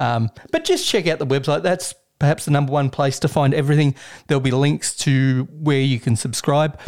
[0.00, 1.62] Um, but just check out the website.
[1.62, 3.94] That's perhaps the number one place to find everything.
[4.26, 6.78] There'll be links to where you can subscribe.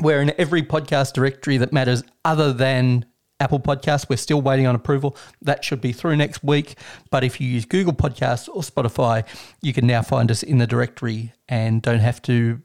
[0.00, 3.04] We're in every podcast directory that matters other than
[3.42, 4.08] Apple Podcasts.
[4.08, 5.16] We're still waiting on approval.
[5.42, 6.76] That should be through next week.
[7.10, 9.26] But if you use Google Podcasts or Spotify,
[9.60, 12.62] you can now find us in the directory and don't have to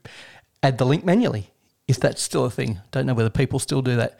[0.62, 1.50] add the link manually
[1.88, 2.78] if that's still a thing.
[2.92, 4.12] Don't know whether people still do that.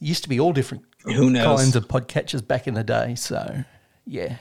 [0.00, 1.60] It used to be all different Who knows?
[1.60, 3.14] kinds of podcatchers back in the day.
[3.14, 3.64] So,
[4.06, 4.36] yeah.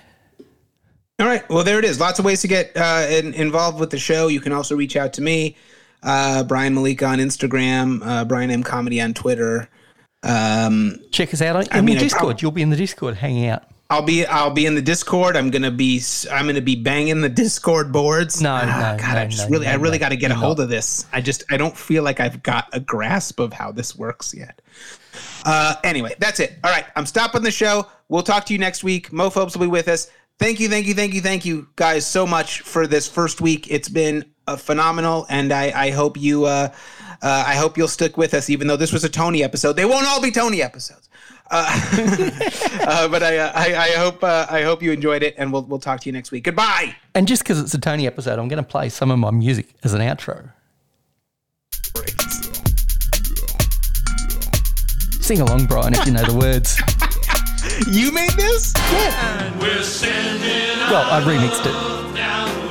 [1.19, 1.47] All right.
[1.49, 1.99] Well, there it is.
[1.99, 4.27] Lots of ways to get uh, in, involved with the show.
[4.27, 5.55] You can also reach out to me,
[6.01, 9.69] uh, Brian Malika on Instagram, uh, Brian M Comedy on Twitter.
[10.23, 12.41] Um, Check us out on, I mean, Discord.
[12.41, 13.63] You'll be in the Discord hanging out.
[13.89, 15.37] I'll be I'll be in the Discord.
[15.37, 16.01] I'm gonna be
[16.31, 18.41] I'm gonna be banging the Discord boards.
[18.41, 20.31] No, Ah, no, God, no, I just no, really I really no, got to get
[20.31, 21.05] a hold of this.
[21.13, 24.61] I just I don't feel like I've got a grasp of how this works yet.
[25.45, 26.57] Uh, anyway, that's it.
[26.63, 27.87] All right, I'm stopping the show.
[28.09, 29.11] We'll talk to you next week.
[29.11, 30.09] Mophobes will be with us.
[30.39, 33.67] Thank you, thank you, thank you, thank you, guys, so much for this first week.
[33.69, 36.69] It's been uh, phenomenal, and I, I hope you, uh,
[37.23, 39.73] uh, I hope you'll stick with us, even though this was a Tony episode.
[39.73, 41.07] They won't all be Tony episodes,
[41.49, 41.65] uh,
[42.81, 45.63] uh, but I, uh, I, I hope, uh, I hope you enjoyed it, and we'll,
[45.63, 46.43] we'll talk to you next week.
[46.43, 46.95] Goodbye.
[47.15, 49.73] And just because it's a Tony episode, I'm going to play some of my music
[49.83, 50.51] as an outro.
[55.21, 56.81] Sing along, Brian, if you know the words.
[57.89, 58.71] You made this?
[58.75, 59.57] Yeah.
[60.91, 62.62] well, I remixed it.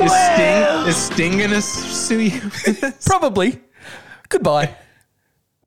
[0.00, 2.50] Is Sting, is Sting gonna sue you?
[3.04, 3.60] Probably.
[4.28, 4.74] Goodbye.